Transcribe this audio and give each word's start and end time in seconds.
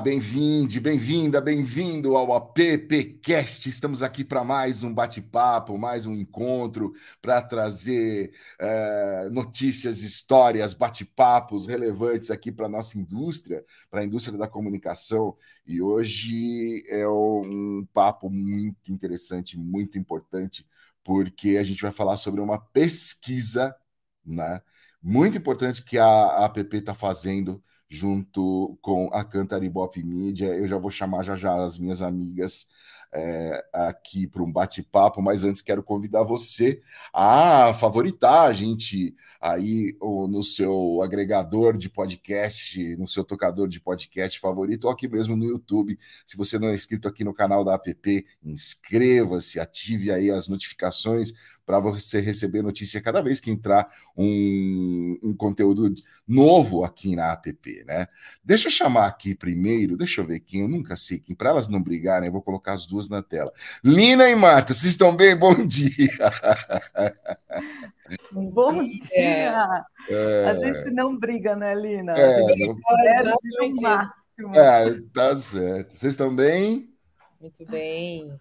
Bem-vinde, 0.00 0.78
bem-vinda, 0.80 1.40
bem-vindo 1.40 2.16
ao 2.16 2.32
AppCast. 2.32 3.68
Estamos 3.68 4.02
aqui 4.02 4.22
para 4.24 4.44
mais 4.44 4.82
um 4.82 4.94
bate-papo, 4.94 5.76
mais 5.76 6.06
um 6.06 6.14
encontro 6.14 6.92
para 7.20 7.42
trazer 7.42 8.32
é, 8.60 9.28
notícias, 9.30 10.02
histórias, 10.02 10.72
bate-papos 10.72 11.66
relevantes 11.66 12.30
aqui 12.30 12.52
para 12.52 12.66
a 12.66 12.68
nossa 12.68 12.96
indústria, 12.98 13.64
para 13.90 14.00
a 14.00 14.04
indústria 14.04 14.38
da 14.38 14.46
comunicação. 14.46 15.36
E 15.66 15.82
hoje 15.82 16.84
é 16.88 17.08
um 17.08 17.86
papo 17.92 18.30
muito 18.30 18.92
interessante, 18.92 19.58
muito 19.58 19.98
importante, 19.98 20.66
porque 21.02 21.56
a 21.56 21.64
gente 21.64 21.82
vai 21.82 21.92
falar 21.92 22.16
sobre 22.16 22.40
uma 22.40 22.58
pesquisa, 22.58 23.74
né? 24.24 24.60
Muito 25.02 25.38
importante 25.38 25.82
que 25.82 25.98
a 25.98 26.44
APP 26.44 26.78
está 26.78 26.94
fazendo 26.94 27.62
junto 27.88 28.78
com 28.82 29.08
a 29.12 29.24
Cantaribop 29.24 30.02
Mídia. 30.02 30.48
Eu 30.48 30.66
já 30.66 30.78
vou 30.78 30.90
chamar 30.90 31.22
já 31.22 31.36
já 31.36 31.54
as 31.64 31.78
minhas 31.78 32.02
amigas 32.02 32.68
é, 33.12 33.64
aqui 33.72 34.26
para 34.26 34.42
um 34.42 34.52
bate-papo, 34.52 35.22
mas 35.22 35.44
antes 35.44 35.62
quero 35.62 35.82
convidar 35.82 36.22
você 36.24 36.80
a 37.12 37.72
favoritar 37.74 38.48
a 38.48 38.52
gente 38.52 39.14
aí 39.40 39.96
no 40.00 40.42
seu 40.42 41.00
agregador 41.02 41.76
de 41.76 41.88
podcast, 41.88 42.96
no 42.96 43.08
seu 43.08 43.24
tocador 43.24 43.68
de 43.68 43.80
podcast 43.80 44.38
favorito, 44.38 44.84
ou 44.84 44.90
aqui 44.90 45.08
mesmo 45.08 45.36
no 45.36 45.44
YouTube. 45.44 45.98
Se 46.26 46.36
você 46.36 46.58
não 46.58 46.68
é 46.68 46.74
inscrito 46.74 47.08
aqui 47.08 47.24
no 47.24 47.34
canal 47.34 47.64
da 47.64 47.74
app, 47.74 48.26
inscreva-se, 48.42 49.58
ative 49.58 50.12
aí 50.12 50.30
as 50.30 50.48
notificações 50.48 51.32
para 51.68 51.80
você 51.80 52.18
receber 52.18 52.62
notícia 52.62 52.98
cada 52.98 53.20
vez 53.20 53.40
que 53.40 53.50
entrar 53.50 53.86
um, 54.16 55.18
um, 55.22 55.36
conteúdo 55.36 55.92
novo 56.26 56.82
aqui 56.82 57.14
na 57.14 57.30
app, 57.32 57.84
né? 57.86 58.06
Deixa 58.42 58.68
eu 58.68 58.72
chamar 58.72 59.06
aqui 59.06 59.34
primeiro, 59.34 59.94
deixa 59.94 60.22
eu 60.22 60.26
ver 60.26 60.40
quem, 60.40 60.62
eu 60.62 60.68
nunca 60.68 60.96
sei 60.96 61.18
quem, 61.18 61.36
para 61.36 61.50
elas 61.50 61.68
não 61.68 61.82
brigarem, 61.82 62.28
eu 62.28 62.32
vou 62.32 62.40
colocar 62.40 62.72
as 62.72 62.86
duas 62.86 63.10
na 63.10 63.22
tela. 63.22 63.52
Lina 63.84 64.30
e 64.30 64.34
Marta, 64.34 64.72
vocês 64.72 64.94
estão 64.94 65.14
bem? 65.14 65.36
Bom 65.36 65.54
dia! 65.66 66.08
Bom 68.32 68.82
dia! 68.82 69.84
É... 70.08 70.44
A 70.46 70.54
gente 70.54 70.90
não 70.90 71.18
briga, 71.18 71.54
né, 71.54 71.74
Lina? 71.74 72.14
É, 72.16 72.40
não... 74.38 74.54
é, 74.54 75.00
tá 75.12 75.38
certo. 75.38 75.92
Vocês 75.94 76.14
estão 76.14 76.34
bem? 76.34 76.90
Muito 77.38 77.66
bem. 77.66 78.34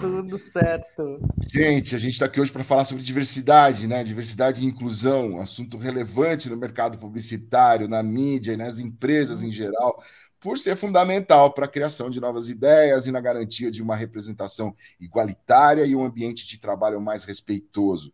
Tudo 0.00 0.38
certo. 0.38 1.20
Gente, 1.52 1.94
a 1.94 1.98
gente 1.98 2.12
está 2.12 2.24
aqui 2.24 2.40
hoje 2.40 2.50
para 2.50 2.64
falar 2.64 2.84
sobre 2.84 3.02
diversidade, 3.02 3.86
né? 3.86 4.02
Diversidade 4.02 4.62
e 4.62 4.66
inclusão, 4.66 5.40
assunto 5.40 5.76
relevante 5.76 6.48
no 6.48 6.56
mercado 6.56 6.98
publicitário, 6.98 7.88
na 7.88 8.02
mídia 8.02 8.52
e 8.52 8.56
nas 8.56 8.78
empresas 8.78 9.42
em 9.42 9.52
geral, 9.52 10.02
por 10.40 10.58
ser 10.58 10.76
fundamental 10.76 11.52
para 11.52 11.66
a 11.66 11.68
criação 11.68 12.08
de 12.08 12.20
novas 12.20 12.48
ideias 12.48 13.06
e 13.06 13.12
na 13.12 13.20
garantia 13.20 13.70
de 13.70 13.82
uma 13.82 13.96
representação 13.96 14.74
igualitária 14.98 15.84
e 15.84 15.94
um 15.94 16.04
ambiente 16.04 16.46
de 16.46 16.58
trabalho 16.58 17.00
mais 17.00 17.24
respeitoso. 17.24 18.12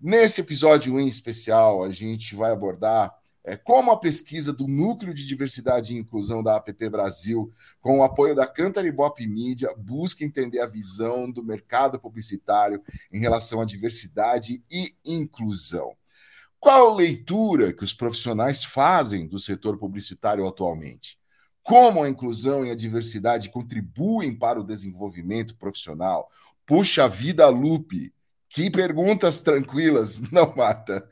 Nesse 0.00 0.40
episódio 0.40 0.98
em 0.98 1.06
especial, 1.06 1.84
a 1.84 1.90
gente 1.90 2.34
vai 2.34 2.52
abordar 2.52 3.14
é, 3.50 3.56
como 3.56 3.90
a 3.90 3.98
pesquisa 3.98 4.52
do 4.52 4.68
Núcleo 4.68 5.12
de 5.12 5.26
Diversidade 5.26 5.92
e 5.92 5.98
Inclusão 5.98 6.40
da 6.40 6.54
APP 6.54 6.88
Brasil, 6.88 7.52
com 7.80 7.98
o 7.98 8.04
apoio 8.04 8.32
da 8.32 8.46
Cantaribop 8.46 9.26
Mídia, 9.26 9.74
busca 9.76 10.24
entender 10.24 10.60
a 10.60 10.68
visão 10.68 11.28
do 11.28 11.42
mercado 11.42 11.98
publicitário 11.98 12.80
em 13.12 13.18
relação 13.18 13.60
à 13.60 13.64
diversidade 13.64 14.62
e 14.70 14.94
inclusão. 15.04 15.96
Qual 16.60 16.92
a 16.92 16.94
leitura 16.94 17.72
que 17.72 17.82
os 17.82 17.92
profissionais 17.92 18.62
fazem 18.62 19.26
do 19.26 19.36
setor 19.36 19.76
publicitário 19.78 20.46
atualmente? 20.46 21.18
Como 21.60 22.04
a 22.04 22.08
inclusão 22.08 22.64
e 22.64 22.70
a 22.70 22.76
diversidade 22.76 23.50
contribuem 23.50 24.32
para 24.32 24.60
o 24.60 24.64
desenvolvimento 24.64 25.56
profissional? 25.56 26.30
Puxa 26.64 27.08
vida, 27.08 27.48
Lupe! 27.48 28.14
Que 28.52 28.68
perguntas 28.68 29.40
tranquilas, 29.42 30.20
não, 30.32 30.52
Marta? 30.56 31.08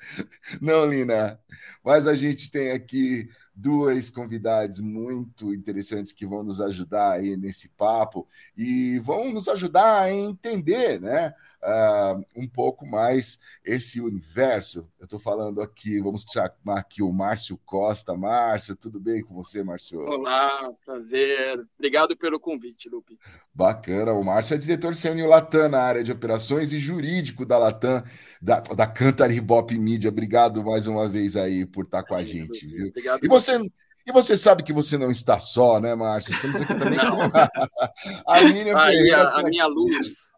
Não, 0.60 0.84
Lina. 0.84 1.38
Mas 1.84 2.08
a 2.08 2.14
gente 2.14 2.50
tem 2.50 2.72
aqui 2.72 3.30
duas 3.54 4.10
convidadas 4.10 4.80
muito 4.80 5.54
interessantes 5.54 6.12
que 6.12 6.26
vão 6.26 6.42
nos 6.42 6.60
ajudar 6.60 7.12
aí 7.12 7.36
nesse 7.36 7.68
papo 7.70 8.26
e 8.56 8.98
vão 8.98 9.32
nos 9.32 9.46
ajudar 9.46 10.02
a 10.02 10.12
entender, 10.12 11.00
né? 11.00 11.32
Uh, 11.62 12.24
um 12.36 12.46
pouco 12.46 12.86
mais 12.86 13.38
esse 13.64 14.00
universo. 14.00 14.88
Eu 14.98 15.04
estou 15.04 15.18
falando 15.18 15.60
aqui, 15.60 16.00
vamos 16.00 16.24
chamar 16.24 16.78
aqui 16.78 17.02
o 17.02 17.12
Márcio 17.12 17.58
Costa. 17.64 18.16
Márcio, 18.16 18.76
tudo 18.76 19.00
bem 19.00 19.22
com 19.22 19.34
você, 19.34 19.62
Márcio? 19.62 20.00
Olá, 20.00 20.70
prazer. 20.84 21.66
Obrigado 21.78 22.16
pelo 22.16 22.40
convite, 22.40 22.88
Lupe. 22.88 23.18
Bacana. 23.52 24.12
O 24.12 24.24
Márcio 24.24 24.54
é 24.54 24.58
diretor 24.58 24.94
sênior 24.94 25.28
Latam 25.28 25.68
na 25.68 25.80
área 25.80 26.04
de 26.04 26.12
operações 26.12 26.72
e 26.72 26.78
jurídico 26.78 27.44
da 27.44 27.58
Latam, 27.58 28.02
da, 28.40 28.60
da 28.60 28.86
Cantar 28.86 29.28
Bop 29.40 29.76
Mídia. 29.76 30.08
Obrigado 30.08 30.64
mais 30.64 30.86
uma 30.86 31.08
vez 31.08 31.36
aí 31.36 31.66
por 31.66 31.84
estar 31.84 32.02
com 32.02 32.14
a 32.14 32.24
gente, 32.24 32.66
viu? 32.66 32.88
Obrigado. 32.88 33.24
E 33.24 33.28
você... 33.28 33.58
E 34.06 34.12
você 34.12 34.38
sabe 34.38 34.62
que 34.62 34.72
você 34.72 34.96
não 34.96 35.10
está 35.10 35.38
só, 35.38 35.78
né, 35.78 35.94
Márcio? 35.94 36.32
Estamos 36.32 36.62
aqui 36.62 36.74
também 36.74 36.98
com 36.98 38.32
a 38.32 38.40
Miriam 38.40 38.72
Ferreira. 38.86 39.22
A, 39.22 39.40
a 39.40 39.42
minha 39.42 39.66
luz. 39.66 40.32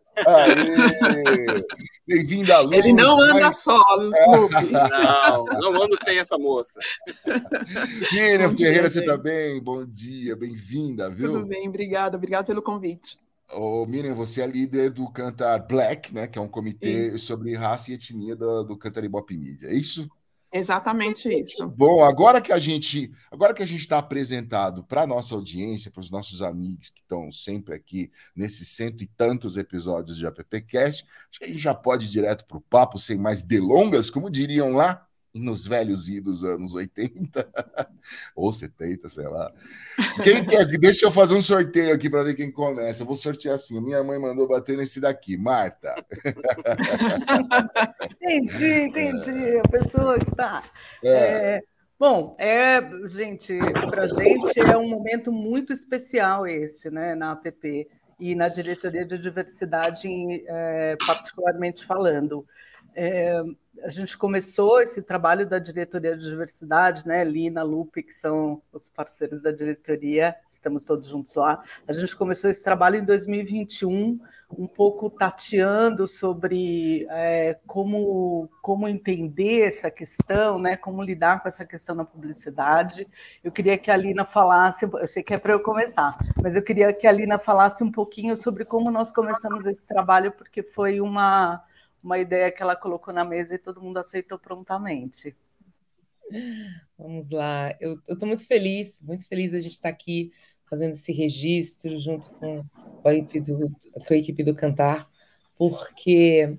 Bem-vinda, 2.06 2.60
Luz. 2.60 2.72
Ele 2.76 2.93
não 2.93 3.21
anda 3.21 3.41
mas... 3.41 3.62
só, 3.62 3.78
Lupe. 3.97 4.71
Não, 4.71 5.44
não 5.44 5.82
ando 5.82 5.97
sem 6.04 6.19
essa 6.19 6.37
moça. 6.37 6.78
Miriam 8.12 8.56
Ferreira, 8.56 8.88
você 8.88 9.00
está 9.00 9.16
bem? 9.16 9.62
Bom 9.62 9.84
dia, 9.84 10.37
bem-vinda, 10.37 11.09
viu? 11.10 11.32
Tudo 11.32 11.47
bem, 11.47 11.69
obrigada, 11.69 12.16
obrigado 12.16 12.47
pelo 12.47 12.62
convite. 12.62 13.19
Ô, 13.53 13.84
Miriam, 13.87 14.15
você 14.15 14.43
é 14.43 14.47
líder 14.47 14.91
do 14.91 15.10
Cantar 15.10 15.59
Black, 15.66 16.15
né? 16.15 16.27
Que 16.27 16.38
é 16.38 16.42
um 16.42 16.48
comitê 16.48 17.04
isso. 17.04 17.19
sobre 17.19 17.54
raça 17.54 17.91
e 17.91 17.94
etnia 17.94 18.37
do, 18.37 18.62
do 18.62 18.77
Cantar 18.77 19.04
Ibope 19.04 19.37
Mídia, 19.37 19.69
é 19.69 19.75
isso? 19.75 20.09
Exatamente 20.52 21.28
isso. 21.28 21.68
Bom, 21.68 22.04
agora 22.04 22.40
que 22.40 22.52
a 22.52 22.58
gente, 22.58 23.12
agora 23.30 23.54
que 23.54 23.62
a 23.62 23.66
gente 23.66 23.80
está 23.80 23.98
apresentado 23.98 24.82
para 24.82 25.02
a 25.02 25.06
nossa 25.06 25.34
audiência, 25.34 25.90
para 25.90 26.00
os 26.00 26.10
nossos 26.10 26.42
amigos 26.42 26.90
que 26.90 27.00
estão 27.00 27.30
sempre 27.30 27.74
aqui 27.74 28.10
nesses 28.34 28.68
cento 28.68 29.04
e 29.04 29.06
tantos 29.06 29.56
episódios 29.56 30.16
de 30.16 30.26
AppCast, 30.26 31.04
acho 31.30 31.38
que 31.38 31.44
a 31.44 31.48
gente 31.48 31.58
já 31.58 31.74
pode 31.74 32.06
ir 32.06 32.10
direto 32.10 32.44
para 32.46 32.58
o 32.58 32.62
papo 32.62 32.98
sem 32.98 33.16
mais 33.16 33.42
delongas, 33.42 34.10
como 34.10 34.28
diriam 34.28 34.72
lá 34.72 35.06
nos 35.34 35.66
velhos 35.66 36.08
idos 36.08 36.44
anos 36.44 36.74
80 36.74 37.48
ou 38.34 38.52
70, 38.52 39.08
sei 39.08 39.28
lá. 39.28 39.52
Quem 40.22 40.44
quer? 40.44 40.66
Deixa 40.66 41.06
eu 41.06 41.12
fazer 41.12 41.34
um 41.34 41.41
sorteio 41.41 41.94
aqui 41.94 42.10
para 42.10 42.24
ver 42.24 42.34
quem 42.34 42.50
começa. 42.50 43.02
Eu 43.02 43.06
vou 43.06 43.16
sortear 43.16 43.54
assim. 43.54 43.80
Minha 43.80 44.02
mãe 44.02 44.18
mandou 44.18 44.48
bater 44.48 44.76
nesse 44.76 45.00
daqui, 45.00 45.36
Marta. 45.36 45.94
entendi, 48.20 48.82
entendi. 48.82 49.58
A 49.58 49.68
pessoa 49.68 50.18
que 50.18 50.34
tá. 50.34 50.64
É. 51.04 51.10
É, 51.10 51.62
bom, 51.98 52.36
é, 52.38 52.80
gente, 53.08 53.56
para 53.88 54.08
gente 54.08 54.58
é 54.58 54.76
um 54.76 54.88
momento 54.88 55.30
muito 55.30 55.72
especial 55.72 56.47
esse, 56.47 56.91
né, 56.91 57.15
na 57.15 57.32
APP 57.32 57.88
e 58.18 58.34
na 58.34 58.48
diretoria 58.48 59.06
de 59.06 59.16
diversidade, 59.16 60.09
é, 60.47 60.97
particularmente 61.06 61.84
falando. 61.84 62.44
É, 62.95 63.42
a 63.83 63.89
gente 63.89 64.16
começou 64.19 64.81
esse 64.81 65.01
trabalho 65.01 65.48
da 65.48 65.59
diretoria 65.59 66.16
de 66.16 66.25
diversidade, 66.25 67.07
né? 67.07 67.25
Lina, 67.25 67.63
Lupe, 67.63 68.03
que 68.03 68.13
são 68.13 68.60
os 68.72 68.89
parceiros 68.89 69.42
da 69.42 69.51
diretoria, 69.51 70.37
estamos 70.51 70.84
todos 70.84 71.09
juntos 71.09 71.34
lá. 71.34 71.63
A 71.87 71.92
gente 71.92 72.15
começou 72.15 72.51
esse 72.51 72.63
trabalho 72.63 72.97
em 72.97 73.04
2021, 73.04 74.21
um 74.59 74.66
pouco 74.66 75.09
tateando 75.09 76.07
sobre 76.07 77.07
é, 77.10 77.59
como, 77.66 78.51
como 78.60 78.89
entender 78.89 79.69
essa 79.69 79.91
questão, 79.91 80.59
né? 80.59 80.77
Como 80.77 81.03
lidar 81.03 81.41
com 81.41 81.48
essa 81.48 81.65
questão 81.65 81.95
na 81.95 82.04
publicidade. 82.04 83.07
Eu 83.42 83.53
queria 83.53 83.78
que 83.78 83.91
a 83.91 83.97
Lina 83.97 84.25
falasse, 84.25 84.84
eu 84.84 85.07
sei 85.07 85.22
que 85.22 85.33
é 85.33 85.39
para 85.39 85.53
eu 85.53 85.60
começar, 85.60 86.16
mas 86.42 86.57
eu 86.57 86.63
queria 86.63 86.92
que 86.92 87.07
a 87.07 87.13
Lina 87.13 87.39
falasse 87.39 87.83
um 87.83 87.91
pouquinho 87.91 88.37
sobre 88.37 88.65
como 88.65 88.91
nós 88.91 89.10
começamos 89.10 89.65
esse 89.66 89.87
trabalho, 89.87 90.33
porque 90.33 90.63
foi 90.63 91.01
uma 91.01 91.63
uma 92.02 92.18
ideia 92.18 92.50
que 92.50 92.62
ela 92.62 92.76
colocou 92.76 93.12
na 93.12 93.24
mesa 93.24 93.54
e 93.54 93.58
todo 93.58 93.82
mundo 93.82 93.98
aceitou 93.98 94.38
prontamente. 94.38 95.36
Vamos 96.97 97.30
lá. 97.30 97.74
Eu 97.80 98.00
estou 98.08 98.28
muito 98.28 98.47
feliz, 98.47 98.98
muito 99.00 99.26
feliz 99.26 99.52
a 99.52 99.60
gente 99.60 99.72
estar 99.72 99.88
tá 99.88 99.94
aqui 99.94 100.32
fazendo 100.68 100.92
esse 100.92 101.12
registro 101.12 101.98
junto 101.98 102.30
com 102.30 102.64
a 103.04 103.14
equipe 103.14 103.41
do, 103.41 103.70
com 104.06 104.14
a 104.14 104.16
equipe 104.16 104.42
do 104.44 104.54
Cantar, 104.54 105.10
porque 105.56 106.56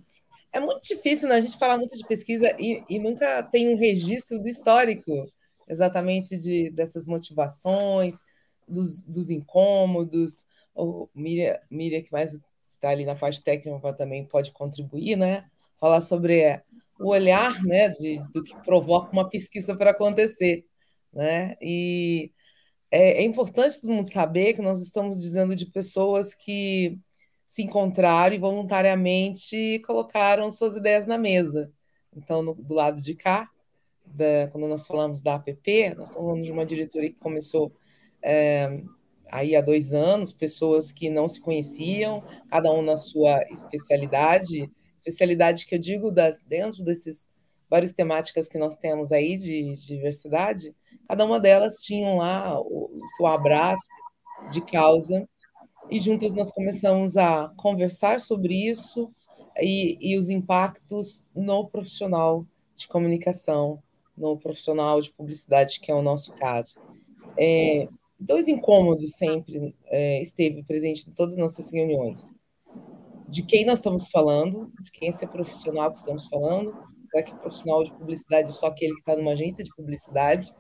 é 0.52 0.60
muito 0.60 0.84
difícil 0.84 1.30
né? 1.30 1.36
a 1.36 1.42
gente 1.42 1.58
falar 1.58 1.78
muito 1.78 1.98
de 1.98 2.06
pesquisa 2.06 2.54
e, 2.60 2.84
e 2.90 3.00
nunca 3.00 3.42
tem 3.42 3.74
um 3.74 3.78
registro 3.78 4.38
do 4.38 4.50
histórico 4.50 5.32
exatamente 5.68 6.38
de, 6.38 6.70
dessas 6.70 7.08
motivações, 7.08 8.18
dos, 8.68 9.06
dos 9.06 9.30
incômodos. 9.30 10.46
O 10.76 11.08
Miriam, 11.16 11.58
Miriam, 11.70 12.02
que 12.02 12.12
mais 12.12 12.38
está 12.82 12.90
ali 12.90 13.06
na 13.06 13.16
parte 13.16 13.44
técnica 13.44 13.94
também 13.94 14.26
pode 14.26 14.52
contribuir, 14.52 15.16
né? 15.16 15.46
Falar 15.80 16.02
sobre 16.02 16.60
o 17.00 17.10
olhar, 17.10 17.64
né, 17.64 17.90
de, 17.90 18.20
do 18.32 18.44
que 18.44 18.56
provoca 18.64 19.12
uma 19.12 19.30
pesquisa 19.30 19.76
para 19.76 19.92
acontecer, 19.92 20.66
né? 21.14 21.56
E 21.62 22.32
é, 22.90 23.20
é 23.20 23.24
importante 23.24 23.80
todo 23.82 23.94
mundo 23.94 24.12
saber 24.12 24.54
que 24.54 24.62
nós 24.62 24.82
estamos 24.82 25.20
dizendo 25.20 25.56
de 25.56 25.66
pessoas 25.68 26.34
que 26.34 27.00
se 27.46 27.62
encontraram 27.64 28.36
e 28.36 28.40
voluntariamente 28.40 29.80
colocaram 29.86 30.50
suas 30.50 30.76
ideias 30.76 31.06
na 31.06 31.18
mesa. 31.18 31.72
Então, 32.16 32.42
no, 32.42 32.54
do 32.56 32.74
lado 32.74 33.00
de 33.02 33.14
cá, 33.16 33.50
da, 34.06 34.48
quando 34.52 34.68
nós 34.68 34.88
falamos 34.88 35.22
da 35.22 35.36
APP, 35.36 35.96
nós 35.96 36.10
estamos 36.10 36.28
falando 36.28 36.44
de 36.44 36.52
uma 36.52 36.66
diretoria 36.66 37.10
que 37.10 37.20
começou 37.20 37.72
é, 38.22 38.82
aí 39.32 39.56
há 39.56 39.62
dois 39.62 39.94
anos, 39.94 40.34
pessoas 40.34 40.92
que 40.92 41.10
não 41.10 41.30
se 41.30 41.40
conheciam, 41.40 42.24
cada 42.50 42.72
um 42.72 42.82
na 42.82 42.98
sua 42.98 43.42
especialidade, 43.50 44.70
especialidade 44.98 45.66
que 45.66 45.76
eu 45.76 45.80
digo 45.80 46.12
das, 46.12 46.42
dentro 46.42 46.84
desses 46.84 47.30
várias 47.70 47.94
temáticas 47.94 48.50
que 48.50 48.58
nós 48.58 48.76
temos 48.76 49.12
aí 49.12 49.38
de, 49.38 49.74
de 49.74 49.88
diversidade, 49.88 50.76
cada 51.08 51.26
uma 51.26 51.40
delas 51.40 51.76
tinha 51.84 52.14
lá 52.14 52.60
o, 52.60 52.92
o 52.94 53.08
seu 53.16 53.26
abraço 53.26 53.88
de 54.52 54.62
causa, 54.62 55.28
e 55.90 56.00
juntas 56.00 56.34
nós 56.34 56.52
começamos 56.52 57.18
a 57.18 57.52
conversar 57.58 58.22
sobre 58.22 58.70
isso 58.70 59.12
e, 59.60 59.98
e 60.00 60.18
os 60.18 60.30
impactos 60.30 61.26
no 61.36 61.68
profissional 61.68 62.46
de 62.76 62.88
comunicação, 62.88 63.82
no 64.18 64.38
profissional 64.38 65.02
de 65.02 65.12
publicidade, 65.12 65.80
que 65.80 65.92
é 65.92 65.96
o 65.96 66.02
nosso 66.02 66.34
caso. 66.34 66.76
É, 67.38 67.88
dois 68.22 68.48
incômodos 68.48 69.12
sempre 69.16 69.74
é, 69.88 70.22
esteve 70.22 70.64
presente 70.64 71.10
em 71.10 71.14
todas 71.14 71.34
as 71.34 71.40
nossas 71.40 71.72
reuniões. 71.72 72.34
De 73.28 73.44
quem 73.44 73.66
nós 73.66 73.80
estamos 73.80 74.08
falando, 74.08 74.72
de 74.82 74.92
quem 74.92 75.08
é 75.08 75.12
esse 75.12 75.26
profissional 75.26 75.92
que 75.92 76.00
estamos 76.00 76.28
falando. 76.28 76.74
Será 77.10 77.24
que 77.24 77.34
o 77.34 77.38
profissional 77.38 77.84
de 77.84 77.92
publicidade 77.92 78.50
é 78.50 78.54
só 78.54 78.68
aquele 78.68 78.94
que 78.94 79.00
está 79.00 79.16
numa 79.16 79.32
agência 79.32 79.64
de 79.64 79.74
publicidade? 79.76 80.54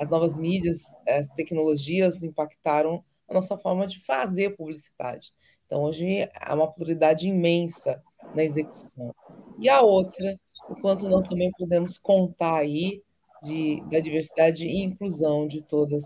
As 0.00 0.08
novas 0.08 0.38
mídias, 0.38 0.78
as 1.06 1.28
tecnologias 1.28 2.22
impactaram 2.22 3.04
a 3.28 3.34
nossa 3.34 3.56
forma 3.58 3.86
de 3.86 4.04
fazer 4.04 4.56
publicidade. 4.56 5.32
Então, 5.66 5.82
hoje 5.82 6.28
há 6.34 6.54
uma 6.54 6.72
pluralidade 6.72 7.28
imensa 7.28 8.02
na 8.34 8.42
execução. 8.42 9.14
E 9.58 9.68
a 9.68 9.80
outra, 9.80 10.38
o 10.68 10.74
quanto 10.80 11.08
nós 11.08 11.26
também 11.26 11.50
podemos 11.56 11.98
contar 11.98 12.56
aí 12.56 13.02
de, 13.42 13.82
da 13.90 14.00
diversidade 14.00 14.64
e 14.64 14.82
inclusão 14.82 15.46
de 15.46 15.62
todas 15.62 16.02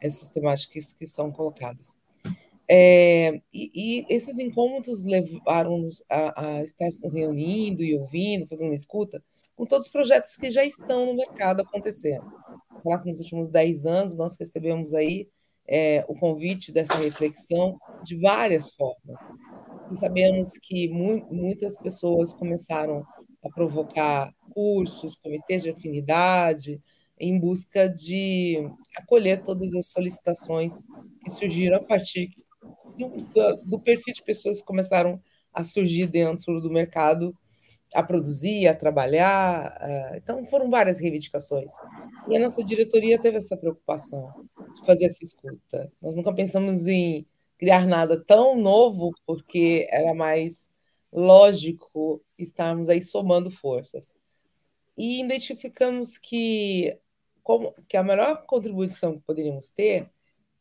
essas 0.00 0.30
temáticas 0.30 0.92
que 0.92 1.06
são 1.06 1.30
colocadas. 1.30 1.98
É, 2.68 3.40
e, 3.52 3.70
e, 3.74 4.06
esses 4.08 4.38
incômodos 4.38 5.04
levaram-nos 5.04 6.02
a, 6.10 6.56
a, 6.58 6.62
estar 6.64 6.90
se 6.90 7.08
reunindo 7.08 7.82
e 7.82 7.96
ouvindo, 7.96 8.46
fazendo 8.46 8.68
uma 8.68 8.74
escuta, 8.74 9.22
com 9.54 9.64
todos 9.64 9.86
os 9.86 9.92
projetos 9.92 10.36
que 10.36 10.50
já 10.50 10.64
estão 10.64 11.06
no 11.06 11.14
mercado 11.14 11.60
acontecendo. 11.62 12.26
Falar 12.82 13.02
que 13.02 13.08
nos 13.08 13.20
últimos 13.20 13.48
10 13.48 13.86
anos 13.86 14.16
nós 14.16 14.36
recebemos 14.38 14.94
aí 14.94 15.28
é, 15.68 16.04
o 16.08 16.14
convite 16.14 16.72
dessa 16.72 16.96
reflexão 16.96 17.78
de 18.04 18.16
várias 18.16 18.70
formas. 18.72 19.22
E 19.90 19.96
sabemos 19.96 20.58
que 20.58 20.88
mu 20.88 21.24
muitas 21.30 21.76
pessoas 21.78 22.32
começaram 22.32 23.04
a 23.44 23.48
provocar 23.50 24.32
cursos, 24.50 25.14
comitês 25.14 25.62
de 25.62 25.70
afinidade, 25.70 26.80
em 27.18 27.38
busca 27.38 27.88
de 27.88 28.68
acolher 28.96 29.42
todas 29.42 29.74
as 29.74 29.88
solicitações 29.90 30.84
que 31.24 31.30
surgiram 31.30 31.78
a 31.78 31.82
partir 31.82 32.30
do, 32.96 33.56
do, 33.64 33.78
perfil 33.78 34.14
de 34.14 34.22
pessoas 34.22 34.60
que 34.60 34.66
começaram 34.66 35.20
a 35.52 35.64
surgir 35.64 36.06
dentro 36.06 36.60
do 36.60 36.70
mercado, 36.70 37.34
a 37.94 38.02
produzir, 38.02 38.66
a 38.66 38.74
trabalhar. 38.74 39.78
Então, 40.16 40.44
foram 40.44 40.68
várias 40.68 41.00
reivindicações. 41.00 41.72
E 42.28 42.36
a 42.36 42.40
nossa 42.40 42.62
diretoria 42.62 43.18
teve 43.18 43.38
essa 43.38 43.56
preocupação 43.56 44.46
de 44.80 44.86
fazer 44.86 45.06
essa 45.06 45.24
escuta. 45.24 45.90
Nós 46.00 46.16
nunca 46.16 46.34
pensamos 46.34 46.86
em 46.86 47.26
criar 47.58 47.86
nada 47.86 48.22
tão 48.22 48.60
novo, 48.60 49.12
porque 49.26 49.86
era 49.90 50.14
mais 50.14 50.68
lógico 51.12 52.22
estarmos 52.38 52.88
aí 52.88 53.00
somando 53.00 53.50
forças. 53.50 54.12
E 54.96 55.22
identificamos 55.22 56.18
que 56.18 56.98
como, 57.46 57.72
que 57.88 57.96
a 57.96 58.02
melhor 58.02 58.44
contribuição 58.44 59.16
que 59.16 59.24
poderíamos 59.24 59.70
ter 59.70 60.10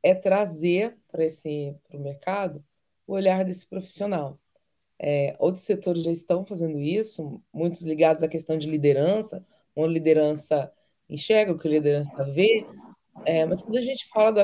é 0.03 0.13
trazer 0.13 0.95
para 1.11 1.25
esse 1.25 1.75
para 1.87 1.97
o 1.97 1.99
mercado 1.99 2.63
o 3.07 3.13
olhar 3.13 3.43
desse 3.43 3.65
profissional. 3.65 4.39
É, 4.99 5.35
outros 5.39 5.63
setores 5.63 6.03
já 6.03 6.11
estão 6.11 6.45
fazendo 6.45 6.79
isso, 6.79 7.41
muitos 7.51 7.81
ligados 7.81 8.21
à 8.21 8.27
questão 8.27 8.55
de 8.55 8.69
liderança, 8.69 9.43
uma 9.75 9.87
liderança 9.87 10.71
enxerga 11.09 11.53
o 11.53 11.57
que 11.57 11.67
a 11.67 11.71
liderança 11.71 12.23
vê, 12.23 12.67
é, 13.25 13.45
mas 13.47 13.63
quando 13.63 13.77
a 13.77 13.81
gente 13.81 14.07
fala 14.09 14.31
do 14.31 14.39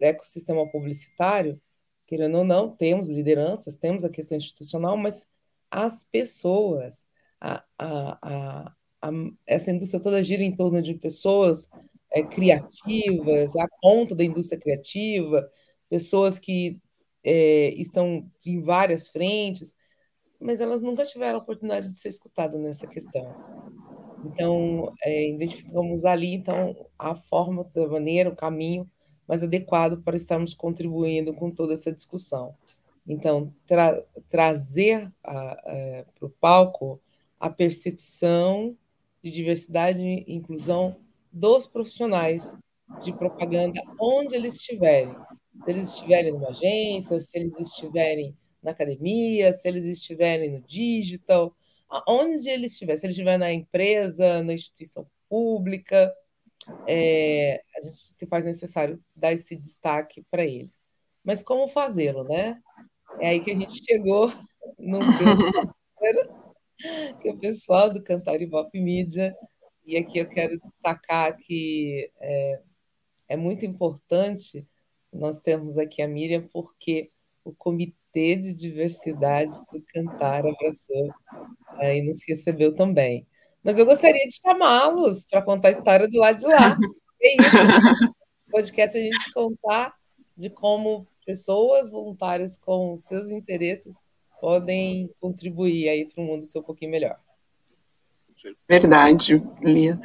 ecossistema 0.00 0.68
publicitário, 0.72 1.60
querendo 2.06 2.38
ou 2.38 2.44
não, 2.44 2.74
temos 2.74 3.08
lideranças, 3.08 3.76
temos 3.76 4.04
a 4.04 4.10
questão 4.10 4.36
institucional, 4.36 4.96
mas 4.96 5.28
as 5.70 6.02
pessoas, 6.04 7.06
a, 7.40 7.64
a, 7.78 8.74
a, 9.04 9.10
essa 9.46 9.70
indústria 9.70 10.02
toda 10.02 10.22
gira 10.22 10.42
em 10.42 10.54
torno 10.54 10.80
de 10.80 10.94
pessoas 10.94 11.68
é, 12.10 12.22
criativas, 12.22 13.54
a 13.56 13.68
ponta 13.82 14.14
da 14.14 14.24
indústria 14.24 14.58
criativa, 14.58 15.46
pessoas 15.90 16.38
que 16.38 16.80
é, 17.22 17.68
estão 17.74 18.26
em 18.46 18.62
várias 18.62 19.08
frentes, 19.08 19.74
mas 20.40 20.60
elas 20.60 20.80
nunca 20.80 21.04
tiveram 21.04 21.38
a 21.38 21.42
oportunidade 21.42 21.90
de 21.90 21.98
ser 21.98 22.08
escutadas 22.08 22.60
nessa 22.60 22.86
questão. 22.86 23.34
Então, 24.24 24.92
é, 25.02 25.28
identificamos 25.28 26.04
ali 26.04 26.34
então 26.34 26.74
a 26.98 27.14
forma, 27.14 27.70
a 27.76 27.86
maneira, 27.88 28.30
o 28.30 28.36
caminho 28.36 28.90
mais 29.28 29.42
adequado 29.42 30.02
para 30.02 30.16
estarmos 30.16 30.54
contribuindo 30.54 31.34
com 31.34 31.50
toda 31.50 31.74
essa 31.74 31.92
discussão. 31.92 32.54
Então, 33.06 33.52
tra 33.66 34.02
trazer 34.30 35.12
para 35.22 36.06
o 36.22 36.30
palco 36.30 37.00
a 37.38 37.50
percepção 37.50 38.76
de 39.24 39.30
diversidade 39.30 39.98
e 40.02 40.34
inclusão 40.34 40.96
dos 41.32 41.66
profissionais 41.66 42.54
de 43.02 43.10
propaganda 43.16 43.80
onde 43.98 44.34
eles 44.34 44.56
estiverem. 44.56 45.14
Se 45.64 45.70
eles 45.70 45.94
estiverem 45.94 46.32
numa 46.32 46.50
agência, 46.50 47.18
se 47.22 47.38
eles 47.38 47.58
estiverem 47.58 48.36
na 48.62 48.72
academia, 48.72 49.50
se 49.50 49.66
eles 49.66 49.86
estiverem 49.86 50.50
no 50.50 50.60
digital, 50.60 51.56
onde 52.06 52.50
eles 52.50 52.72
estiverem, 52.72 52.98
se 52.98 53.06
eles 53.06 53.16
estiverem 53.16 53.38
na 53.38 53.50
empresa, 53.50 54.42
na 54.42 54.52
instituição 54.52 55.06
pública, 55.26 56.12
é, 56.86 57.62
a 57.78 57.80
gente 57.80 57.96
se 57.96 58.26
faz 58.26 58.44
necessário 58.44 59.02
dar 59.16 59.32
esse 59.32 59.56
destaque 59.56 60.22
para 60.30 60.44
eles. 60.44 60.82
Mas 61.24 61.42
como 61.42 61.66
fazê-lo, 61.66 62.24
né? 62.24 62.60
É 63.20 63.28
aí 63.28 63.40
que 63.40 63.52
a 63.52 63.54
gente 63.54 63.82
chegou 63.82 64.30
no 64.78 64.98
que 67.20 67.28
é 67.28 67.32
o 67.32 67.38
pessoal 67.38 67.92
do 67.92 68.02
Cantar 68.02 68.40
e 68.40 68.46
Bop 68.46 68.70
Mídia. 68.78 69.34
E 69.86 69.96
aqui 69.96 70.18
eu 70.18 70.28
quero 70.28 70.58
destacar 70.58 71.36
que 71.36 72.10
é, 72.20 72.60
é 73.30 73.36
muito 73.36 73.64
importante 73.64 74.66
nós 75.12 75.38
temos 75.38 75.78
aqui 75.78 76.02
a 76.02 76.08
Miriam, 76.08 76.42
porque 76.52 77.10
o 77.44 77.54
Comitê 77.54 78.36
de 78.36 78.52
Diversidade 78.52 79.54
do 79.72 79.82
Cantar 79.92 80.44
abraçou 80.46 81.08
é, 81.78 81.96
e 81.98 82.02
nos 82.02 82.18
recebeu 82.26 82.74
também. 82.74 83.26
Mas 83.62 83.78
eu 83.78 83.86
gostaria 83.86 84.26
de 84.26 84.36
chamá-los 84.36 85.24
para 85.24 85.42
contar 85.42 85.68
a 85.68 85.72
história 85.72 86.08
do 86.08 86.18
lado 86.18 86.38
de 86.38 86.46
lá. 86.46 86.76
É 87.22 87.36
isso. 87.36 88.14
podcast 88.50 88.98
a 88.98 89.00
gente 89.00 89.32
contar 89.32 89.94
de 90.36 90.50
como 90.50 91.06
pessoas 91.24 91.90
voluntárias 91.90 92.58
com 92.58 92.96
seus 92.96 93.30
interesses 93.30 93.96
podem 94.44 95.10
contribuir 95.18 95.88
aí 95.88 96.04
para 96.04 96.22
um 96.22 96.26
mundo 96.26 96.44
ser 96.44 96.58
um 96.58 96.62
pouquinho 96.62 96.90
melhor. 96.90 97.18
Verdade, 98.68 99.42
Lia. 99.62 99.98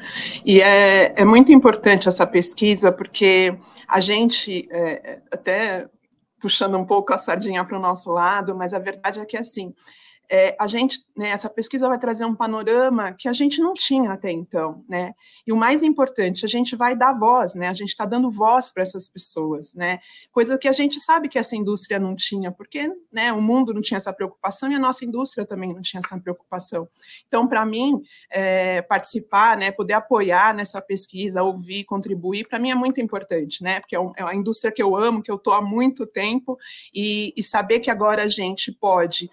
E 0.46 0.62
é, 0.62 1.13
é 1.13 1.25
muito 1.25 1.51
importante 1.51 2.08
essa 2.08 2.25
pesquisa, 2.25 2.89
porque 2.89 3.60
a 3.86 4.00
gente, 4.00 4.65
é, 4.72 5.22
até 5.29 5.89
puxando 6.39 6.77
um 6.77 6.86
pouco 6.86 7.13
a 7.13 7.17
sardinha 7.17 7.65
para 7.65 7.77
o 7.77 7.81
nosso 7.81 8.10
lado, 8.12 8.55
mas 8.55 8.74
a 8.74 8.79
verdade 8.79 9.19
é 9.19 9.25
que, 9.25 9.36
assim, 9.36 9.74
é, 10.29 10.55
a 10.59 10.67
gente, 10.67 11.03
né, 11.17 11.29
essa 11.29 11.50
pesquisa 11.50 11.88
vai 11.88 11.98
trazer 11.98 12.24
um 12.24 12.36
panorama 12.36 13.13
que 13.13 13.27
a 13.27 13.33
gente 13.33 13.59
não 13.59 13.74
tinha 13.74 14.12
até 14.12 14.31
então, 14.31 14.86
né? 14.88 15.15
E 15.45 15.51
o 15.51 15.57
mais 15.57 15.81
importante, 15.81 16.45
a 16.45 16.48
gente 16.48 16.75
vai 16.75 16.95
dar 16.95 17.13
voz, 17.13 17.55
né? 17.55 17.67
A 17.67 17.74
gente 17.74 17.89
está 17.89 18.05
dando 18.05 18.29
voz 18.29 18.71
para 18.71 18.83
essas 18.83 19.09
pessoas, 19.09 19.74
né? 19.74 20.00
Coisa 20.31 20.55
que 20.57 20.67
a 20.67 20.71
gente 20.71 21.00
sabe 21.00 21.27
que 21.27 21.39
essa 21.39 21.55
indústria 21.55 22.00
não 22.00 22.15
tinha, 22.15 22.51
porque, 22.51 22.91
né? 23.12 23.33
O 23.33 23.41
mundo 23.41 23.74
não 23.74 23.81
tinha 23.81 23.98
essa 23.98 24.13
preocupação 24.13 24.71
e 24.71 24.75
a 24.75 24.79
nossa 24.79 25.03
indústria 25.03 25.48
também 25.48 25.74
não 25.74 25.81
tinha 25.81 26.00
essa 26.03 26.19
preocupação. 26.19 26.88
Então, 27.27 27.48
para 27.48 27.65
mim, 27.65 28.00
é, 28.29 28.83
participar, 28.83 29.57
né? 29.57 29.71
Poder 29.71 29.93
apoiar 29.93 30.53
nessa 30.53 30.79
pesquisa, 30.79 31.41
ouvir, 31.41 31.86
contribuir, 31.86 32.48
para 32.48 32.59
mim 32.59 32.69
é 32.69 32.75
muito 32.75 33.01
importante, 33.01 33.63
né? 33.63 33.79
Porque 33.79 33.95
é, 33.95 34.00
é 34.17 34.24
uma 34.24 34.36
indústria 34.36 34.71
que 34.71 34.83
eu 34.83 34.95
amo, 34.95 35.24
que 35.24 35.31
eu 35.31 35.38
estou 35.38 35.53
há 35.53 35.62
muito 35.62 36.05
tempo 36.05 36.55
e, 36.93 37.33
e 37.36 37.41
saber 37.41 37.79
que 37.79 37.89
agora 37.89 38.24
a 38.24 38.27
gente 38.27 38.71
pode 38.71 39.27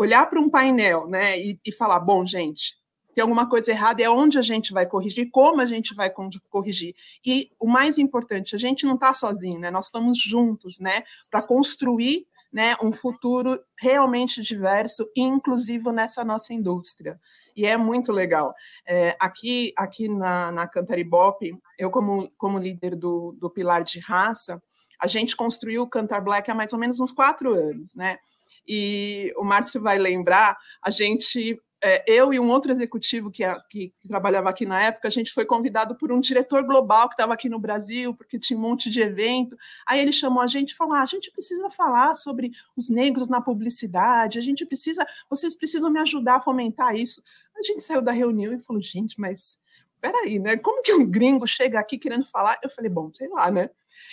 olhar 0.00 0.28
para 0.28 0.40
um 0.40 0.48
painel 0.48 1.06
né, 1.06 1.38
e, 1.38 1.60
e, 1.64 1.72
falar: 1.72 2.00
bom, 2.00 2.24
gente, 2.24 2.76
tem 3.14 3.22
alguma 3.22 3.48
coisa 3.48 3.70
errada, 3.70 4.02
é 4.02 4.08
onde 4.08 4.38
a 4.38 4.42
gente 4.42 4.72
vai 4.72 4.86
corrigir, 4.86 5.30
como 5.30 5.60
a 5.60 5.66
gente 5.66 5.94
vai 5.94 6.10
corrigir. 6.48 6.94
E 7.24 7.50
o 7.58 7.66
mais 7.66 7.98
importante, 7.98 8.54
a 8.54 8.58
gente 8.58 8.86
não 8.86 8.94
está 8.94 9.12
sozinho, 9.12 9.60
né? 9.60 9.70
Nós 9.70 9.86
estamos 9.86 10.18
juntos, 10.18 10.78
né? 10.80 11.02
Para 11.30 11.42
construir 11.42 12.26
né, 12.52 12.74
um 12.82 12.90
futuro 12.90 13.60
realmente 13.78 14.42
diverso 14.42 15.08
e 15.14 15.20
inclusivo 15.20 15.92
nessa 15.92 16.24
nossa 16.24 16.52
indústria. 16.52 17.20
E 17.54 17.64
é 17.64 17.76
muito 17.76 18.10
legal. 18.10 18.54
É, 18.86 19.16
aqui 19.20 19.72
aqui 19.76 20.08
na, 20.08 20.50
na 20.50 20.66
Cantaribope, 20.66 21.56
eu, 21.78 21.90
como, 21.90 22.30
como 22.36 22.58
líder 22.58 22.96
do, 22.96 23.36
do 23.38 23.50
Pilar 23.50 23.84
de 23.84 24.00
Raça, 24.00 24.60
a 25.00 25.06
gente 25.06 25.36
construiu 25.36 25.82
o 25.82 25.88
Cantar 25.88 26.20
Black 26.20 26.50
há 26.50 26.54
mais 26.54 26.72
ou 26.72 26.78
menos 26.78 27.00
uns 27.00 27.12
quatro 27.12 27.54
anos, 27.54 27.94
né? 27.94 28.18
E 28.66 29.32
o 29.36 29.44
Márcio 29.44 29.80
vai 29.80 29.98
lembrar, 29.98 30.56
a 30.82 30.90
gente 30.90 31.60
é, 31.82 32.04
eu 32.06 32.32
e 32.32 32.38
um 32.38 32.48
outro 32.50 32.70
executivo 32.70 33.30
que, 33.30 33.42
que, 33.70 33.88
que, 33.88 34.08
trabalhava 34.08 34.50
aqui 34.50 34.66
na 34.66 34.82
época, 34.82 35.08
a 35.08 35.10
gente 35.10 35.32
foi 35.32 35.46
convidado 35.46 35.96
por 35.96 36.12
um 36.12 36.20
diretor 36.20 36.62
global 36.62 37.08
que 37.08 37.14
estava 37.14 37.32
aqui 37.32 37.48
no 37.48 37.58
Brasil, 37.58 38.14
porque 38.14 38.38
tinha 38.38 38.58
um 38.58 38.62
monte 38.62 38.90
de 38.90 39.00
evento. 39.00 39.56
Aí 39.86 39.98
ele 40.00 40.12
chamou 40.12 40.42
a 40.42 40.46
gente 40.46 40.70
e 40.70 40.74
falou: 40.74 40.94
ah, 40.94 41.02
a 41.02 41.06
gente 41.06 41.30
precisa 41.30 41.70
falar 41.70 42.14
sobre 42.14 42.50
os 42.76 42.90
negros 42.90 43.28
na 43.28 43.40
publicidade, 43.40 44.38
a 44.38 44.42
gente 44.42 44.66
precisa, 44.66 45.06
vocês 45.28 45.56
precisam 45.56 45.90
me 45.90 46.00
ajudar 46.00 46.36
a 46.36 46.40
fomentar 46.42 46.94
isso. 46.94 47.22
A 47.58 47.62
gente 47.62 47.82
saiu 47.82 48.02
da 48.02 48.12
reunião 48.12 48.52
e 48.52 48.60
falou: 48.60 48.82
gente, 48.82 49.18
mas 49.18 49.58
peraí, 50.00 50.38
né? 50.38 50.56
Como 50.58 50.82
que 50.82 50.92
um 50.92 51.06
gringo 51.06 51.46
chega 51.46 51.80
aqui 51.80 51.98
querendo 51.98 52.26
falar? 52.26 52.58
Eu 52.62 52.70
falei, 52.70 52.90
bom, 52.90 53.10
sei 53.14 53.28
lá, 53.28 53.50
né? 53.50 53.70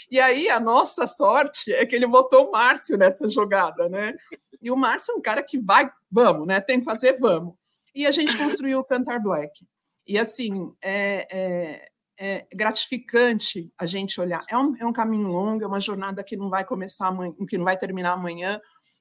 E 0.10 0.20
aí 0.20 0.50
a 0.50 0.60
nossa 0.60 1.06
sorte 1.08 1.74
é 1.74 1.86
que 1.86 1.96
ele 1.96 2.08
botou 2.08 2.48
o 2.48 2.51
Márcio 2.51 2.98
nessa 2.98 3.27
jogada, 3.29 3.89
né? 3.89 4.13
E 4.62 4.72
o 4.72 4.75
Márcio 4.75 5.13
é 5.13 5.15
um 5.15 5.22
cara 5.22 5.44
que 5.44 5.60
vai, 5.60 5.89
vamos, 6.12 6.48
né? 6.48 6.60
Tem 6.62 6.79
que 6.79 6.86
fazer, 6.86 7.20
vamos. 7.20 7.56
E 7.94 8.06
a 8.06 8.12
gente 8.12 8.38
construiu 8.38 8.79
o 8.79 8.84
Cantar 8.84 9.20
Black. 9.22 9.65
E 10.06 10.17
assim, 10.17 10.72
é, 10.82 11.27
é, 11.29 11.89
é 12.17 12.48
gratificante 12.53 13.72
a 13.77 13.86
gente 13.86 14.20
olhar. 14.20 14.44
É 14.50 14.58
um, 14.58 14.75
é 14.77 14.86
um 14.86 14.94
caminho 14.94 15.27
longo, 15.27 15.63
é 15.63 15.67
uma 15.67 15.79
jornada 15.79 16.24
que 16.24 16.38
não 16.38 16.50
vai 16.50 16.63
começar 16.63 17.08
amanhã, 17.08 17.34
que 17.48 17.58
não 17.58 17.65
vai 17.65 17.77
terminar 17.77 18.13
amanhã, 18.13 18.60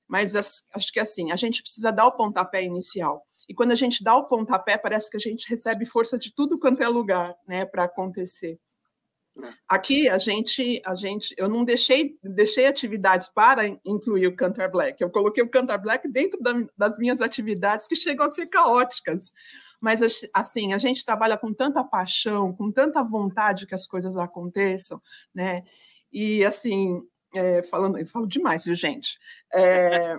mas 0.09 0.35
acho 0.37 0.93
que 0.93 1.01
assim, 1.01 1.33
a 1.33 1.37
gente 1.37 1.63
precisa 1.63 1.91
dar 1.91 2.07
o 2.07 2.17
pontapé 2.17 2.63
inicial. 2.63 3.27
E 3.49 3.55
quando 3.55 3.73
a 3.73 3.77
gente 3.77 4.05
dá 4.05 4.15
o 4.17 4.27
pontapé, 4.29 4.79
parece 4.79 5.11
que 5.11 5.17
a 5.17 5.21
gente 5.21 5.49
recebe 5.49 5.85
força 5.85 6.19
de 6.19 6.33
tudo 6.35 6.59
quanto 6.59 6.83
é 6.83 6.89
lugar, 6.89 7.35
né, 7.47 7.65
para 7.65 7.85
acontecer. 7.85 8.59
Aqui 9.69 10.09
a 10.09 10.19
gente, 10.19 10.81
a 10.85 10.95
gente, 10.95 11.35
eu 11.37 11.49
não 11.49 11.65
deixei, 11.65 12.19
deixei 12.23 12.67
atividades 12.67 13.29
para 13.29 13.67
incluir 13.85 14.27
o 14.27 14.37
Cantar 14.37 14.71
Black. 14.71 15.03
Eu 15.03 15.11
coloquei 15.11 15.43
o 15.43 15.49
Cantar 15.49 15.79
Black 15.79 16.09
dentro 16.09 16.41
da, 16.41 16.53
das 16.77 16.99
minhas 16.99 17.21
atividades 17.21 17.87
que 17.87 17.97
chegam 17.97 18.27
a 18.27 18.31
ser 18.31 18.47
caóticas. 18.47 19.33
Mas 19.81 20.01
assim, 20.33 20.73
a 20.73 20.79
gente 20.79 21.05
trabalha 21.05 21.37
com 21.37 21.53
tanta 21.53 21.85
paixão, 21.85 22.53
com 22.53 22.73
tanta 22.73 23.03
vontade 23.03 23.67
que 23.67 23.75
as 23.75 23.87
coisas 23.87 24.17
aconteçam, 24.17 25.01
né? 25.35 25.65
E 26.11 26.45
assim, 26.45 27.03
é, 27.35 27.63
falando, 27.63 27.99
eu 27.99 28.07
falo 28.07 28.27
demais, 28.27 28.65
viu, 28.65 28.75
gente? 28.75 29.19
É, 29.53 30.19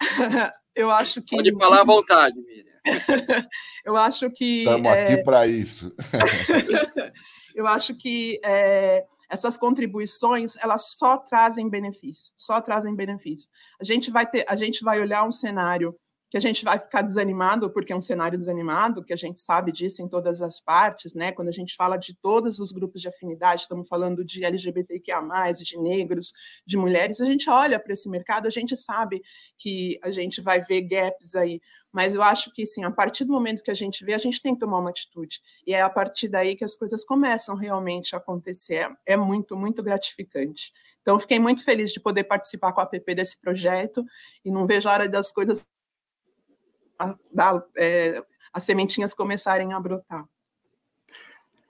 eu 0.74 0.90
acho 0.90 1.20
que. 1.22 1.36
Pode 1.36 1.52
falar 1.58 1.80
à 1.80 1.84
vontade, 1.84 2.36
Miriam. 2.40 2.72
eu 3.84 3.96
acho 3.96 4.30
que. 4.30 4.60
Estamos 4.60 4.92
é... 4.92 5.02
aqui 5.02 5.22
para 5.22 5.46
isso. 5.46 5.94
eu 7.54 7.66
acho 7.66 7.94
que 7.94 8.40
é, 8.44 9.04
essas 9.30 9.56
contribuições 9.56 10.56
elas 10.56 10.94
só 10.96 11.16
trazem 11.16 11.68
benefício, 11.68 12.32
só 12.36 12.60
trazem 12.60 12.94
benefício. 12.94 13.48
A 13.80 13.84
gente 13.84 14.10
vai 14.10 14.28
ter, 14.28 14.44
a 14.48 14.56
gente 14.56 14.84
vai 14.84 15.00
olhar 15.00 15.24
um 15.24 15.32
cenário 15.32 15.92
que 16.32 16.38
a 16.38 16.40
gente 16.40 16.64
vai 16.64 16.78
ficar 16.78 17.02
desanimado, 17.02 17.70
porque 17.70 17.92
é 17.92 17.96
um 17.96 18.00
cenário 18.00 18.38
desanimado, 18.38 19.04
que 19.04 19.12
a 19.12 19.16
gente 19.16 19.38
sabe 19.38 19.70
disso 19.70 20.00
em 20.00 20.08
todas 20.08 20.40
as 20.40 20.58
partes, 20.58 21.12
né? 21.12 21.30
Quando 21.30 21.48
a 21.48 21.52
gente 21.52 21.74
fala 21.76 21.98
de 21.98 22.16
todos 22.22 22.58
os 22.58 22.72
grupos 22.72 23.02
de 23.02 23.08
afinidade, 23.08 23.62
estamos 23.62 23.86
falando 23.86 24.24
de 24.24 24.42
LGBTQIA, 24.42 25.20
de 25.52 25.78
negros, 25.78 26.32
de 26.66 26.78
mulheres, 26.78 27.20
a 27.20 27.26
gente 27.26 27.50
olha 27.50 27.78
para 27.78 27.92
esse 27.92 28.08
mercado, 28.08 28.46
a 28.46 28.50
gente 28.50 28.74
sabe 28.74 29.20
que 29.58 29.98
a 30.02 30.10
gente 30.10 30.40
vai 30.40 30.62
ver 30.62 30.80
gaps 30.80 31.34
aí. 31.34 31.60
Mas 31.92 32.14
eu 32.14 32.22
acho 32.22 32.52
que, 32.52 32.64
sim, 32.64 32.84
a 32.84 32.90
partir 32.90 33.24
do 33.24 33.32
momento 33.32 33.62
que 33.62 33.70
a 33.70 33.74
gente 33.74 34.04
vê, 34.04 34.14
a 34.14 34.18
gente 34.18 34.40
tem 34.40 34.54
que 34.54 34.60
tomar 34.60 34.78
uma 34.78 34.90
atitude. 34.90 35.40
E 35.66 35.74
é 35.74 35.82
a 35.82 35.90
partir 35.90 36.28
daí 36.28 36.56
que 36.56 36.64
as 36.64 36.74
coisas 36.74 37.04
começam 37.04 37.54
realmente 37.54 38.14
a 38.14 38.18
acontecer. 38.18 38.90
É 39.04 39.16
muito, 39.16 39.56
muito 39.56 39.82
gratificante. 39.82 40.72
Então, 41.02 41.18
fiquei 41.18 41.38
muito 41.38 41.62
feliz 41.64 41.92
de 41.92 42.00
poder 42.00 42.24
participar 42.24 42.72
com 42.72 42.80
a 42.80 42.86
PP 42.86 43.14
desse 43.14 43.40
projeto 43.40 44.04
e 44.44 44.50
não 44.50 44.66
vejo 44.66 44.88
a 44.88 44.92
hora 44.92 45.08
das 45.08 45.30
coisas 45.30 45.64
da, 47.30 47.62
é, 47.76 48.22
as 48.52 48.62
sementinhas 48.62 49.12
começarem 49.12 49.72
a 49.72 49.80
brotar. 49.80 50.24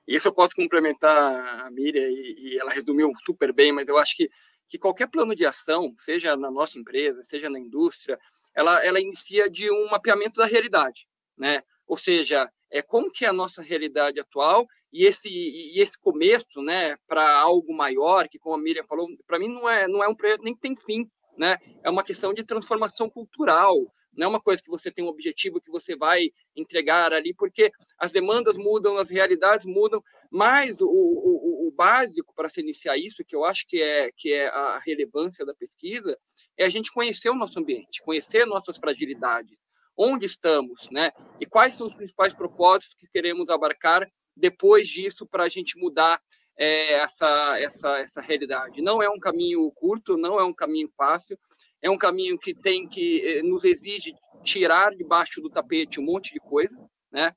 Isso 0.07 0.29
eu 0.29 0.33
posso 0.33 0.55
complementar 0.55 1.65
a 1.65 1.71
Miriam, 1.71 2.09
e, 2.09 2.35
e, 2.39 2.59
ela 2.59 2.73
resumiu 2.73 3.11
super 3.25 3.53
bem, 3.53 3.73
mas 3.73 3.89
eu 3.89 3.97
acho 3.97 4.17
que, 4.17 4.29
que 4.73 4.79
qualquer 4.79 5.07
plano 5.07 5.37
de 5.37 5.45
ação, 5.45 5.95
seja 5.99 6.35
na 6.35 6.51
nossa 6.51 6.79
empresa, 6.79 7.23
seja 7.23 7.51
na 7.51 7.61
indústria, 7.61 8.19
ela, 8.55 8.83
ela 8.83 8.99
inicia 8.99 9.51
de 9.51 9.71
um 9.71 9.91
mapeamento 9.91 10.41
da 10.41 10.47
realidade, 10.47 11.07
né? 11.37 11.63
Ou 11.87 11.99
seja, 11.99 12.51
é 12.71 12.81
como 12.81 13.11
que 13.11 13.27
é 13.27 13.29
a 13.29 13.35
nossa 13.35 13.61
realidade 13.61 14.19
atual 14.19 14.67
e 14.91 15.05
esse 15.05 15.29
e 15.29 15.79
esse 15.79 15.99
começo, 16.01 16.63
né, 16.63 16.97
para 17.07 17.39
algo 17.41 17.77
maior, 17.77 18.27
que 18.29 18.39
como 18.39 18.55
a 18.55 18.59
Miriam 18.59 18.85
falou, 18.85 19.07
para 19.27 19.39
mim 19.39 19.49
não 19.49 19.69
é 19.69 19.87
não 19.87 20.03
é 20.03 20.09
um 20.09 20.15
projeto 20.15 20.43
nem 20.43 20.55
que 20.55 20.63
tem 20.63 20.75
fim, 20.75 21.07
né? 21.37 21.59
É 21.85 21.91
uma 21.91 22.03
questão 22.03 22.33
de 22.33 22.43
transformação 22.43 23.11
cultural, 23.11 23.77
não 24.17 24.25
é 24.25 24.29
uma 24.29 24.41
coisa 24.41 24.63
que 24.63 24.71
você 24.71 24.91
tem 24.91 25.05
um 25.05 25.09
objetivo 25.09 25.61
que 25.61 25.71
você 25.71 25.95
vai 25.95 26.31
entregar 26.57 27.13
ali, 27.13 27.35
porque 27.35 27.71
as 27.99 28.11
demandas 28.11 28.57
mudam, 28.57 28.97
as 28.97 29.11
realidades 29.11 29.67
mudam, 29.67 30.03
mas 30.31 30.81
o, 30.81 30.89
o, 30.89 31.62
básico 31.73 32.35
para 32.35 32.49
se 32.49 32.61
iniciar 32.61 32.97
isso, 32.97 33.25
que 33.25 33.35
eu 33.35 33.45
acho 33.45 33.67
que 33.67 33.81
é, 33.81 34.11
que 34.17 34.33
é 34.33 34.49
a 34.49 34.79
relevância 34.79 35.45
da 35.45 35.55
pesquisa, 35.55 36.19
é 36.57 36.65
a 36.65 36.69
gente 36.69 36.93
conhecer 36.93 37.31
o 37.31 37.35
nosso 37.35 37.59
ambiente, 37.59 38.03
conhecer 38.03 38.47
nossas 38.47 38.79
fragilidades, 38.79 39.57
onde 39.97 40.27
estamos, 40.27 40.91
né? 40.91 41.13
E 41.41 41.47
quais 41.47 41.75
são 41.75 41.87
os 41.87 41.95
principais 41.95 42.33
propósitos 42.33 42.95
que 42.95 43.07
queremos 43.09 43.49
abarcar 43.49 44.11
depois 44.37 44.89
disso 44.89 45.27
para 45.27 45.45
a 45.45 45.49
gente 45.49 45.79
mudar 45.79 46.21
é, 46.57 46.95
essa, 46.95 47.59
essa, 47.59 47.99
essa 47.99 48.21
realidade. 48.21 48.83
Não 48.83 49.03
é 49.03 49.09
um 49.09 49.19
caminho 49.19 49.71
curto, 49.73 50.17
não 50.17 50.39
é 50.39 50.45
um 50.45 50.53
caminho 50.53 50.91
fácil, 50.97 51.39
é 51.81 51.91
um 51.91 51.99
caminho 51.99 52.39
que 52.39 52.55
tem 52.55 52.87
que 52.87 53.21
eh, 53.27 53.43
nos 53.43 53.65
exige 53.65 54.15
tirar 54.45 54.95
debaixo 54.95 55.41
do 55.41 55.51
tapete 55.51 56.01
um 56.01 56.05
monte 56.05 56.33
de 56.33 56.41
coisa, 56.41 56.77
né? 57.11 57.35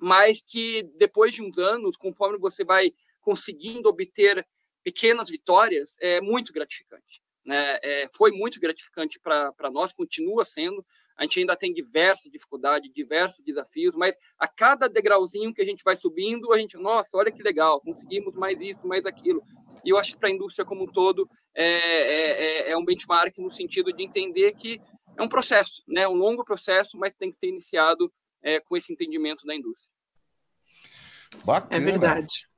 Mas 0.00 0.42
que 0.42 0.82
depois 0.96 1.32
de 1.32 1.42
uns 1.42 1.56
anos, 1.58 1.96
conforme 1.96 2.38
você 2.38 2.64
vai 2.64 2.92
conseguindo 3.22 3.88
obter 3.88 4.46
pequenas 4.82 5.30
vitórias, 5.30 5.96
é 6.00 6.20
muito 6.20 6.52
gratificante. 6.52 7.22
Né? 7.44 7.78
É, 7.82 8.08
foi 8.16 8.30
muito 8.30 8.60
gratificante 8.60 9.18
para 9.18 9.70
nós, 9.70 9.92
continua 9.92 10.44
sendo. 10.44 10.84
A 11.16 11.24
gente 11.24 11.40
ainda 11.40 11.56
tem 11.56 11.72
diversas 11.72 12.30
dificuldades, 12.30 12.92
diversos 12.92 13.44
desafios, 13.44 13.94
mas 13.94 14.16
a 14.38 14.48
cada 14.48 14.88
degrauzinho 14.88 15.52
que 15.52 15.62
a 15.62 15.64
gente 15.64 15.84
vai 15.84 15.96
subindo, 15.96 16.52
a 16.52 16.58
gente, 16.58 16.76
nossa, 16.76 17.16
olha 17.16 17.30
que 17.30 17.42
legal, 17.42 17.80
conseguimos 17.80 18.34
mais 18.34 18.60
isso, 18.60 18.86
mais 18.86 19.04
aquilo. 19.06 19.42
E 19.84 19.90
eu 19.90 19.98
acho 19.98 20.12
que 20.12 20.18
para 20.18 20.28
a 20.28 20.32
indústria 20.32 20.64
como 20.64 20.84
um 20.84 20.86
todo 20.86 21.28
é, 21.54 21.64
é, 21.64 22.30
é, 22.30 22.70
é, 22.70 22.76
um 22.76 22.84
benchmark 22.84 23.36
no 23.38 23.50
sentido 23.50 23.92
de 23.92 24.02
entender 24.02 24.52
que 24.52 24.80
é 25.16 25.22
um 25.22 25.28
processo, 25.28 25.82
né? 25.86 26.08
um 26.08 26.14
longo 26.14 26.44
processo, 26.44 26.96
mas 26.96 27.14
tem 27.14 27.30
que 27.30 27.38
ser 27.38 27.48
iniciado 27.48 28.12
é, 28.40 28.58
com 28.60 28.76
esse 28.76 28.92
entendimento 28.92 29.44
da 29.44 29.54
indústria. 29.54 29.92
Bacana. 31.44 31.76
É 31.76 31.80
verdade. 31.80 32.48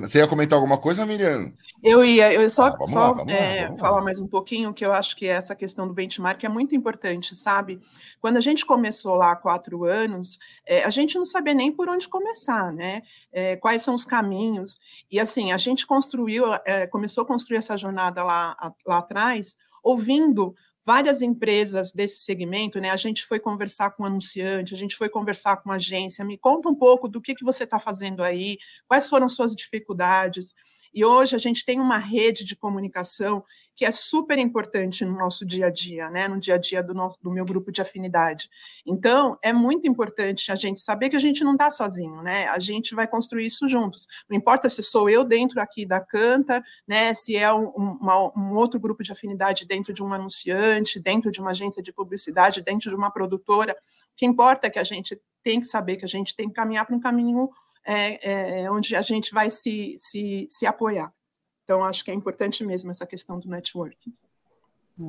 Você 0.00 0.18
ia 0.18 0.26
comentar 0.26 0.56
alguma 0.56 0.78
coisa, 0.78 1.06
Miriam? 1.06 1.52
Eu 1.82 2.04
ia, 2.04 2.32
eu 2.32 2.48
só, 2.50 2.68
ah, 2.68 2.86
só 2.86 3.12
lá, 3.12 3.24
é, 3.28 3.68
lá, 3.68 3.76
falar 3.76 4.02
mais 4.02 4.18
um 4.18 4.26
pouquinho, 4.26 4.74
que 4.74 4.84
eu 4.84 4.92
acho 4.92 5.14
que 5.14 5.26
essa 5.26 5.54
questão 5.54 5.86
do 5.86 5.94
benchmark 5.94 6.42
é 6.42 6.48
muito 6.48 6.74
importante, 6.74 7.36
sabe? 7.36 7.80
Quando 8.20 8.38
a 8.38 8.40
gente 8.40 8.66
começou 8.66 9.14
lá 9.14 9.32
há 9.32 9.36
quatro 9.36 9.84
anos, 9.84 10.38
é, 10.66 10.82
a 10.84 10.90
gente 10.90 11.16
não 11.16 11.24
sabia 11.24 11.54
nem 11.54 11.72
por 11.72 11.88
onde 11.88 12.08
começar, 12.08 12.72
né? 12.72 13.02
É, 13.32 13.56
quais 13.56 13.82
são 13.82 13.94
os 13.94 14.04
caminhos. 14.04 14.78
E 15.10 15.20
assim, 15.20 15.52
a 15.52 15.58
gente 15.58 15.86
construiu, 15.86 16.44
é, 16.64 16.86
começou 16.86 17.22
a 17.22 17.26
construir 17.26 17.58
essa 17.58 17.76
jornada 17.76 18.24
lá, 18.24 18.56
lá 18.86 18.98
atrás, 18.98 19.56
ouvindo 19.82 20.54
várias 20.88 21.20
empresas 21.20 21.92
desse 21.92 22.24
segmento, 22.24 22.80
né? 22.80 22.88
A 22.88 22.96
gente 22.96 23.22
foi 23.22 23.38
conversar 23.38 23.90
com 23.90 24.06
anunciante, 24.06 24.72
a 24.72 24.76
gente 24.78 24.96
foi 24.96 25.10
conversar 25.10 25.58
com 25.58 25.70
agência. 25.70 26.24
Me 26.24 26.38
conta 26.38 26.66
um 26.70 26.74
pouco 26.74 27.06
do 27.06 27.20
que, 27.20 27.34
que 27.34 27.44
você 27.44 27.64
está 27.64 27.78
fazendo 27.78 28.22
aí, 28.22 28.56
quais 28.86 29.06
foram 29.06 29.28
suas 29.28 29.54
dificuldades. 29.54 30.54
E 30.94 31.04
hoje 31.04 31.36
a 31.36 31.38
gente 31.38 31.62
tem 31.62 31.78
uma 31.78 31.98
rede 31.98 32.42
de 32.42 32.56
comunicação 32.56 33.44
que 33.78 33.84
é 33.84 33.92
super 33.92 34.36
importante 34.38 35.04
no 35.04 35.16
nosso 35.16 35.46
dia 35.46 35.66
a 35.66 35.70
dia, 35.70 36.10
né? 36.10 36.26
No 36.26 36.40
dia 36.40 36.56
a 36.56 36.58
dia 36.58 36.82
do, 36.82 36.92
nosso, 36.92 37.16
do 37.22 37.30
meu 37.30 37.44
grupo 37.44 37.70
de 37.70 37.80
afinidade. 37.80 38.50
Então, 38.84 39.38
é 39.40 39.52
muito 39.52 39.86
importante 39.86 40.50
a 40.50 40.56
gente 40.56 40.80
saber 40.80 41.08
que 41.08 41.14
a 41.14 41.20
gente 41.20 41.44
não 41.44 41.52
está 41.52 41.70
sozinho, 41.70 42.20
né? 42.20 42.48
A 42.48 42.58
gente 42.58 42.92
vai 42.92 43.06
construir 43.06 43.46
isso 43.46 43.68
juntos. 43.68 44.08
Não 44.28 44.36
importa 44.36 44.68
se 44.68 44.82
sou 44.82 45.08
eu 45.08 45.22
dentro 45.22 45.60
aqui 45.60 45.86
da 45.86 46.00
Canta, 46.00 46.60
né? 46.88 47.14
Se 47.14 47.36
é 47.36 47.52
um, 47.52 47.68
uma, 47.68 48.36
um 48.36 48.56
outro 48.56 48.80
grupo 48.80 49.04
de 49.04 49.12
afinidade 49.12 49.64
dentro 49.64 49.94
de 49.94 50.02
um 50.02 50.12
anunciante, 50.12 50.98
dentro 50.98 51.30
de 51.30 51.40
uma 51.40 51.50
agência 51.50 51.80
de 51.80 51.92
publicidade, 51.92 52.64
dentro 52.64 52.90
de 52.90 52.96
uma 52.96 53.12
produtora. 53.12 53.74
O 54.12 54.16
que 54.16 54.26
importa 54.26 54.66
é 54.66 54.70
que 54.70 54.80
a 54.80 54.84
gente 54.84 55.22
tem 55.40 55.60
que 55.60 55.68
saber 55.68 55.98
que 55.98 56.04
a 56.04 56.08
gente 56.08 56.34
tem 56.34 56.48
que 56.48 56.54
caminhar 56.54 56.84
para 56.84 56.96
um 56.96 57.00
caminho 57.00 57.48
é, 57.86 58.62
é, 58.62 58.70
onde 58.72 58.96
a 58.96 59.02
gente 59.02 59.32
vai 59.32 59.50
se, 59.50 59.94
se, 60.00 60.48
se 60.50 60.66
apoiar. 60.66 61.12
Então, 61.68 61.84
acho 61.84 62.02
que 62.02 62.10
é 62.10 62.14
importante 62.14 62.64
mesmo 62.64 62.90
essa 62.90 63.06
questão 63.06 63.38
do 63.38 63.46
networking. 63.46 64.10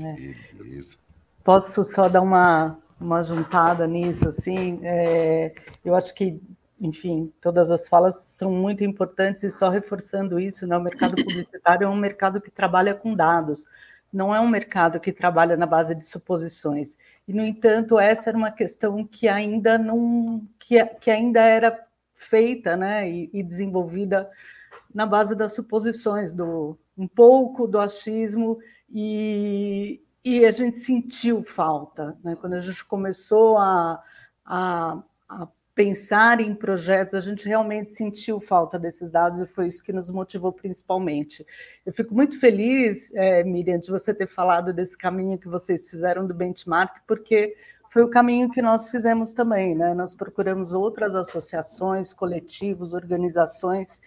É. 0.04 0.34
Beleza. 0.58 0.98
Posso 1.42 1.86
só 1.86 2.10
dar 2.10 2.20
uma, 2.20 2.78
uma 3.00 3.24
juntada 3.24 3.88
nisso, 3.88 4.28
assim? 4.28 4.78
É, 4.84 5.54
eu 5.86 5.96
acho 5.96 6.14
que, 6.14 6.38
enfim, 6.78 7.32
todas 7.40 7.72
as 7.72 7.88
falas 7.88 8.18
são 8.18 8.52
muito 8.52 8.84
importantes 8.84 9.42
e 9.44 9.50
só 9.50 9.70
reforçando 9.70 10.38
isso, 10.38 10.68
né, 10.68 10.76
o 10.76 10.84
mercado 10.84 11.16
publicitário 11.24 11.86
é 11.86 11.88
um 11.88 11.96
mercado 11.96 12.42
que 12.42 12.52
trabalha 12.52 12.94
com 12.94 13.16
dados, 13.16 13.66
não 14.12 14.36
é 14.36 14.42
um 14.42 14.50
mercado 14.50 15.00
que 15.00 15.14
trabalha 15.14 15.56
na 15.56 15.66
base 15.66 15.96
de 15.96 16.04
suposições. 16.04 16.98
E, 17.26 17.32
no 17.32 17.42
entanto, 17.42 17.98
essa 17.98 18.32
era 18.32 18.38
uma 18.38 18.52
questão 18.52 19.06
que 19.06 19.30
ainda 19.30 19.78
não, 19.78 20.46
que, 20.60 20.84
que 21.00 21.10
ainda 21.10 21.40
era 21.40 21.88
feita, 22.18 22.76
né, 22.76 23.10
e, 23.10 23.30
e 23.32 23.42
desenvolvida 23.42 24.30
na 24.94 25.06
base 25.06 25.36
das 25.36 25.54
suposições, 25.54 26.34
do 26.34 26.78
um 26.98 27.08
pouco 27.08 27.66
do 27.66 27.80
achismo 27.80 28.60
e, 28.92 30.02
e 30.24 30.46
a 30.46 30.52
gente 30.52 30.80
sentiu 30.80 31.44
falta. 31.44 32.18
Né? 32.22 32.36
Quando 32.36 32.54
a 32.54 32.60
gente 32.60 32.84
começou 32.84 33.58
a, 33.58 34.04
a, 34.46 35.02
a, 35.30 35.48
pensar 35.74 36.42
em 36.42 36.54
projetos, 36.54 37.14
a 37.14 37.22
gente 37.22 37.48
realmente 37.48 37.92
sentiu 37.92 38.42
falta 38.42 38.78
desses 38.78 39.12
dados 39.12 39.40
e 39.40 39.48
foi 39.48 39.68
isso 39.68 39.82
que 39.82 39.94
nos 39.94 40.12
motivou 40.12 40.52
principalmente. 40.52 41.46
Eu 41.86 41.94
fico 41.94 42.14
muito 42.14 42.38
feliz, 42.38 43.14
é, 43.16 43.46
Miriam, 43.46 43.80
de 43.80 43.90
você 43.90 44.14
ter 44.14 44.28
falado 44.28 44.74
desse 44.74 44.98
caminho 44.98 45.40
que 45.40 45.48
vocês 45.48 45.90
fizeram 45.90 46.28
do 46.28 46.34
benchmark, 46.34 46.98
porque 47.08 47.56
foi 47.90 48.04
o 48.04 48.10
caminho 48.10 48.52
que 48.52 48.62
nós 48.62 48.90
fizemos 48.90 49.34
também. 49.34 49.74
Né? 49.74 49.94
Nós 49.94 50.14
procuramos 50.14 50.74
outras 50.74 51.16
associações, 51.16 52.14
coletivos, 52.14 52.94
organizações 52.94 54.02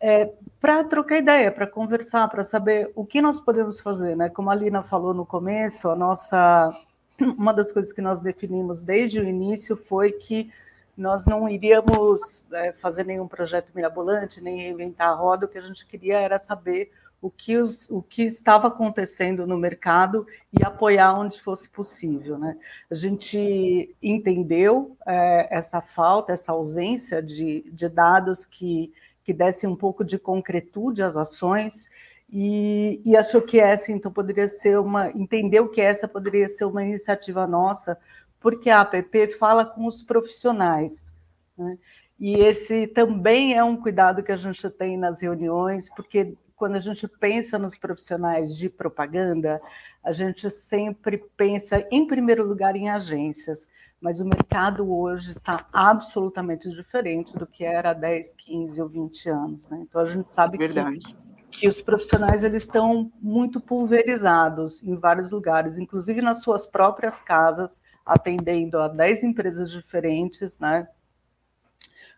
é, 0.00 0.32
para 0.60 0.84
trocar 0.84 1.18
ideia, 1.18 1.50
para 1.50 1.66
conversar, 1.66 2.28
para 2.28 2.44
saber 2.44 2.90
o 2.94 3.04
que 3.04 3.20
nós 3.20 3.40
podemos 3.40 3.80
fazer, 3.80 4.16
né? 4.16 4.28
Como 4.28 4.50
a 4.50 4.54
Lina 4.54 4.82
falou 4.82 5.12
no 5.12 5.26
começo, 5.26 5.88
a 5.88 5.96
nossa 5.96 6.70
uma 7.38 7.52
das 7.52 7.72
coisas 7.72 7.92
que 7.92 8.02
nós 8.02 8.20
definimos 8.20 8.82
desde 8.82 9.20
o 9.20 9.24
início 9.24 9.76
foi 9.76 10.12
que 10.12 10.50
nós 10.96 11.24
não 11.26 11.48
iríamos 11.48 12.46
é, 12.52 12.72
fazer 12.72 13.04
nenhum 13.04 13.28
projeto 13.28 13.72
mirabolante, 13.74 14.40
nem 14.40 14.58
reinventar 14.58 15.10
a 15.10 15.14
roda, 15.14 15.46
o 15.46 15.48
que 15.48 15.58
a 15.58 15.62
gente 15.62 15.86
queria 15.86 16.18
era 16.18 16.38
saber 16.38 16.90
o 17.20 17.30
que, 17.30 17.56
os, 17.56 17.88
o 17.90 18.00
que 18.00 18.22
estava 18.22 18.68
acontecendo 18.68 19.46
no 19.46 19.56
mercado 19.56 20.26
e 20.52 20.64
apoiar 20.64 21.18
onde 21.18 21.40
fosse 21.40 21.68
possível. 21.68 22.38
Né? 22.38 22.56
A 22.90 22.94
gente 22.94 23.94
entendeu 24.02 24.96
é, 25.06 25.48
essa 25.50 25.80
falta, 25.80 26.32
essa 26.32 26.52
ausência 26.52 27.22
de, 27.22 27.68
de 27.72 27.88
dados 27.88 28.46
que 28.46 28.92
que 29.28 29.34
desse 29.34 29.66
um 29.66 29.76
pouco 29.76 30.02
de 30.02 30.18
concretude 30.18 31.02
às 31.02 31.14
ações 31.14 31.90
e, 32.32 32.98
e 33.04 33.14
achou 33.14 33.42
que 33.42 33.60
essa 33.60 33.92
então 33.92 34.10
poderia 34.10 34.48
ser 34.48 34.78
uma, 34.78 35.10
entendeu 35.10 35.68
que 35.68 35.82
essa 35.82 36.08
poderia 36.08 36.48
ser 36.48 36.64
uma 36.64 36.82
iniciativa 36.82 37.46
nossa, 37.46 37.98
porque 38.40 38.70
a 38.70 38.80
APP 38.80 39.28
fala 39.38 39.66
com 39.66 39.86
os 39.86 40.02
profissionais, 40.02 41.14
né? 41.58 41.76
E 42.18 42.36
esse 42.36 42.86
também 42.86 43.52
é 43.54 43.62
um 43.62 43.76
cuidado 43.76 44.22
que 44.22 44.32
a 44.32 44.36
gente 44.36 44.70
tem 44.70 44.96
nas 44.96 45.20
reuniões, 45.20 45.90
porque 45.94 46.32
quando 46.56 46.76
a 46.76 46.80
gente 46.80 47.06
pensa 47.06 47.58
nos 47.58 47.76
profissionais 47.76 48.56
de 48.56 48.70
propaganda, 48.70 49.60
a 50.02 50.10
gente 50.10 50.50
sempre 50.50 51.22
pensa, 51.36 51.86
em 51.90 52.06
primeiro 52.06 52.48
lugar, 52.48 52.74
em 52.76 52.88
agências 52.88 53.68
mas 54.00 54.20
o 54.20 54.24
mercado 54.24 54.92
hoje 54.92 55.30
está 55.30 55.66
absolutamente 55.72 56.68
diferente 56.70 57.36
do 57.36 57.46
que 57.46 57.64
era 57.64 57.90
há 57.90 57.94
10, 57.94 58.34
15 58.34 58.82
ou 58.82 58.88
20 58.88 59.28
anos. 59.28 59.68
Né? 59.68 59.80
Então 59.82 60.00
a 60.00 60.04
gente 60.04 60.28
sabe 60.28 60.56
que, 60.56 60.68
que 61.50 61.68
os 61.68 61.82
profissionais 61.82 62.44
eles 62.44 62.62
estão 62.62 63.10
muito 63.20 63.60
pulverizados 63.60 64.82
em 64.82 64.94
vários 64.94 65.32
lugares, 65.32 65.78
inclusive 65.78 66.22
nas 66.22 66.42
suas 66.42 66.64
próprias 66.64 67.20
casas, 67.20 67.80
atendendo 68.06 68.78
a 68.78 68.88
10 68.88 69.24
empresas 69.24 69.70
diferentes, 69.70 70.58
né? 70.58 70.88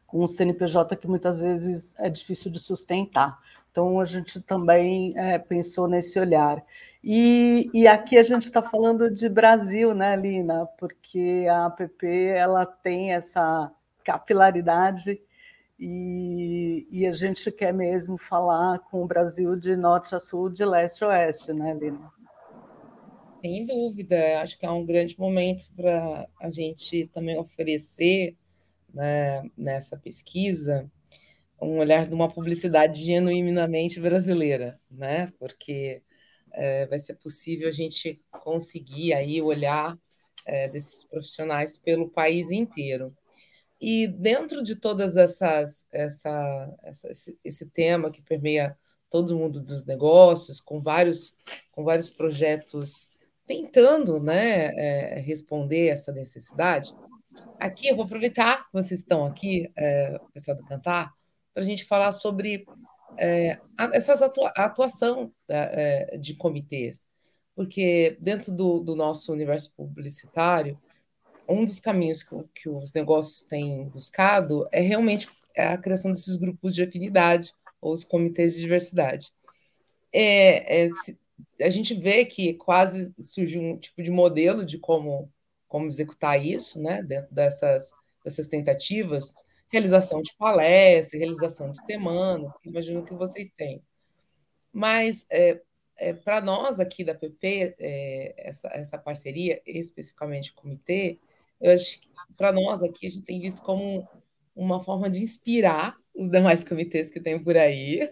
com 0.06 0.24
um 0.24 0.26
CNPJ 0.26 0.96
que 0.96 1.06
muitas 1.06 1.40
vezes 1.40 1.94
é 1.98 2.10
difícil 2.10 2.50
de 2.50 2.58
sustentar. 2.58 3.38
Então 3.70 4.00
a 4.00 4.04
gente 4.04 4.40
também 4.40 5.16
é, 5.16 5.38
pensou 5.38 5.86
nesse 5.86 6.18
olhar. 6.18 6.62
E, 7.02 7.70
e 7.72 7.86
aqui 7.86 8.18
a 8.18 8.22
gente 8.22 8.44
está 8.44 8.62
falando 8.62 9.10
de 9.10 9.28
Brasil, 9.28 9.94
né, 9.94 10.14
Lina? 10.16 10.66
Porque 10.78 11.46
a 11.50 11.66
APP 11.66 12.06
ela 12.06 12.66
tem 12.66 13.12
essa 13.12 13.72
capilaridade 14.04 15.20
e, 15.78 16.86
e, 16.90 17.06
a 17.06 17.12
gente 17.12 17.50
quer 17.50 17.72
mesmo 17.72 18.18
falar 18.18 18.80
com 18.80 19.02
o 19.02 19.06
Brasil 19.06 19.56
de 19.56 19.76
norte 19.76 20.14
a 20.14 20.20
sul, 20.20 20.50
de 20.50 20.62
leste 20.62 21.02
a 21.02 21.08
oeste, 21.08 21.54
né, 21.54 21.72
Lina? 21.72 22.12
Sem 23.40 23.64
dúvida, 23.64 24.42
acho 24.42 24.58
que 24.58 24.66
é 24.66 24.70
um 24.70 24.84
grande 24.84 25.18
momento 25.18 25.70
para 25.74 26.28
a 26.38 26.50
gente 26.50 27.06
também 27.08 27.38
oferecer 27.38 28.36
né, 28.92 29.42
nessa 29.56 29.96
pesquisa 29.96 30.90
um 31.58 31.78
olhar 31.78 32.06
de 32.06 32.14
uma 32.14 32.28
publicidade 32.28 33.02
genuinamente 33.02 34.00
brasileira, 34.00 34.78
né? 34.90 35.28
Porque 35.38 36.02
é, 36.52 36.86
vai 36.86 36.98
ser 36.98 37.14
possível 37.14 37.68
a 37.68 37.72
gente 37.72 38.20
conseguir 38.42 39.12
aí 39.12 39.40
olhar 39.40 39.98
é, 40.46 40.68
desses 40.68 41.04
profissionais 41.04 41.76
pelo 41.76 42.08
país 42.08 42.50
inteiro. 42.50 43.08
E 43.80 44.06
dentro 44.06 44.62
de 44.62 44.76
todas 44.76 45.16
essas, 45.16 45.86
essa, 45.90 46.78
essa 46.82 47.08
esse, 47.10 47.38
esse, 47.42 47.66
tema 47.66 48.10
que 48.10 48.20
permeia 48.20 48.76
todo 49.10 49.36
mundo 49.36 49.62
dos 49.62 49.86
negócios, 49.86 50.60
com 50.60 50.80
vários, 50.80 51.34
com 51.72 51.82
vários 51.82 52.10
projetos 52.10 53.08
tentando 53.46 54.20
né, 54.20 54.66
é, 54.76 55.18
responder 55.20 55.88
essa 55.88 56.12
necessidade, 56.12 56.94
aqui 57.58 57.88
eu 57.88 57.96
vou 57.96 58.04
aproveitar 58.04 58.66
que 58.66 58.72
vocês 58.72 59.00
estão 59.00 59.24
aqui, 59.24 59.68
é, 59.76 60.20
o 60.22 60.30
pessoal 60.32 60.56
do 60.56 60.64
Cantar, 60.64 61.12
para 61.52 61.62
a 61.62 61.66
gente 61.66 61.84
falar 61.84 62.12
sobre 62.12 62.64
é, 63.20 63.59
essas 63.92 64.22
atua 64.22 64.50
atuação 64.56 65.30
é, 65.46 66.16
de 66.16 66.35
comitês, 66.35 67.06
porque 67.54 68.16
dentro 68.18 68.50
do, 68.50 68.80
do, 68.80 68.96
nosso 68.96 69.30
universo 69.30 69.74
publicitário, 69.76 70.80
um 71.46 71.66
dos 71.66 71.78
caminhos 71.78 72.22
que, 72.22 72.35
que, 72.54 72.68
os 72.70 72.92
negócios 72.94 73.42
têm 73.42 73.90
buscado 73.90 74.66
é 74.72 74.80
realmente 74.80 75.28
a 75.54 75.76
criação 75.76 76.11
desses 76.11 76.37
grupos 76.37 76.74
de 76.74 76.83
afinidade, 76.83 77.52
ou 77.78 77.92
os 77.92 78.04
comitês 78.04 78.54
de 78.54 78.61
diversidade. 78.61 79.30
É, 80.12 80.85
é, 80.85 80.90
a 81.61 81.68
gente 81.68 81.94
vê 81.94 82.24
que 82.24 82.54
quase 82.54 83.12
surgiu 83.18 83.61
um 83.61 83.76
tipo 83.76 84.02
de 84.02 84.11
modelo 84.11 84.64
de 84.64 84.78
como, 84.78 85.30
como 85.68 85.87
executar 85.87 86.42
isso, 86.42 86.80
né, 86.80 87.02
dentro 87.02 87.35
dessas, 87.35 87.90
dessas 88.24 88.48
tentativas, 88.48 89.35
realização 89.70 90.20
de 90.20 90.35
palestras, 90.37 91.20
realização 91.20 91.70
de 91.70 91.85
semanas, 91.85 92.56
que 92.59 92.68
imagino 92.68 93.04
que 93.04 93.14
vocês 93.14 93.50
têm. 93.56 93.83
Mas, 94.72 95.26
é, 95.30 95.61
é, 95.96 96.12
para 96.12 96.40
nós 96.40 96.80
aqui 96.80 97.04
da 97.04 97.14
PP, 97.14 97.76
é, 97.78 98.35
essa, 98.37 98.68
essa 98.68 98.98
parceria, 98.98 99.61
especificamente 99.66 100.50
o 100.50 100.54
comitê, 100.54 101.18
eu 101.61 101.72
acho 101.72 102.00
que 102.00 102.09
para 102.37 102.52
nós 102.52 102.83
aqui 102.83 103.06
a 103.06 103.11
gente 103.11 103.24
tem 103.24 103.40
visto 103.40 103.62
como 103.62 104.09
uma 104.56 104.80
forma 104.83 105.09
de 105.09 105.22
inspirar 105.22 105.96
os 106.14 106.28
demais 106.28 106.64
comitês 106.64 107.11
que 107.11 107.20
tem 107.20 107.42
por 107.42 107.56
aí, 107.56 108.11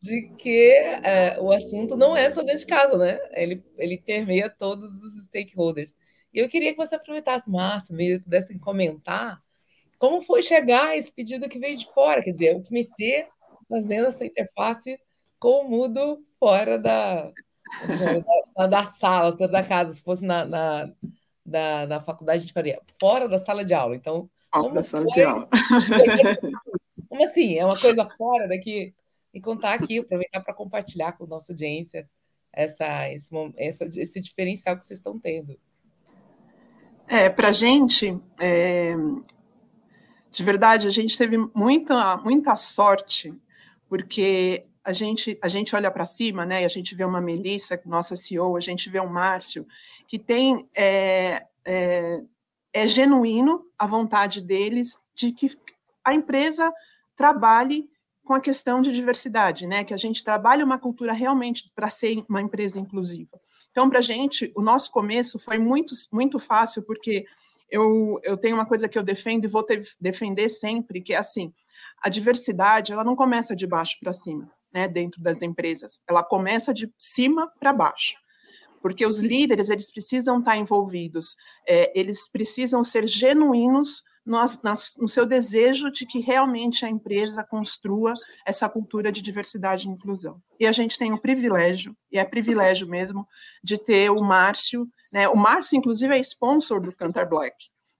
de 0.00 0.28
que 0.38 0.72
é, 1.04 1.38
o 1.40 1.52
assunto 1.52 1.96
não 1.96 2.16
é 2.16 2.30
só 2.30 2.42
dentro 2.42 2.60
de 2.60 2.66
casa, 2.66 2.96
né? 2.96 3.18
Ele, 3.32 3.62
ele 3.76 3.98
permeia 3.98 4.48
todos 4.48 4.94
os 5.02 5.24
stakeholders. 5.24 5.94
E 6.32 6.38
eu 6.38 6.48
queria 6.48 6.70
que 6.70 6.78
você 6.78 6.94
aproveitasse, 6.94 7.50
Márcio, 7.50 7.94
mesmo 7.94 8.22
pudessem 8.22 8.58
comentar 8.58 9.42
como 10.00 10.22
foi 10.22 10.42
chegar 10.42 10.96
esse 10.96 11.12
pedido 11.12 11.46
que 11.46 11.58
veio 11.58 11.76
de 11.76 11.86
fora? 11.92 12.22
Quer 12.22 12.30
dizer, 12.30 12.56
o 12.56 12.62
comitê 12.62 13.28
fazendo 13.68 14.08
essa 14.08 14.24
interface 14.24 14.98
com 15.38 15.60
o 15.60 15.68
mudo 15.68 16.24
fora 16.38 16.78
da, 16.78 17.30
da, 18.56 18.66
da 18.66 18.84
sala, 18.86 19.36
fora 19.36 19.52
da 19.52 19.62
casa. 19.62 19.92
Se 19.92 20.02
fosse 20.02 20.24
na, 20.24 20.46
na, 20.46 20.90
na, 21.44 21.86
na 21.86 22.00
faculdade, 22.00 22.38
a 22.38 22.40
gente 22.40 22.54
faria 22.54 22.80
fora 22.98 23.28
da 23.28 23.38
sala 23.38 23.62
de 23.62 23.74
aula. 23.74 23.94
Então, 23.94 24.28
fora 24.50 24.72
da 24.72 24.82
sala 24.82 25.04
de 25.04 25.22
aula. 25.22 25.46
Como 27.06 27.22
assim? 27.22 27.58
É 27.58 27.66
uma 27.66 27.78
coisa 27.78 28.08
fora 28.16 28.48
daqui? 28.48 28.94
E 29.34 29.40
contar 29.40 29.74
aqui, 29.74 29.98
aproveitar 29.98 30.40
para 30.40 30.54
compartilhar 30.54 31.12
com 31.12 31.24
a 31.24 31.28
nossa 31.28 31.52
audiência 31.52 32.08
essa, 32.50 33.06
esse, 33.12 33.30
essa, 33.58 33.84
esse 33.84 34.18
diferencial 34.18 34.78
que 34.78 34.84
vocês 34.84 34.98
estão 34.98 35.18
tendo. 35.20 35.58
É, 37.06 37.28
para 37.28 37.48
a 37.48 37.52
gente, 37.52 38.18
é, 38.40 38.94
de 40.30 40.44
verdade, 40.44 40.86
a 40.86 40.90
gente 40.90 41.16
teve 41.18 41.36
muita, 41.54 42.16
muita 42.18 42.54
sorte, 42.56 43.32
porque 43.88 44.64
a 44.84 44.92
gente, 44.92 45.38
a 45.42 45.48
gente 45.48 45.74
olha 45.74 45.90
para 45.90 46.06
cima, 46.06 46.46
né? 46.46 46.62
E 46.62 46.64
a 46.64 46.68
gente 46.68 46.94
vê 46.94 47.04
uma 47.04 47.20
Melissa, 47.20 47.80
nossa 47.84 48.16
CEO, 48.16 48.56
a 48.56 48.60
gente 48.60 48.88
vê 48.88 49.00
um 49.00 49.08
Márcio, 49.08 49.66
que 50.06 50.18
tem 50.18 50.68
é, 50.76 51.46
é, 51.64 52.20
é 52.72 52.86
genuíno 52.86 53.64
a 53.78 53.86
vontade 53.86 54.40
deles 54.40 55.02
de 55.14 55.32
que 55.32 55.56
a 56.04 56.14
empresa 56.14 56.72
trabalhe 57.16 57.90
com 58.24 58.32
a 58.32 58.40
questão 58.40 58.80
de 58.80 58.92
diversidade, 58.92 59.66
né? 59.66 59.82
Que 59.82 59.92
a 59.92 59.96
gente 59.96 60.22
trabalhe 60.22 60.62
uma 60.62 60.78
cultura 60.78 61.12
realmente 61.12 61.70
para 61.74 61.90
ser 61.90 62.24
uma 62.28 62.40
empresa 62.40 62.78
inclusiva. 62.78 63.40
Então, 63.70 63.90
para 63.90 63.98
a 63.98 64.02
gente, 64.02 64.52
o 64.56 64.62
nosso 64.62 64.90
começo 64.90 65.38
foi 65.38 65.58
muito, 65.58 65.94
muito 66.12 66.38
fácil, 66.38 66.82
porque 66.82 67.24
eu, 67.70 68.20
eu 68.22 68.36
tenho 68.36 68.56
uma 68.56 68.66
coisa 68.66 68.88
que 68.88 68.98
eu 68.98 69.02
defendo 69.02 69.44
e 69.44 69.48
vou 69.48 69.62
ter, 69.62 69.82
defender 70.00 70.48
sempre, 70.48 71.00
que 71.00 71.14
é 71.14 71.18
assim, 71.18 71.52
a 72.02 72.08
diversidade, 72.08 72.92
ela 72.92 73.04
não 73.04 73.16
começa 73.16 73.54
de 73.54 73.66
baixo 73.66 73.96
para 74.00 74.12
cima, 74.12 74.50
né, 74.72 74.88
dentro 74.88 75.22
das 75.22 75.42
empresas, 75.42 76.00
ela 76.08 76.22
começa 76.22 76.72
de 76.72 76.92
cima 76.98 77.50
para 77.58 77.72
baixo. 77.72 78.16
Porque 78.82 79.04
os 79.04 79.20
líderes 79.20 79.68
eles 79.68 79.90
precisam 79.90 80.38
estar 80.38 80.56
envolvidos, 80.56 81.36
é, 81.68 81.92
eles 81.98 82.26
precisam 82.26 82.82
ser 82.82 83.06
genuínos 83.06 84.02
no, 84.30 84.38
no, 84.98 85.08
seu 85.08 85.26
desejo 85.26 85.90
de 85.90 86.06
que 86.06 86.20
realmente 86.20 86.84
a 86.84 86.88
empresa 86.88 87.42
construa 87.42 88.12
essa 88.46 88.68
cultura 88.68 89.10
de 89.10 89.20
diversidade 89.20 89.88
e 89.88 89.90
inclusão. 89.90 90.40
E 90.58 90.68
a 90.68 90.72
gente 90.72 90.96
tem 90.96 91.12
o 91.12 91.18
privilégio, 91.18 91.96
e 92.12 92.18
é 92.18 92.24
privilégio 92.24 92.86
mesmo, 92.86 93.26
de 93.62 93.76
ter 93.76 94.08
o 94.08 94.22
Márcio, 94.22 94.88
né? 95.12 95.28
O 95.28 95.34
Márcio, 95.34 95.76
inclusive, 95.76 96.14
é 96.14 96.20
sponsor 96.20 96.80
do 96.80 96.94
Cantar 96.94 97.28
Black, 97.28 97.56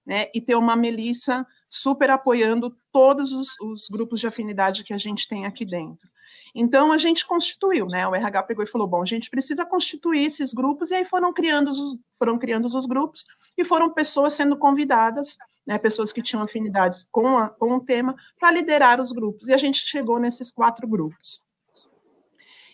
né? 0.07 0.29
E 0.33 0.41
ter 0.41 0.55
uma 0.55 0.77
Melissa 0.77 1.45
super 1.65 2.11
apoiando 2.11 2.77
todos 2.93 3.33
os, 3.33 3.59
os 3.61 3.89
grupos 3.91 4.21
de 4.21 4.29
afinidade 4.29 4.85
que 4.85 4.95
a 4.95 4.99
gente 4.99 5.27
tem 5.27 5.47
aqui 5.47 5.65
dentro. 5.65 6.09
Então 6.55 6.93
a 6.93 6.99
gente 6.99 7.27
constituiu, 7.27 7.87
né? 7.91 8.07
O 8.07 8.15
RH 8.15 8.45
pegou 8.45 8.63
e 8.63 8.69
falou: 8.69 8.87
bom, 8.87 9.03
a 9.03 9.07
gente 9.07 9.29
precisa 9.29 9.65
constituir 9.67 10.27
esses 10.27 10.53
grupos, 10.53 10.93
e 10.93 10.95
aí 10.95 11.05
foram 11.05 11.33
criando 11.33 11.71
os, 11.71 11.97
foram 12.17 12.39
criando 12.39 12.67
os 12.67 12.87
grupos 12.87 13.25
e 13.57 13.65
foram 13.65 13.91
pessoas 13.93 14.35
sendo 14.35 14.57
convidadas, 14.57 15.37
né? 15.67 15.79
Pessoas 15.79 16.13
que 16.13 16.23
tinham 16.23 16.43
afinidades 16.43 17.07
com, 17.11 17.39
a, 17.39 17.49
com 17.49 17.77
o 17.77 17.81
tema 17.81 18.15
para 18.39 18.51
liderar 18.51 19.01
os 19.01 19.13
grupos. 19.13 19.49
E 19.49 19.53
a 19.53 19.57
gente 19.57 19.79
chegou 19.87 20.19
nesses 20.19 20.51
quatro 20.51 20.89
grupos. 20.89 21.43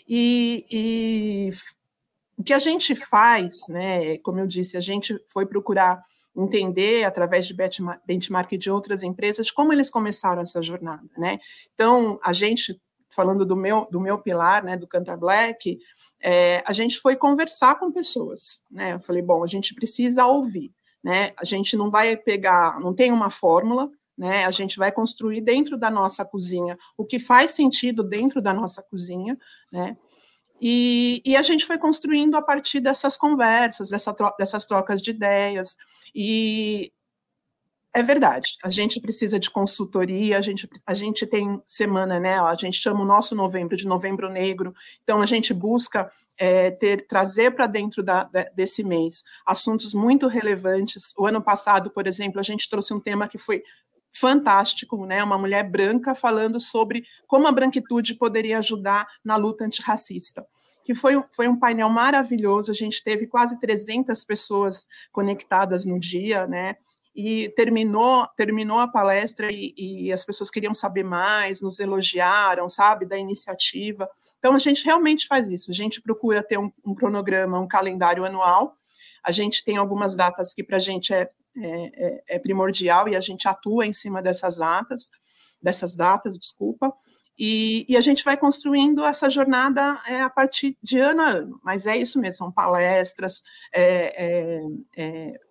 E, 0.09 0.65
e 0.71 1.51
o 2.37 2.43
que 2.43 2.53
a 2.53 2.59
gente 2.59 2.95
faz, 2.95 3.69
né? 3.69 4.19
Como 4.19 4.39
eu 4.39 4.47
disse, 4.47 4.77
a 4.77 4.81
gente 4.81 5.19
foi 5.29 5.47
procurar 5.47 6.03
entender 6.37 7.05
através 7.05 7.47
de 7.47 7.57
benchmark 8.07 8.53
de 8.59 8.71
outras 8.71 9.03
empresas 9.03 9.51
como 9.51 9.73
eles 9.73 9.89
começaram 9.89 10.43
essa 10.43 10.61
jornada, 10.61 11.09
né? 11.17 11.39
Então 11.75 12.21
a 12.23 12.33
gente 12.33 12.79
falando 13.09 13.47
do 13.47 13.57
meu, 13.57 13.89
do 13.91 13.99
meu 13.99 14.19
pilar, 14.19 14.63
né, 14.63 14.77
do 14.77 14.87
Cantar 14.87 15.17
Black, 15.17 15.79
é, 16.21 16.63
a 16.67 16.73
gente 16.75 16.99
foi 16.99 17.17
conversar 17.17 17.79
com 17.79 17.91
pessoas, 17.91 18.63
né? 18.71 18.93
Eu 18.93 19.01
falei, 19.01 19.23
bom, 19.23 19.43
a 19.43 19.47
gente 19.47 19.75
precisa 19.75 20.27
ouvir, 20.27 20.71
né? 21.07 21.31
A 21.39 21.45
gente 21.45 21.77
não 21.77 21.89
vai 21.89 22.17
pegar, 22.17 22.81
não 22.81 22.93
tem 22.93 23.13
uma 23.13 23.31
fórmula, 23.31 23.89
né? 24.19 24.45
A 24.45 24.51
gente 24.51 24.77
vai 24.77 24.91
construir 24.91 25.41
dentro 25.41 25.79
da 25.79 25.89
nossa 25.89 26.25
cozinha 26.25 26.77
o 26.99 27.05
que 27.05 27.21
faz 27.21 27.53
sentido 27.53 28.03
dentro 28.03 28.43
da 28.43 28.53
nossa 28.53 28.83
cozinha, 28.83 29.39
né? 29.71 29.97
E, 30.61 31.23
e, 31.25 31.37
a 31.37 31.43
gente 31.43 31.65
foi 31.65 31.79
construindo 31.79 32.35
a 32.35 32.43
partir 32.43 32.81
dessas 32.81 33.17
conversas, 33.17 33.91
dessa 33.91 34.13
tro 34.13 34.35
dessas 34.37 34.67
trocas 34.67 35.01
de 35.01 35.11
ideias. 35.11 35.77
E 36.13 36.93
é 37.97 38.03
verdade, 38.03 38.59
a 38.63 38.69
gente 38.69 39.01
precisa 39.01 39.39
de 39.39 39.51
consultoria, 39.51 40.37
a 40.37 40.43
gente, 40.43 40.69
a 40.87 40.93
gente 40.93 41.27
tem 41.27 41.63
semana, 41.65 42.21
né? 42.21 42.39
A 42.39 42.55
gente 42.55 42.77
chama 42.77 43.01
o 43.01 43.07
nosso 43.07 43.35
novembro 43.35 43.75
de 43.75 43.87
novembro 43.87 44.29
negro, 44.29 44.75
então 45.03 45.23
a 45.23 45.25
gente 45.25 45.55
busca 45.55 46.13
é, 46.39 46.71
ter, 46.71 47.07
trazer 47.07 47.53
para 47.53 47.67
dentro 47.67 48.03
da, 48.03 48.25
desse 48.55 48.85
mês 48.85 49.25
assuntos 49.47 49.95
muito 49.95 50.29
relevantes. 50.29 51.15
O 51.17 51.27
ano 51.27 51.41
passado, 51.41 51.89
por 51.89 52.07
exemplo, 52.07 52.39
a 52.39 52.43
gente 52.43 52.69
trouxe 52.69 52.93
um 52.93 53.01
tema 53.01 53.27
que 53.27 53.39
foi 53.39 53.63
fantástico, 54.13 55.07
né? 55.07 55.25
Uma 55.25 55.39
mulher 55.39 55.65
branca 55.65 56.15
falando 56.15 56.61
sobre 56.61 57.03
como 57.27 57.47
a 57.47 57.53
branquitude 57.53 58.13
poderia 58.17 58.59
ajudar 58.59 59.09
na 59.25 59.37
luta 59.37 59.65
antirracista 59.65 60.47
que 60.85 60.95
foi, 60.95 61.21
foi 61.33 61.49
um 61.49 61.59
painel 61.59 61.89
maravilhoso, 61.89 62.71
a 62.71 62.75
gente 62.75 63.03
teve 63.03 63.27
quase 63.27 63.59
300 63.59 64.23
pessoas 64.23 64.87
conectadas 65.11 65.85
no 65.85 65.99
dia, 65.99 66.47
né? 66.47 66.77
E 67.17 67.49
terminou 67.49 68.29
terminou 68.37 68.79
a 68.79 68.87
palestra 68.87 69.51
e, 69.51 69.73
e, 69.75 70.13
as 70.13 70.23
pessoas 70.23 70.51
queriam 70.51 70.75
saber 70.75 71.03
mais, 71.03 71.63
nos 71.63 71.81
elogiaram, 71.81 72.69
sabe, 72.69 73.07
da 73.07 73.17
iniciativa. 73.17 74.07
Então 74.39 74.55
a 74.55 74.59
gente 74.59 74.85
realmente 74.85 75.27
faz 75.27 75.49
isso. 75.49 75.71
A 75.71 75.75
gente 75.75 76.03
procura 76.03 76.43
ter 76.43 76.59
um, 76.59 76.71
um 76.85 76.95
cronograma, 76.95 77.59
um 77.59 77.67
calendário 77.67 78.27
anual. 78.27 78.77
A 79.25 79.33
gente 79.33 79.65
tem 79.65 79.79
algumas 79.79 80.15
datas 80.15 80.53
que 80.53 80.63
para 80.63 80.77
a 80.77 80.81
gente 80.81 81.15
é, 81.15 81.23
é, 81.23 81.31
é, 81.57 82.23
é, 82.29 82.39
primordial 82.39 83.09
e 83.09 83.17
a 83.17 83.21
gente 83.21 83.49
atua 83.49 83.87
em 83.87 83.93
cima 83.95 84.21
dessas 84.21 84.59
datas, 84.59 85.11
dessas 85.61 85.97
datas, 85.97 86.39
desculpa. 86.39 86.93
E, 87.39 87.87
e 87.89 87.97
a 87.97 88.01
gente 88.03 88.23
vai 88.23 88.37
construindo 88.37 89.05
essa 89.05 89.31
jornada 89.31 90.01
é, 90.07 90.21
a 90.21 90.29
partir 90.29 90.77
de 90.83 90.99
ano 90.99 91.23
a 91.23 91.29
ano. 91.31 91.61
Mas 91.65 91.87
é 91.87 91.97
isso 91.97 92.21
mesmo, 92.21 92.39
são 92.39 92.53
palestras, 92.53 93.43
é, 93.73 94.25
é, 94.25 94.61
é 94.97 95.46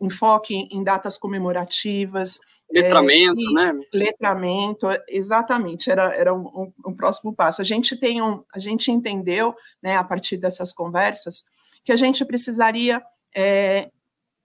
enfoque 0.00 0.54
em 0.70 0.82
datas 0.82 1.16
comemorativas. 1.18 2.38
Letramento, 2.70 3.40
é, 3.50 3.52
né? 3.52 3.80
Letramento, 3.92 4.86
exatamente, 5.08 5.90
era, 5.90 6.14
era 6.14 6.34
um, 6.34 6.46
um, 6.46 6.72
um, 6.88 6.94
próximo 6.94 7.34
passo. 7.34 7.62
A 7.62 7.64
gente 7.64 7.96
tem 7.96 8.20
um, 8.20 8.42
a 8.54 8.58
gente 8.58 8.90
entendeu, 8.90 9.54
né, 9.82 9.96
a 9.96 10.04
partir 10.04 10.36
dessas 10.36 10.72
conversas, 10.72 11.44
que 11.84 11.92
a 11.92 11.96
gente 11.96 12.24
precisaria 12.24 12.98
é, 13.34 13.90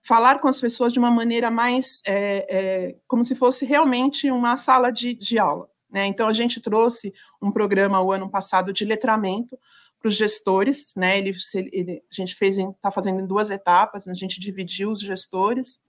falar 0.02 0.38
com 0.38 0.48
as 0.48 0.60
pessoas 0.60 0.92
de 0.92 0.98
uma 0.98 1.10
maneira 1.10 1.50
mais 1.50 2.00
é, 2.06 2.42
é, 2.50 2.96
como 3.06 3.24
se 3.24 3.34
fosse 3.34 3.64
realmente 3.64 4.30
uma 4.30 4.56
sala 4.56 4.90
de, 4.90 5.14
de 5.14 5.38
aula. 5.38 5.68
Né? 5.90 6.06
Então, 6.06 6.26
a 6.26 6.32
gente 6.32 6.60
trouxe 6.60 7.14
um 7.40 7.52
programa 7.52 8.00
o 8.00 8.10
ano 8.10 8.28
passado 8.28 8.72
de 8.72 8.84
letramento, 8.84 9.58
para 10.04 10.10
os 10.10 10.16
gestores, 10.16 10.92
né? 10.94 11.16
Ele, 11.16 11.32
ele, 11.72 12.02
a 12.10 12.14
gente 12.14 12.34
fez, 12.34 12.58
está 12.58 12.90
fazendo 12.90 13.20
em 13.20 13.26
duas 13.26 13.48
etapas, 13.48 14.04
né? 14.04 14.12
a 14.12 14.16
gente 14.16 14.38
dividiu 14.38 14.92
os 14.92 15.00
gestores. 15.00 15.80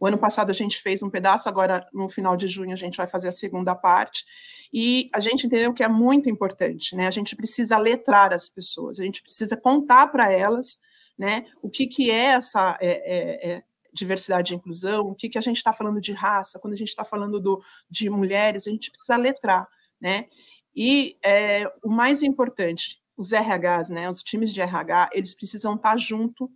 O 0.00 0.06
ano 0.06 0.18
passado 0.18 0.50
a 0.50 0.52
gente 0.52 0.82
fez 0.82 1.04
um 1.04 1.08
pedaço, 1.08 1.48
agora 1.48 1.86
no 1.92 2.08
final 2.08 2.36
de 2.36 2.48
junho 2.48 2.72
a 2.72 2.76
gente 2.76 2.96
vai 2.96 3.06
fazer 3.06 3.28
a 3.28 3.32
segunda 3.32 3.76
parte. 3.76 4.24
E 4.72 5.08
a 5.14 5.20
gente 5.20 5.46
entendeu 5.46 5.72
que 5.72 5.84
é 5.84 5.88
muito 5.88 6.28
importante, 6.28 6.96
né? 6.96 7.06
A 7.06 7.12
gente 7.12 7.36
precisa 7.36 7.78
letrar 7.78 8.32
as 8.34 8.48
pessoas, 8.48 8.98
a 8.98 9.04
gente 9.04 9.22
precisa 9.22 9.56
contar 9.56 10.08
para 10.08 10.32
elas, 10.32 10.80
né? 11.16 11.46
O 11.62 11.70
que, 11.70 11.86
que 11.86 12.10
é 12.10 12.24
essa 12.24 12.76
é, 12.80 12.88
é, 12.90 13.52
é 13.52 13.62
diversidade 13.92 14.52
e 14.52 14.56
inclusão, 14.56 15.06
o 15.06 15.14
que, 15.14 15.28
que 15.28 15.38
a 15.38 15.42
gente 15.42 15.58
está 15.58 15.72
falando 15.72 16.00
de 16.00 16.12
raça, 16.12 16.58
quando 16.58 16.74
a 16.74 16.76
gente 16.76 16.88
está 16.88 17.04
falando 17.04 17.38
do, 17.38 17.62
de 17.88 18.10
mulheres, 18.10 18.66
a 18.66 18.70
gente 18.70 18.90
precisa 18.90 19.16
letrar, 19.16 19.68
né? 20.00 20.26
E 20.74 21.16
é, 21.22 21.70
o 21.84 21.90
mais 21.90 22.24
importante, 22.24 23.01
os 23.22 23.30
RHs, 23.30 23.88
né, 23.88 24.08
os 24.08 24.22
times 24.22 24.52
de 24.52 24.60
RH, 24.60 25.10
eles 25.12 25.34
precisam 25.34 25.76
estar 25.76 25.96
junto 25.96 26.50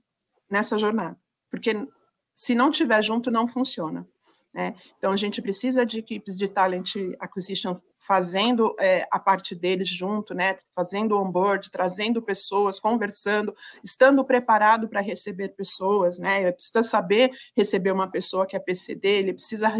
nessa 0.50 0.76
jornada, 0.76 1.16
porque 1.48 1.86
se 2.34 2.54
não 2.54 2.70
tiver 2.70 3.02
junto, 3.02 3.30
não 3.30 3.46
funciona. 3.46 4.06
Né? 4.52 4.74
Então, 4.96 5.12
a 5.12 5.16
gente 5.16 5.42
precisa 5.42 5.84
de 5.84 5.98
equipes 5.98 6.34
de 6.34 6.48
talent 6.48 6.94
acquisition 7.20 7.78
fazendo 7.98 8.74
é, 8.80 9.06
a 9.10 9.18
parte 9.18 9.54
deles 9.54 9.86
junto, 9.86 10.32
né? 10.32 10.56
fazendo 10.74 11.18
onboard, 11.18 11.70
trazendo 11.70 12.22
pessoas, 12.22 12.80
conversando, 12.80 13.54
estando 13.84 14.24
preparado 14.24 14.88
para 14.88 15.02
receber 15.02 15.50
pessoas. 15.50 16.18
Né? 16.18 16.42
Ele 16.42 16.52
precisa 16.52 16.82
saber 16.82 17.32
receber 17.54 17.92
uma 17.92 18.10
pessoa 18.10 18.46
que 18.46 18.56
é 18.56 18.58
PCD, 18.58 19.08
ele 19.08 19.34
precisa 19.34 19.70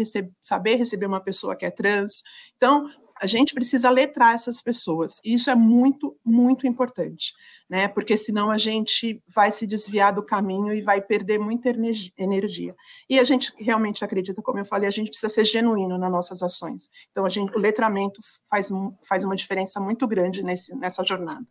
saber 0.43 0.75
receber 0.75 1.07
uma 1.07 1.21
pessoa 1.21 1.55
que 1.55 1.65
é 1.65 1.71
trans. 1.71 2.21
Então, 2.55 2.87
a 3.21 3.27
gente 3.27 3.53
precisa 3.53 3.89
letrar 3.89 4.33
essas 4.33 4.61
pessoas. 4.61 5.19
E 5.23 5.33
isso 5.33 5.49
é 5.49 5.55
muito, 5.55 6.17
muito 6.23 6.67
importante, 6.67 7.33
né? 7.69 7.87
Porque 7.87 8.15
senão 8.15 8.49
a 8.51 8.57
gente 8.57 9.21
vai 9.27 9.51
se 9.51 9.65
desviar 9.65 10.13
do 10.13 10.23
caminho 10.23 10.73
e 10.73 10.81
vai 10.81 11.01
perder 11.01 11.39
muita 11.39 11.69
energia. 12.17 12.75
E 13.09 13.19
a 13.19 13.23
gente 13.23 13.53
realmente 13.57 14.03
acredita, 14.03 14.41
como 14.41 14.59
eu 14.59 14.65
falei, 14.65 14.87
a 14.87 14.91
gente 14.91 15.09
precisa 15.09 15.29
ser 15.29 15.45
genuíno 15.45 15.97
nas 15.97 16.11
nossas 16.11 16.41
ações. 16.41 16.89
Então, 17.11 17.25
a 17.25 17.29
gente, 17.29 17.55
o 17.55 17.59
letramento 17.59 18.21
faz, 18.49 18.69
faz 19.07 19.23
uma 19.23 19.35
diferença 19.35 19.79
muito 19.79 20.07
grande 20.07 20.43
nesse, 20.43 20.75
nessa 20.75 21.03
jornada. 21.03 21.45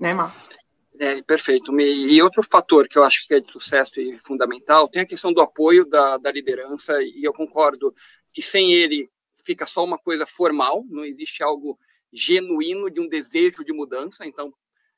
Né, 0.00 0.12
Mar? 0.12 0.34
É, 0.98 1.22
perfeito. 1.22 1.78
E 1.78 2.22
outro 2.22 2.42
fator 2.42 2.88
que 2.88 2.98
eu 2.98 3.04
acho 3.04 3.26
que 3.26 3.34
é 3.34 3.40
de 3.40 3.50
sucesso 3.52 4.00
e 4.00 4.18
fundamental 4.24 4.88
tem 4.88 5.02
a 5.02 5.06
questão 5.06 5.32
do 5.32 5.40
apoio 5.40 5.84
da, 5.84 6.16
da 6.16 6.32
liderança, 6.32 6.94
e 7.02 7.22
eu 7.22 7.32
concordo 7.32 7.94
que 8.32 8.42
sem 8.42 8.72
ele 8.72 9.10
fica 9.46 9.64
só 9.64 9.84
uma 9.84 9.96
coisa 9.96 10.26
formal, 10.26 10.84
não 10.88 11.04
existe 11.04 11.42
algo 11.42 11.78
genuíno 12.12 12.90
de 12.90 13.00
um 13.00 13.08
desejo 13.08 13.64
de 13.64 13.72
mudança. 13.72 14.26
Então, 14.26 14.52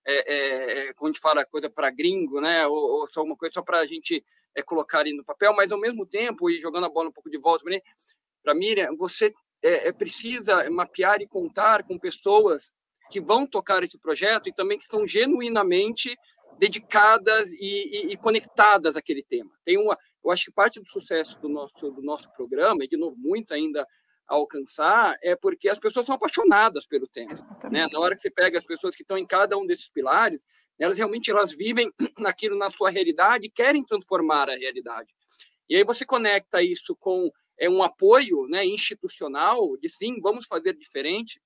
é, 0.07 0.35
é, 0.35 0.89
é 0.89 0.93
quando 0.95 1.11
a 1.11 1.13
gente 1.13 1.21
fala 1.21 1.45
coisa 1.45 1.69
para 1.69 1.91
gringo, 1.91 2.41
né, 2.41 2.67
ou, 2.67 2.75
ou, 2.75 3.13
só 3.13 3.23
uma 3.23 3.37
coisa 3.37 3.53
só 3.53 3.63
para 3.63 3.81
a 3.81 3.87
gente 3.87 4.25
é, 4.55 4.63
colocar 4.63 5.01
ali 5.01 5.13
no 5.13 5.25
papel, 5.25 5.55
mas 5.55 5.71
ao 5.71 5.79
mesmo 5.79 6.07
tempo, 6.07 6.49
e 6.49 6.61
jogando 6.61 6.87
a 6.87 6.89
bola 6.89 7.11
um 7.11 7.13
pouco 7.13 7.31
de 7.31 7.39
volta 7.39 7.65
para 8.43 8.55
Miriam, 8.55 8.97
você 8.97 9.35
é, 9.63 9.89
é, 9.89 9.93
precisa 9.93 10.69
mapear 10.71 11.21
e 11.21 11.27
contar 11.27 11.83
com 11.83 11.99
pessoas 11.99 12.73
que 13.11 13.21
vão 13.21 13.47
tocar 13.47 13.83
esse 13.83 13.99
projeto 13.99 14.49
e 14.49 14.55
também 14.55 14.79
que 14.79 14.87
são 14.87 15.07
genuinamente 15.07 16.17
dedicadas 16.59 17.53
e, 17.53 17.59
e, 17.61 18.13
e, 18.13 18.17
conectadas 18.17 18.97
àquele 18.97 19.23
tema. 19.23 19.51
Tem 19.65 19.79
uma, 19.79 19.97
eu 20.25 20.31
acho 20.31 20.47
que 20.47 20.53
parte 20.53 20.81
do 20.81 20.89
sucesso 20.89 21.41
do 21.41 21.49
nosso, 21.49 21.91
do 21.91 22.03
nosso 22.03 22.31
programa, 22.33 22.85
e 22.85 22.89
de 22.89 22.97
novo, 22.97 23.17
muito 23.17 23.55
ainda 23.55 23.87
alcançar, 24.29 25.17
é 25.23 25.35
porque 25.35 25.69
as 25.69 25.79
pessoas 25.79 26.07
são 26.07 26.15
apaixonadas 26.15 26.87
pelo 26.87 27.09
tema. 27.09 27.35
Né? 27.71 27.89
Na 27.91 27.99
hora 27.99 28.15
que 28.15 28.21
você 28.21 28.31
pega 28.31 28.59
as 28.59 28.65
pessoas 28.65 28.95
que 28.95 29.03
estão 29.03 29.17
em 29.17 29.27
cada 29.27 29.57
um 29.57 29.67
desses 29.67 29.89
pilares, 29.89 30.45
elas 30.79 30.99
realmente 30.99 31.31
elas 31.31 31.55
vivem 31.55 31.91
naquilo 32.19 32.57
na 32.57 32.71
sua 32.71 32.91
realidade 32.91 33.47
e 33.47 33.51
querem 33.51 33.85
transformar 33.85 34.51
a 34.51 34.57
realidade. 34.57 35.13
E 35.69 35.77
aí 35.77 35.85
você 35.85 36.05
conecta 36.05 36.63
isso 36.63 36.95
com 36.97 37.31
é, 37.59 37.69
um 37.69 37.83
apoio 37.83 38.47
né, 38.49 38.65
institucional 38.65 39.77
de 39.79 39.89
sim, 39.89 40.21
vamos 40.21 40.47
fazer 40.47 40.75
diferente, 40.75 41.41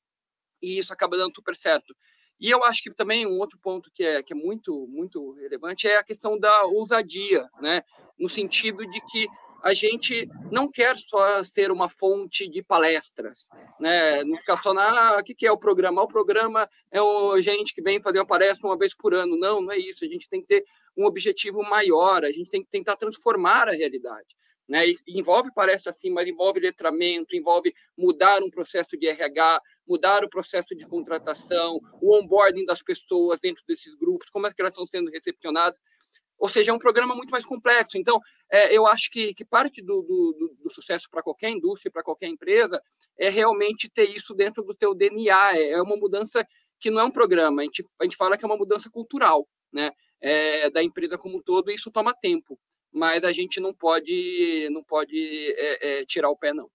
e 0.61 0.79
isso 0.79 0.93
acaba 0.93 1.17
dando 1.17 1.35
super 1.35 1.57
certo. 1.57 1.95
E 2.39 2.51
eu 2.51 2.63
acho 2.65 2.83
que 2.83 2.93
também 2.93 3.27
um 3.27 3.39
outro 3.39 3.59
ponto 3.59 3.91
que 3.95 4.05
é, 4.05 4.23
que 4.23 4.33
é 4.33 4.37
muito, 4.37 4.87
muito 4.89 5.33
relevante 5.35 5.87
é 5.87 5.97
a 5.97 6.05
questão 6.05 6.39
da 6.39 6.65
ousadia, 6.65 7.49
né? 7.61 7.83
no 8.19 8.29
sentido 8.29 8.85
de 8.87 9.01
que 9.07 9.27
a 9.63 9.73
gente 9.73 10.29
não 10.51 10.69
quer 10.69 10.97
só 10.99 11.43
ser 11.45 11.71
uma 11.71 11.89
fonte 11.89 12.49
de 12.49 12.63
palestras, 12.63 13.49
né? 13.79 14.25
Não 14.25 14.37
ficar 14.37 14.61
só 14.61 14.75
na, 14.75 15.17
ah, 15.17 15.21
o 15.21 15.23
que, 15.23 15.47
é 15.47 15.53
o 15.53 15.57
programa? 15.57 16.03
O 16.03 16.09
programa 16.09 16.69
é 16.91 17.01
o 17.01 17.41
gente 17.41 17.73
que 17.73 17.81
vem 17.81 18.01
fazer 18.01 18.19
uma 18.19 18.27
palestra 18.27 18.67
uma 18.69 18.77
vez 18.77 18.93
por 18.93 19.15
ano. 19.15 19.37
Não, 19.37 19.63
não 19.63 19.71
é 19.71 19.79
isso. 19.79 20.05
A 20.05 20.09
gente 20.09 20.29
tem 20.29 20.41
que 20.41 20.49
ter 20.49 20.65
um 20.97 21.07
objetivo 21.07 21.63
maior. 21.63 22.25
A 22.25 22.31
gente 22.31 22.51
tem 22.51 22.63
que 22.63 22.71
tentar 22.71 22.97
transformar 22.97 23.69
a 23.69 23.73
realidade. 23.73 24.37
Né? 24.69 24.89
E 24.89 24.97
envolve 25.09 25.53
palestra 25.53 25.93
sim, 25.93 26.11
mas 26.11 26.27
envolve 26.27 26.59
letramento, 26.59 27.37
envolve 27.37 27.73
mudar 27.97 28.43
um 28.43 28.51
processo 28.51 28.99
de 28.99 29.07
RH, 29.07 29.61
mudar 29.87 30.25
o 30.25 30.31
processo 30.31 30.75
de 30.75 30.87
contratação, 30.87 31.79
o 32.01 32.17
onboarding 32.17 32.65
das 32.65 32.83
pessoas 32.83 33.39
dentro 33.41 33.63
desses 33.67 33.95
grupos, 33.95 34.31
como 34.31 34.47
é 34.47 34.53
que 34.53 34.61
elas 34.61 34.73
estão 34.73 34.87
sendo 34.87 35.11
recepcionadas. 35.11 35.81
Ou 36.43 36.49
seja, 36.49 36.73
é 36.73 36.75
um 36.75 36.79
programa 36.79 37.15
muito 37.15 37.31
mais 37.31 37.47
complexo. 37.47 37.97
Então, 37.97 38.19
é, 38.51 38.77
eu 38.77 38.85
acho 38.87 39.11
que, 39.13 39.33
que 39.33 39.45
parte 39.45 39.81
do, 39.81 40.03
do, 40.03 40.57
do 40.65 40.75
sucesso 40.75 41.09
para 41.09 41.23
qualquer 41.23 41.51
indústria, 41.51 41.93
para 41.93 42.03
qualquer 42.03 42.27
empresa, 42.27 42.83
é 43.17 43.29
realmente 43.29 43.89
ter 43.89 44.11
isso 44.11 44.35
dentro 44.35 44.65
do 44.65 44.75
teu 44.75 44.95
DNA. 44.95 45.57
É, 45.57 45.71
é 45.71 45.83
uma 45.83 45.97
mudança 45.97 46.45
que 46.81 46.91
não 46.91 47.01
é 47.01 47.05
um 47.05 47.11
programa, 47.13 47.63
a 47.63 47.65
gente, 47.65 47.85
a 48.01 48.05
gente 48.05 48.17
fala 48.17 48.37
que 48.37 48.45
é 48.45 48.49
uma 48.49 48.57
mudança 48.57 48.91
cultural, 48.91 49.49
né? 49.73 49.93
É, 50.21 50.69
da 50.71 50.83
empresa 50.83 51.17
como 51.17 51.39
um 51.39 51.43
todo, 51.43 51.71
e 51.71 51.75
isso 51.75 51.91
toma 51.91 52.13
tempo 52.13 52.59
mas 52.93 53.25
a 53.25 53.33
gente 53.33 53.59
não 53.59 53.73
pode, 53.73 54.69
não 54.71 54.85
pode 54.85 55.17
é, 55.57 56.01
é, 56.01 56.05
tirar 56.05 56.29
o 56.29 56.37
pé, 56.37 56.53
não. 56.53 56.71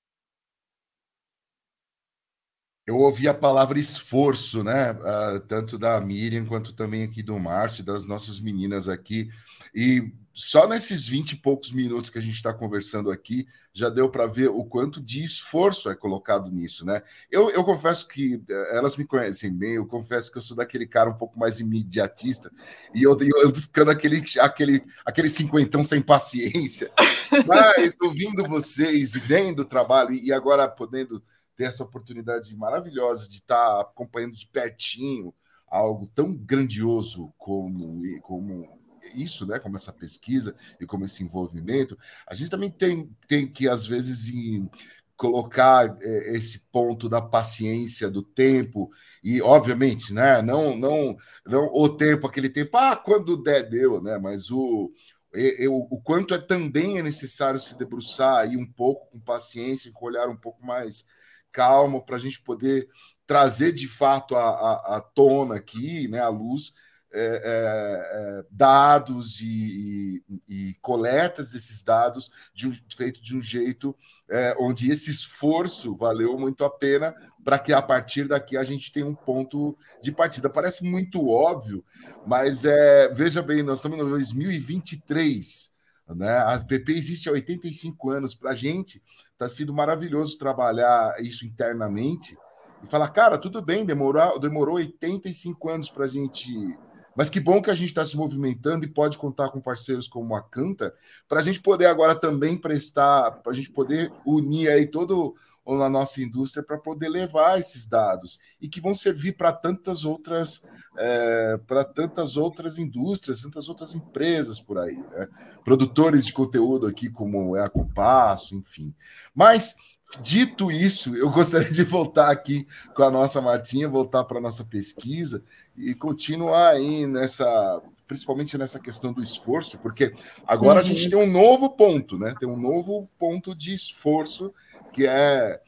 Eu 2.87 2.97
ouvi 2.99 3.27
a 3.27 3.33
palavra 3.33 3.77
esforço, 3.77 4.63
né? 4.63 4.93
Uh, 4.93 5.39
tanto 5.41 5.77
da 5.77 5.99
Miriam 5.99 6.45
quanto 6.45 6.73
também 6.73 7.03
aqui 7.03 7.21
do 7.21 7.37
Márcio, 7.37 7.83
das 7.83 8.05
nossas 8.05 8.39
meninas 8.39 8.87
aqui. 8.87 9.27
E 9.73 10.11
só 10.37 10.67
nesses 10.67 11.07
20 11.07 11.31
e 11.31 11.35
poucos 11.37 11.71
minutos 11.71 12.11
que 12.11 12.19
a 12.19 12.21
gente 12.21 12.35
está 12.35 12.53
conversando 12.53 13.09
aqui, 13.09 13.47
já 13.73 13.89
deu 13.89 14.07
para 14.07 14.27
ver 14.27 14.49
o 14.49 14.63
quanto 14.63 15.01
de 15.01 15.23
esforço 15.23 15.89
é 15.89 15.95
colocado 15.95 16.51
nisso, 16.51 16.85
né? 16.85 17.01
Eu, 17.31 17.49
eu 17.49 17.63
confesso 17.63 18.07
que 18.07 18.39
eh, 18.47 18.77
elas 18.77 18.95
me 18.95 19.03
conhecem 19.03 19.51
bem, 19.51 19.73
eu 19.73 19.87
confesso 19.87 20.31
que 20.31 20.37
eu 20.37 20.41
sou 20.41 20.55
daquele 20.55 20.85
cara 20.85 21.09
um 21.09 21.17
pouco 21.17 21.39
mais 21.39 21.59
imediatista, 21.59 22.51
e 22.93 23.01
eu, 23.01 23.17
eu, 23.19 23.41
eu 23.41 23.55
ficando 23.55 23.89
aquele, 23.89 24.23
aquele, 24.39 24.85
aquele 25.03 25.27
cinquentão 25.27 25.83
sem 25.83 26.03
paciência. 26.03 26.91
Mas 27.47 27.97
ouvindo 27.99 28.47
vocês, 28.47 29.13
vendo 29.13 29.61
o 29.61 29.65
trabalho, 29.65 30.13
e 30.13 30.31
agora 30.31 30.69
podendo 30.69 31.19
ter 31.55 31.63
essa 31.63 31.83
oportunidade 31.83 32.55
maravilhosa 32.55 33.27
de 33.27 33.37
estar 33.37 33.55
tá 33.55 33.81
acompanhando 33.81 34.35
de 34.35 34.47
pertinho 34.47 35.33
algo 35.67 36.07
tão 36.13 36.33
grandioso 36.33 37.33
como, 37.37 38.01
como 38.21 38.76
isso, 39.13 39.45
né, 39.45 39.59
como 39.59 39.75
essa 39.75 39.93
pesquisa 39.93 40.55
e 40.79 40.85
como 40.85 41.05
esse 41.05 41.23
envolvimento, 41.23 41.97
a 42.27 42.33
gente 42.33 42.49
também 42.49 42.69
tem, 42.69 43.09
tem 43.27 43.47
que, 43.47 43.67
às 43.67 43.85
vezes, 43.85 44.29
em, 44.29 44.69
colocar 45.17 45.97
é, 46.01 46.37
esse 46.37 46.59
ponto 46.71 47.09
da 47.09 47.19
paciência, 47.19 48.09
do 48.09 48.21
tempo, 48.21 48.91
e, 49.23 49.41
obviamente, 49.41 50.13
né, 50.13 50.41
não, 50.43 50.77
não, 50.77 51.17
não 51.45 51.65
o 51.73 51.89
tempo, 51.89 52.27
aquele 52.27 52.49
tempo, 52.49 52.77
ah, 52.77 52.95
quando 52.95 53.41
der, 53.41 53.67
deu, 53.67 53.99
né, 54.01 54.19
mas 54.19 54.51
o, 54.51 54.91
eu, 55.33 55.73
o 55.75 55.99
quanto 56.01 56.35
é 56.35 56.37
também 56.37 56.99
é 56.99 57.01
necessário 57.01 57.59
se 57.59 57.75
debruçar 57.77 58.37
aí 58.37 58.55
um 58.55 58.71
pouco 58.71 59.09
com 59.11 59.19
paciência, 59.19 59.91
com 59.91 60.05
olhar 60.05 60.29
um 60.29 60.37
pouco 60.37 60.63
mais 60.65 61.03
calmo, 61.51 62.05
para 62.05 62.17
a 62.17 62.19
gente 62.19 62.39
poder 62.41 62.87
trazer 63.25 63.71
de 63.73 63.87
fato 63.87 64.35
a, 64.35 64.47
a, 64.47 64.97
a 64.97 65.01
tona 65.01 65.55
aqui, 65.55 66.07
né, 66.07 66.19
a 66.19 66.29
luz, 66.29 66.73
é, 67.19 67.41
é, 67.43 68.39
é, 68.39 68.45
dados 68.51 69.41
e, 69.41 70.23
e, 70.29 70.43
e, 70.47 70.73
coletas 70.81 71.51
desses 71.51 71.81
dados 71.81 72.29
de 72.53 72.67
um, 72.67 72.73
feito 72.95 73.19
de 73.21 73.35
um 73.35 73.41
jeito 73.41 73.95
é, 74.29 74.55
onde 74.59 74.91
esse 74.91 75.09
esforço 75.09 75.95
valeu 75.95 76.37
muito 76.37 76.63
a 76.63 76.69
pena 76.69 77.15
para 77.43 77.57
que 77.57 77.73
a 77.73 77.81
partir 77.81 78.27
daqui 78.27 78.55
a 78.55 78.63
gente 78.63 78.91
tenha 78.91 79.07
um 79.07 79.15
ponto 79.15 79.75
de 79.99 80.11
partida. 80.11 80.47
Parece 80.47 80.83
muito 80.83 81.27
óbvio, 81.27 81.83
mas 82.25 82.65
é, 82.65 83.11
veja 83.13 83.41
bem, 83.41 83.63
nós 83.63 83.79
estamos 83.79 83.97
em 83.97 84.09
2023. 84.09 85.73
Né? 86.09 86.37
A 86.37 86.59
PP 86.59 86.91
existe 86.91 87.29
há 87.29 87.31
85 87.31 88.09
anos. 88.11 88.35
Para 88.35 88.51
a 88.51 88.55
gente, 88.55 89.01
está 89.31 89.49
sendo 89.49 89.73
maravilhoso 89.73 90.37
trabalhar 90.37 91.15
isso 91.19 91.45
internamente 91.45 92.37
e 92.83 92.87
falar, 92.87 93.09
cara, 93.09 93.37
tudo 93.37 93.61
bem, 93.61 93.85
demorou, 93.85 94.39
demorou 94.39 94.75
85 94.75 95.69
anos 95.69 95.89
para 95.89 96.05
a 96.05 96.07
gente 96.07 96.77
mas 97.17 97.31
que 97.31 97.39
bom 97.39 97.59
que 97.59 97.71
a 97.71 97.73
gente 97.73 97.89
está 97.89 98.05
se 98.05 98.15
movimentando 98.15 98.85
e 98.85 98.87
pode 98.87 99.17
contar 99.17 99.49
com 99.49 99.59
parceiros 99.59 100.07
como 100.07 100.35
a 100.35 100.41
Canta, 100.43 100.93
para 101.27 101.39
a 101.39 101.41
gente 101.41 101.59
poder 101.59 101.87
agora 101.87 102.13
também 102.13 102.55
prestar, 102.55 103.31
para 103.41 103.51
a 103.51 103.55
gente 103.55 103.71
poder 103.71 104.13
unir 104.23 104.69
aí 104.69 104.85
todo 104.85 105.33
a 105.65 105.89
nossa 105.89 106.21
indústria 106.21 106.63
para 106.63 106.77
poder 106.77 107.09
levar 107.09 107.59
esses 107.59 107.85
dados 107.87 108.39
e 108.61 108.69
que 108.69 108.79
vão 108.79 108.93
servir 108.93 109.33
para 109.33 109.51
tantas 109.51 110.05
outras 110.05 110.63
é, 110.97 111.57
para 111.67 111.83
tantas 111.83 112.37
outras 112.37 112.77
indústrias, 112.77 113.41
tantas 113.41 113.67
outras 113.67 113.93
empresas 113.93 114.61
por 114.61 114.77
aí, 114.77 114.95
né? 114.95 115.27
produtores 115.65 116.25
de 116.25 116.31
conteúdo 116.31 116.87
aqui 116.87 117.09
como 117.09 117.57
é 117.57 117.63
a 117.63 117.69
Compasso, 117.69 118.55
enfim. 118.55 118.95
Mas 119.35 119.75
Dito 120.21 120.71
isso, 120.71 121.15
eu 121.15 121.29
gostaria 121.29 121.69
de 121.69 121.83
voltar 121.83 122.31
aqui 122.31 122.65
com 122.95 123.03
a 123.03 123.11
nossa 123.11 123.41
Martinha, 123.41 123.89
voltar 123.89 124.23
para 124.23 124.37
a 124.37 124.41
nossa 124.41 124.63
pesquisa 124.63 125.43
e 125.77 125.93
continuar 125.93 126.69
aí 126.69 127.05
nessa, 127.05 127.81
principalmente 128.07 128.57
nessa 128.57 128.79
questão 128.79 129.11
do 129.11 129.21
esforço, 129.21 129.77
porque 129.79 130.13
agora 130.47 130.75
uhum. 130.75 130.79
a 130.79 130.81
gente 130.81 131.03
uhum. 131.05 131.09
tem 131.09 131.19
um 131.19 131.31
novo 131.31 131.69
ponto, 131.69 132.17
né? 132.17 132.33
Tem 132.39 132.47
um 132.47 132.57
novo 132.57 133.07
ponto 133.19 133.53
de 133.53 133.73
esforço 133.73 134.53
que 134.93 135.05
é 135.05 135.59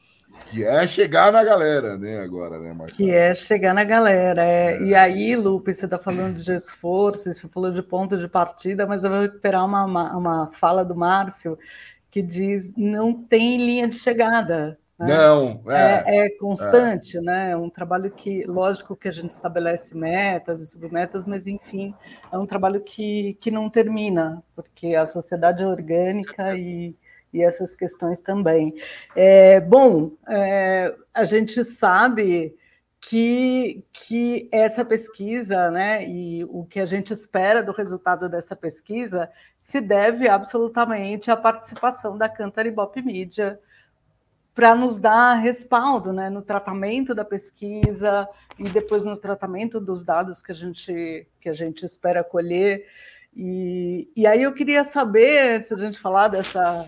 que 0.46 0.64
é 0.64 0.86
chegar 0.86 1.30
na 1.30 1.44
galera, 1.44 1.98
né? 1.98 2.20
Agora, 2.20 2.58
né, 2.58 2.72
Marta? 2.72 2.94
Que 2.94 3.10
é 3.10 3.34
chegar 3.34 3.74
na 3.74 3.84
galera. 3.84 4.42
É. 4.42 4.72
É. 4.72 4.82
E 4.82 4.94
aí, 4.94 5.36
Lupe, 5.36 5.74
você 5.74 5.84
está 5.84 5.98
falando 5.98 6.42
de 6.42 6.54
esforço, 6.54 7.32
você 7.32 7.46
falou 7.46 7.70
de 7.70 7.82
ponto 7.82 8.16
de 8.16 8.26
partida, 8.26 8.86
mas 8.86 9.04
eu 9.04 9.10
vou 9.10 9.20
recuperar 9.20 9.64
uma, 9.66 9.84
uma, 9.84 10.16
uma 10.16 10.50
fala 10.54 10.82
do 10.82 10.96
Márcio 10.96 11.58
que 12.10 12.20
diz 12.22 12.72
não 12.76 13.12
tem 13.12 13.58
linha 13.58 13.88
de 13.88 13.96
chegada. 13.96 14.78
Né? 14.98 15.06
Não, 15.06 15.62
é, 15.68 16.04
é, 16.06 16.26
é 16.26 16.30
constante, 16.30 17.16
é. 17.16 17.20
né? 17.22 17.50
É 17.52 17.56
um 17.56 17.70
trabalho 17.70 18.10
que, 18.10 18.44
lógico 18.44 18.94
que 18.94 19.08
a 19.08 19.10
gente 19.10 19.30
estabelece 19.30 19.96
metas 19.96 20.60
e 20.62 20.66
submetas, 20.66 21.24
mas 21.24 21.46
enfim, 21.46 21.94
é 22.30 22.36
um 22.36 22.44
trabalho 22.44 22.82
que, 22.82 23.32
que 23.40 23.50
não 23.50 23.70
termina, 23.70 24.42
porque 24.54 24.94
a 24.94 25.06
sociedade 25.06 25.62
é 25.62 25.66
orgânica 25.66 26.54
e, 26.54 26.94
e 27.32 27.40
essas 27.40 27.74
questões 27.74 28.20
também. 28.20 28.74
É, 29.16 29.58
bom, 29.58 30.12
é, 30.28 30.94
a 31.14 31.24
gente 31.24 31.64
sabe 31.64 32.54
que, 33.00 33.82
que 33.90 34.48
essa 34.52 34.84
pesquisa, 34.84 35.70
né, 35.70 36.06
e 36.06 36.44
o 36.44 36.64
que 36.64 36.78
a 36.78 36.86
gente 36.86 37.12
espera 37.12 37.62
do 37.62 37.72
resultado 37.72 38.28
dessa 38.28 38.54
pesquisa, 38.54 39.30
se 39.58 39.80
deve 39.80 40.28
absolutamente 40.28 41.30
à 41.30 41.36
participação 41.36 42.18
da 42.18 42.28
Cantar 42.28 42.66
Ibope 42.66 43.00
Mídia 43.00 43.58
para 44.54 44.74
nos 44.74 45.00
dar 45.00 45.34
respaldo 45.34 46.12
né, 46.12 46.28
no 46.28 46.42
tratamento 46.42 47.14
da 47.14 47.24
pesquisa 47.24 48.28
e 48.58 48.64
depois 48.64 49.06
no 49.06 49.16
tratamento 49.16 49.80
dos 49.80 50.04
dados 50.04 50.42
que 50.42 50.52
a 50.52 50.54
gente, 50.54 51.26
que 51.40 51.48
a 51.48 51.54
gente 51.54 51.86
espera 51.86 52.22
colher. 52.22 52.86
E, 53.34 54.10
e 54.14 54.26
aí 54.26 54.42
eu 54.42 54.52
queria 54.52 54.84
saber, 54.84 55.64
se 55.64 55.72
a 55.72 55.76
gente 55.78 55.98
falar 55.98 56.28
dessa, 56.28 56.86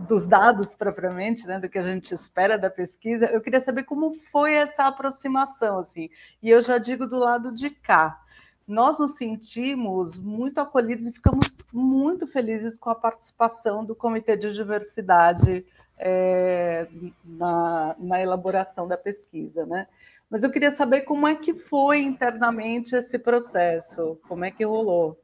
dos 0.00 0.26
dados 0.26 0.74
propriamente, 0.74 1.46
né, 1.46 1.58
do 1.58 1.68
que 1.68 1.78
a 1.78 1.86
gente 1.86 2.12
espera 2.12 2.58
da 2.58 2.70
pesquisa, 2.70 3.26
eu 3.26 3.40
queria 3.40 3.60
saber 3.60 3.84
como 3.84 4.12
foi 4.12 4.54
essa 4.54 4.86
aproximação, 4.86 5.78
assim. 5.78 6.10
E 6.42 6.50
eu 6.50 6.60
já 6.60 6.78
digo 6.78 7.06
do 7.06 7.18
lado 7.18 7.52
de 7.52 7.70
cá. 7.70 8.20
Nós 8.66 8.98
nos 8.98 9.16
sentimos 9.16 10.18
muito 10.18 10.58
acolhidos 10.58 11.06
e 11.06 11.12
ficamos 11.12 11.56
muito 11.72 12.26
felizes 12.26 12.78
com 12.78 12.90
a 12.90 12.94
participação 12.94 13.84
do 13.84 13.94
Comitê 13.94 14.36
de 14.36 14.52
Diversidade 14.52 15.66
é, 15.98 16.88
na, 17.24 17.94
na 17.98 18.20
elaboração 18.20 18.88
da 18.88 18.96
pesquisa, 18.96 19.66
né? 19.66 19.86
Mas 20.30 20.42
eu 20.42 20.50
queria 20.50 20.70
saber 20.70 21.02
como 21.02 21.28
é 21.28 21.34
que 21.36 21.54
foi 21.54 22.00
internamente 22.00 22.96
esse 22.96 23.18
processo, 23.18 24.18
como 24.26 24.44
é 24.44 24.50
que 24.50 24.64
rolou. 24.64 25.20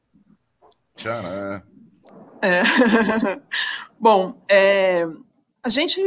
Tcharam. 0.94 1.62
É. 2.42 2.62
Bom, 3.98 4.34
é, 4.50 5.06
a 5.62 5.68
gente 5.68 6.00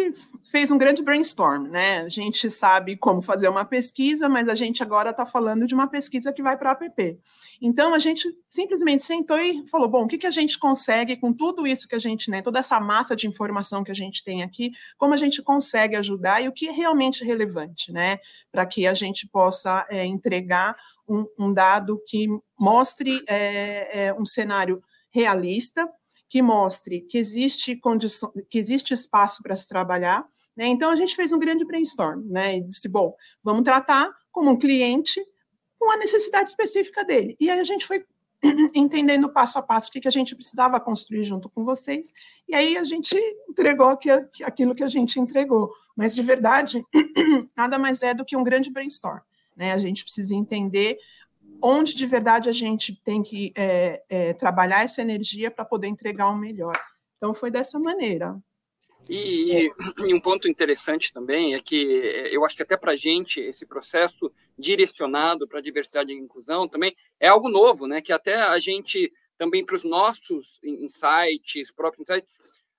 fez 0.50 0.72
um 0.72 0.78
grande 0.78 1.04
brainstorm, 1.04 1.67
né? 1.67 2.00
A 2.00 2.10
gente 2.10 2.50
sabe 2.50 2.98
como 2.98 3.22
fazer 3.22 3.48
uma 3.48 3.63
pesquisa, 3.63 4.28
mas 4.28 4.50
a 4.50 4.56
gente 4.56 4.82
agora 4.82 5.12
está 5.12 5.28
falando 5.28 5.67
de 5.67 5.76
uma 5.76 5.88
pesquisa 5.88 6.34
que 6.34 6.41
vai 6.41 6.58
para 6.58 6.72
a 6.72 6.86
app. 6.86 7.19
Então 7.62 7.93
a 7.93 8.00
gente 8.00 8.28
simplesmente 8.50 9.04
sentou 9.04 9.38
e 9.38 9.65
falou: 9.67 9.88
bom, 9.88 10.06
o 10.06 10.08
que, 10.08 10.17
que 10.17 10.26
a 10.26 10.32
gente 10.32 10.58
consegue 10.58 11.17
com 11.17 11.32
tudo 11.32 11.67
isso 11.67 11.88
que 11.88 11.93
a 11.93 12.00
gente, 12.00 12.32
né, 12.32 12.41
toda 12.41 12.60
essa 12.60 12.80
massa 12.80 13.15
de 13.15 13.28
informação 13.28 13.84
que 13.84 13.91
a 13.91 13.96
gente 13.96 14.24
tem 14.24 14.41
aqui, 14.41 14.72
como 14.98 15.13
a 15.13 15.17
gente 15.17 15.41
consegue 15.43 15.96
ajudar 15.96 16.41
e 16.41 16.48
o 16.48 16.52
que 16.52 16.69
é 16.69 16.72
realmente 16.72 17.24
relevante, 17.24 17.91
né? 17.91 18.17
Para 18.52 18.65
que 18.65 18.88
a 18.88 18.93
gente 18.96 19.28
possa 19.28 19.86
é, 19.88 20.04
entregar 20.04 20.76
um, 21.08 21.26
um, 21.38 21.54
dado 21.54 22.02
que 22.08 22.28
mostre 22.60 23.24
é, 23.28 24.08
é, 24.08 24.13
um 24.13 24.26
cenário 24.26 24.82
realista 25.12 25.88
que 26.34 26.41
mostre 26.41 27.02
que 27.02 27.19
existe 27.19 27.80
condição, 27.80 28.34
que 28.50 28.58
existe 28.58 28.91
espaço 28.91 29.43
para 29.43 29.56
se 29.56 29.67
trabalhar. 29.67 30.26
Né? 30.58 30.65
Então 30.65 30.89
a 30.89 30.96
gente 30.96 31.15
fez 31.15 31.32
um 31.32 31.38
grande 31.38 31.63
brainstorm, 31.63 32.24
né? 32.26 32.58
E 32.58 32.62
disse, 32.62 32.89
bom, 32.89 33.15
vamos 33.43 33.62
tratar 33.62 34.10
como 34.32 34.50
um 34.50 34.58
cliente 34.58 35.24
com 35.78 35.91
a 35.91 35.98
necessidade 35.98 36.50
específica 36.50 37.06
dele. 37.06 37.38
E 37.39 37.52
aí 37.52 37.60
a 37.60 37.63
gente 37.63 37.86
foi 37.86 38.04
entendendo 38.74 39.32
passo 39.32 39.60
a 39.60 39.62
passo 39.62 39.89
o 39.89 39.91
que, 39.91 40.02
que 40.02 40.08
a 40.08 40.12
gente 40.12 40.36
precisava 40.36 40.80
construir 40.80 41.24
junto 41.24 41.48
com 41.50 41.63
vocês, 41.63 42.12
e 42.48 42.56
aí 42.56 42.78
a 42.78 42.84
gente 42.84 43.15
entregou 43.48 43.89
aquilo 44.43 44.74
que 44.74 44.84
a 44.84 44.89
gente 44.89 45.19
entregou. 45.19 45.72
Mas, 45.96 46.15
de 46.15 46.24
verdade, 46.24 46.84
nada 47.56 47.78
mais 47.78 48.02
é 48.02 48.12
do 48.12 48.26
que 48.26 48.36
um 48.36 48.43
grande 48.43 48.72
brainstorm. 48.72 49.22
Né? 49.56 49.72
A 49.72 49.78
gente 49.78 50.04
precisa 50.04 50.34
entender 50.34 50.98
onde 51.63 51.95
de 51.95 52.06
verdade 52.06 52.49
a 52.49 52.54
gente 52.54 52.93
tem 53.04 53.23
que 53.23 53.54
é, 53.56 54.04
é, 54.10 54.34
trabalhar 54.34 54.84
essa 54.84 55.02
energia 55.02 55.49
para 55.49 55.63
poder 55.63 55.88
entregar 55.88 56.28
o 56.28 56.36
melhor. 56.36 56.78
Então, 57.15 57.34
foi 57.34 57.49
dessa 57.49 57.80
maneira. 57.80 58.38
E, 59.10 59.69
e, 60.06 60.13
um 60.13 60.19
ponto 60.19 60.47
interessante 60.47 61.12
também 61.12 61.56
é 61.56 61.60
que 61.60 62.02
é, 62.02 62.36
eu 62.36 62.45
acho 62.45 62.56
que 62.56 62.63
até 62.63 62.76
para 62.76 62.91
a 62.91 62.95
gente 62.97 63.39
esse 63.39 63.65
processo 63.65 64.32
direcionado 64.58 65.47
para 65.47 65.62
diversidade 65.62 66.12
e 66.12 66.17
inclusão 66.17 66.67
também 66.67 66.95
é 67.19 67.28
algo 67.30 67.49
novo, 67.49 67.88
né? 67.88 68.02
Que 68.02 68.13
até 68.13 68.36
a 68.36 68.60
gente 68.60 69.12
também 69.38 69.65
para 69.65 69.76
os 69.76 69.84
nossos 69.84 70.60
insights, 70.63 71.71
próprios 71.71 72.08
insights, 72.08 72.30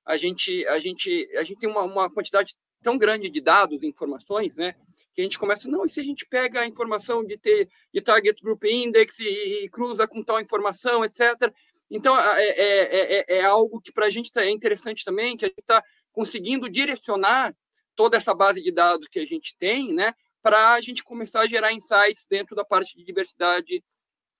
a 0.05 0.17
gente 0.17 0.67
a 0.69 0.79
gente 0.79 1.29
a 1.37 1.43
gente 1.43 1.59
tem 1.59 1.69
uma, 1.69 1.83
uma 1.83 2.11
quantidade 2.11 2.55
tão 2.83 2.97
grande 2.97 3.29
de 3.29 3.41
dados, 3.41 3.83
informações, 3.83 4.57
né? 4.57 4.75
Que 5.15 5.21
a 5.21 5.25
gente 5.25 5.39
começa, 5.39 5.69
não, 5.69 5.85
e 5.87 5.91
se 5.91 6.01
a 6.01 6.05
gente 6.05 6.27
pega 6.27 6.61
a 6.61 6.67
informação 6.67 7.25
de 7.25 7.39
ter 7.39 7.69
de 7.93 8.01
Target 8.01 8.43
Group 8.43 8.65
Index 8.65 9.19
e, 9.21 9.65
e 9.65 9.69
cruza 9.69 10.09
com 10.09 10.23
tal 10.23 10.41
informação, 10.41 11.05
etc. 11.05 11.53
Então, 11.91 12.19
é, 12.19 12.45
é, 12.45 13.15
é, 13.17 13.25
é 13.39 13.45
algo 13.45 13.81
que 13.81 13.93
para 13.93 14.07
a 14.07 14.11
gente 14.11 14.31
é 14.37 14.51
interessante 14.51 15.05
também, 15.05 15.37
que 15.37 15.45
a 15.45 15.49
gente 15.49 15.61
está 15.61 15.83
conseguindo 16.13 16.69
direcionar 16.69 17.55
toda 17.95 18.17
essa 18.17 18.35
base 18.35 18.61
de 18.61 18.73
dados 18.73 19.07
que 19.09 19.21
a 19.21 19.27
gente 19.27 19.55
tem, 19.57 19.93
né, 19.93 20.13
para 20.43 20.73
a 20.73 20.81
gente 20.81 21.05
começar 21.05 21.41
a 21.41 21.47
gerar 21.47 21.73
insights 21.73 22.27
dentro 22.29 22.57
da 22.57 22.65
parte 22.65 22.97
de 22.97 23.05
diversidade 23.05 23.83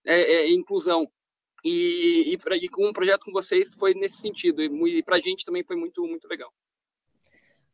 e 0.05 0.55
inclusão. 0.55 1.09
E, 1.65 2.33
e, 2.33 2.37
pra, 2.37 2.57
e, 2.57 2.69
com 2.69 2.87
um 2.87 2.93
projeto 2.93 3.25
com 3.25 3.33
vocês 3.33 3.73
foi 3.75 3.95
nesse 3.95 4.19
sentido, 4.19 4.61
e, 4.61 4.99
e 4.99 5.03
para 5.03 5.17
a 5.17 5.21
gente 5.21 5.45
também 5.45 5.65
foi 5.65 5.77
muito, 5.77 6.03
muito 6.07 6.29
legal. 6.29 6.53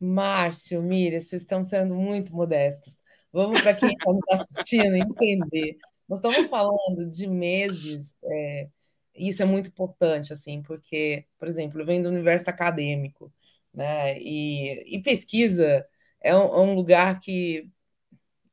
Márcio, 0.00 0.82
Miriam, 0.82 1.20
vocês 1.20 1.42
estão 1.42 1.62
sendo 1.62 1.94
muito 1.94 2.32
modestos. 2.34 2.98
Vamos 3.32 3.60
para 3.60 3.74
quem 3.74 3.90
está 3.90 4.12
nos 4.12 4.28
assistindo 4.30 4.96
entender. 4.96 5.76
Nós 6.08 6.18
estamos 6.18 6.48
falando 6.50 7.06
de 7.06 7.26
meses, 7.28 8.18
é, 8.24 8.68
isso 9.14 9.42
é 9.42 9.44
muito 9.44 9.68
importante, 9.68 10.32
assim, 10.32 10.62
porque, 10.62 11.26
por 11.38 11.46
exemplo, 11.46 11.80
eu 11.80 11.86
venho 11.86 12.02
do 12.02 12.08
universo 12.08 12.48
acadêmico, 12.50 13.32
né? 13.72 14.18
E, 14.18 14.96
e 14.96 15.02
pesquisa 15.02 15.84
é 16.20 16.34
um, 16.34 16.40
é 16.40 16.60
um 16.60 16.74
lugar 16.74 17.20
que 17.20 17.68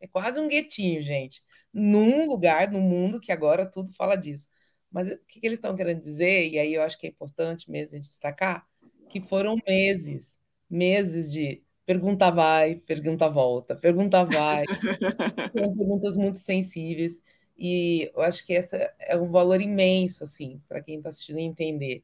é 0.01 0.07
quase 0.07 0.39
um 0.39 0.47
guetinho, 0.47 1.01
gente. 1.01 1.41
Num 1.73 2.27
lugar 2.27 2.71
no 2.71 2.81
mundo 2.81 3.19
que 3.19 3.31
agora 3.31 3.65
tudo 3.65 3.93
fala 3.93 4.15
disso. 4.15 4.47
Mas 4.91 5.12
o 5.12 5.17
que, 5.27 5.39
que 5.39 5.47
eles 5.47 5.57
estão 5.57 5.75
querendo 5.75 6.01
dizer, 6.01 6.49
e 6.49 6.60
aí 6.60 6.73
eu 6.73 6.81
acho 6.83 6.97
que 6.97 7.07
é 7.07 7.10
importante 7.10 7.69
mesmo 7.71 7.99
destacar, 7.99 8.67
que 9.10 9.21
foram 9.21 9.57
meses 9.67 10.38
meses 10.69 11.32
de 11.32 11.63
pergunta 11.86 12.30
vai, 12.30 12.75
pergunta 12.75 13.30
volta, 13.30 13.75
pergunta 13.75 14.23
vai. 14.25 14.65
São 15.58 15.73
perguntas 15.73 16.17
muito 16.17 16.39
sensíveis. 16.39 17.21
E 17.58 18.12
eu 18.13 18.21
acho 18.21 18.45
que 18.45 18.53
essa 18.53 18.77
é 18.99 19.17
um 19.17 19.32
valor 19.32 19.60
imenso, 19.62 20.23
assim, 20.23 20.62
para 20.67 20.82
quem 20.82 20.97
está 20.97 21.10
assistindo 21.10 21.39
entender. 21.39 22.03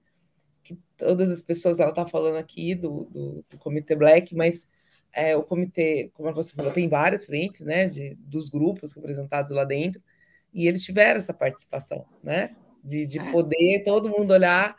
Que 0.63 0.79
todas 0.97 1.29
as 1.29 1.41
pessoas, 1.41 1.79
ela 1.79 1.89
está 1.89 2.07
falando 2.07 2.37
aqui 2.37 2.73
do, 2.73 3.05
do, 3.11 3.45
do, 3.49 3.57
Comitê 3.57 3.95
Black, 3.95 4.33
mas 4.33 4.67
é, 5.11 5.35
o 5.35 5.43
comitê, 5.43 6.09
como 6.13 6.33
você 6.33 6.53
falou, 6.55 6.71
tem 6.71 6.87
várias 6.87 7.25
frentes, 7.25 7.61
né, 7.61 7.85
de, 7.85 8.15
dos 8.21 8.49
grupos 8.49 8.93
representados 8.93 9.51
lá 9.51 9.65
dentro, 9.65 10.01
e 10.53 10.67
eles 10.67 10.81
tiveram 10.81 11.17
essa 11.17 11.33
participação, 11.33 12.05
né, 12.23 12.55
de, 12.83 13.05
de 13.05 13.19
é. 13.19 13.31
poder 13.31 13.83
todo 13.83 14.09
mundo 14.09 14.31
olhar 14.31 14.75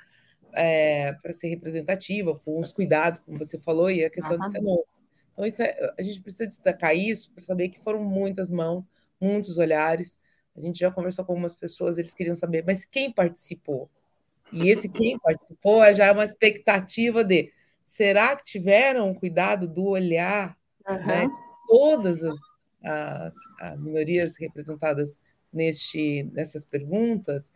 é, 0.55 1.12
para 1.14 1.33
ser 1.33 1.49
representativa, 1.49 2.38
com 2.38 2.61
os 2.61 2.73
cuidados, 2.73 3.21
como 3.21 3.38
você 3.38 3.59
falou, 3.59 3.90
e 3.90 4.05
a 4.05 4.11
questão 4.11 4.37
uhum. 4.37 4.40
de 4.40 4.51
ser 4.51 4.61
novo. 4.61 4.87
Então, 5.33 5.45
isso 5.45 5.62
é, 5.62 5.95
a 5.99 6.03
gente 6.03 6.21
precisa 6.21 6.47
destacar 6.49 6.97
isso 6.97 7.33
para 7.33 7.43
saber 7.43 7.69
que 7.69 7.81
foram 7.81 8.03
muitas 8.03 8.51
mãos, 8.51 8.88
muitos 9.21 9.59
olhares. 9.59 10.19
A 10.57 10.61
gente 10.61 10.79
já 10.79 10.90
conversou 10.90 11.25
com 11.25 11.33
algumas 11.33 11.55
pessoas, 11.55 11.99
eles 11.99 12.14
queriam 12.14 12.37
saber, 12.37 12.64
mas 12.64 12.85
quem 12.85 13.12
participou? 13.12 13.90
E 14.53 14.69
esse 14.69 14.88
quem 14.88 15.19
participou 15.19 15.83
é 15.83 15.95
já 15.95 16.12
uma 16.12 16.25
expectativa 16.25 17.25
de 17.25 17.53
será 17.83 18.37
que 18.37 18.45
tiveram 18.45 19.14
cuidado 19.14 19.67
do 19.67 19.87
olhar 19.87 20.57
uhum. 20.88 21.07
né, 21.07 21.27
de 21.27 21.40
todas 21.67 22.23
as, 22.23 22.38
as, 22.85 23.35
as 23.61 23.81
minorias 23.81 24.37
representadas 24.38 25.19
neste, 25.53 26.23
nessas 26.33 26.64
perguntas? 26.64 27.53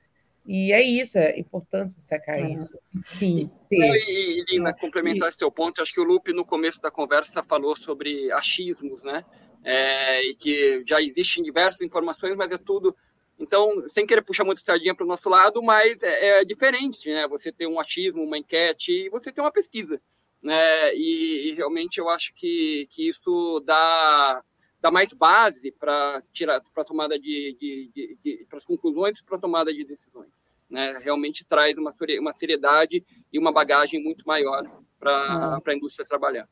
E 0.50 0.72
é 0.72 0.80
isso, 0.80 1.18
é 1.18 1.38
importante 1.38 1.94
destacar 1.94 2.38
uhum. 2.38 2.56
isso. 2.56 2.78
Sim. 3.06 3.50
E, 3.70 3.76
e, 3.76 4.44
Lina, 4.48 4.72
complementar 4.72 5.28
esse 5.28 5.36
teu 5.36 5.52
ponto, 5.52 5.82
acho 5.82 5.92
que 5.92 6.00
o 6.00 6.04
Lupe, 6.04 6.32
no 6.32 6.42
começo 6.42 6.80
da 6.80 6.90
conversa, 6.90 7.42
falou 7.42 7.76
sobre 7.76 8.32
achismos, 8.32 9.02
né? 9.02 9.26
É, 9.62 10.24
e 10.24 10.34
que 10.34 10.82
já 10.86 11.02
existem 11.02 11.44
diversas 11.44 11.82
informações, 11.82 12.34
mas 12.34 12.50
é 12.50 12.56
tudo. 12.56 12.96
Então, 13.38 13.86
sem 13.88 14.06
querer 14.06 14.22
puxar 14.22 14.44
muito 14.44 14.64
sardinha 14.64 14.94
para 14.94 15.04
o 15.04 15.06
nosso 15.06 15.28
lado, 15.28 15.62
mas 15.62 16.02
é, 16.02 16.40
é, 16.40 16.44
diferente, 16.46 17.10
né? 17.10 17.28
Você 17.28 17.52
tem 17.52 17.68
um 17.68 17.78
achismo, 17.78 18.22
uma 18.22 18.38
enquete, 18.38 18.90
e 18.90 19.10
você 19.10 19.30
tem 19.30 19.44
uma 19.44 19.52
pesquisa. 19.52 20.00
Né? 20.42 20.94
E, 20.94 21.50
e 21.50 21.52
realmente 21.52 21.98
eu 21.98 22.08
acho 22.08 22.32
que, 22.34 22.88
que 22.90 23.06
isso 23.06 23.60
dá 23.66 24.42
dá 24.80 24.90
mais 24.92 25.12
base 25.12 25.72
para 25.72 26.22
tirar 26.32 26.62
para 26.72 26.84
tomada 26.84 27.18
de, 27.18 27.56
de, 27.60 27.90
de, 27.92 28.18
de 28.24 28.46
para 28.48 28.58
as 28.58 28.64
conclusões 28.64 29.20
para 29.20 29.36
tomada 29.36 29.74
de 29.74 29.84
decisões 29.84 30.37
né, 30.70 30.98
realmente 31.02 31.46
traz 31.46 31.76
uma, 31.78 31.94
uma 32.20 32.32
seriedade 32.32 33.04
e 33.32 33.38
uma 33.38 33.52
bagagem 33.52 34.02
muito 34.02 34.26
maior 34.26 34.64
para 34.98 35.12
ah. 35.12 35.60
a 35.64 35.74
indústria 35.74 36.06
trabalhar. 36.06 36.48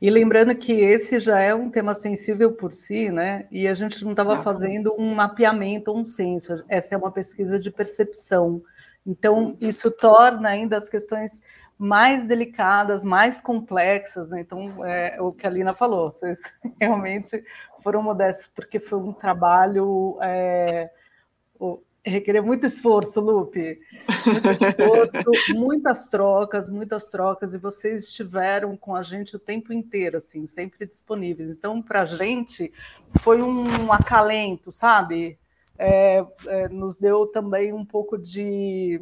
E 0.00 0.08
lembrando 0.08 0.54
que 0.54 0.72
esse 0.72 1.18
já 1.18 1.40
é 1.40 1.54
um 1.54 1.70
tema 1.70 1.94
sensível 1.94 2.52
por 2.52 2.72
si, 2.72 3.10
né? 3.10 3.46
E 3.50 3.66
a 3.66 3.74
gente 3.74 4.04
não 4.04 4.12
estava 4.12 4.42
fazendo 4.42 4.94
um 4.98 5.14
mapeamento, 5.14 5.92
um 5.92 6.04
censo. 6.04 6.64
Essa 6.68 6.94
é 6.94 6.98
uma 6.98 7.10
pesquisa 7.10 7.58
de 7.58 7.70
percepção. 7.70 8.62
Então, 9.04 9.56
isso 9.60 9.90
torna 9.90 10.48
ainda 10.48 10.76
as 10.76 10.88
questões 10.88 11.42
mais 11.76 12.24
delicadas, 12.24 13.04
mais 13.04 13.40
complexas, 13.40 14.28
né? 14.28 14.40
Então, 14.40 14.84
é 14.84 15.20
o 15.20 15.32
que 15.32 15.46
a 15.46 15.50
Lina 15.50 15.74
falou, 15.74 16.10
vocês 16.10 16.40
realmente 16.80 17.42
foram 17.82 18.02
modestos, 18.02 18.50
porque 18.54 18.78
foi 18.80 18.98
um 18.98 19.12
trabalho. 19.12 20.16
É, 20.22 20.90
requerer 22.04 22.42
muito 22.42 22.66
esforço, 22.66 23.20
Lupe. 23.20 23.80
Muito 24.26 24.50
esforço, 24.50 25.54
muitas 25.56 26.06
trocas, 26.06 26.68
muitas 26.68 27.08
trocas, 27.08 27.54
e 27.54 27.58
vocês 27.58 28.04
estiveram 28.04 28.76
com 28.76 28.94
a 28.94 29.02
gente 29.02 29.34
o 29.34 29.38
tempo 29.38 29.72
inteiro, 29.72 30.18
assim, 30.18 30.46
sempre 30.46 30.86
disponíveis. 30.86 31.50
Então, 31.50 31.80
para 31.80 32.02
a 32.02 32.06
gente, 32.06 32.72
foi 33.20 33.40
um 33.40 33.92
acalento, 33.92 34.70
sabe? 34.70 35.38
É, 35.78 36.24
é, 36.46 36.68
nos 36.68 36.98
deu 36.98 37.26
também 37.26 37.72
um 37.72 37.84
pouco 37.84 38.16
de, 38.16 39.00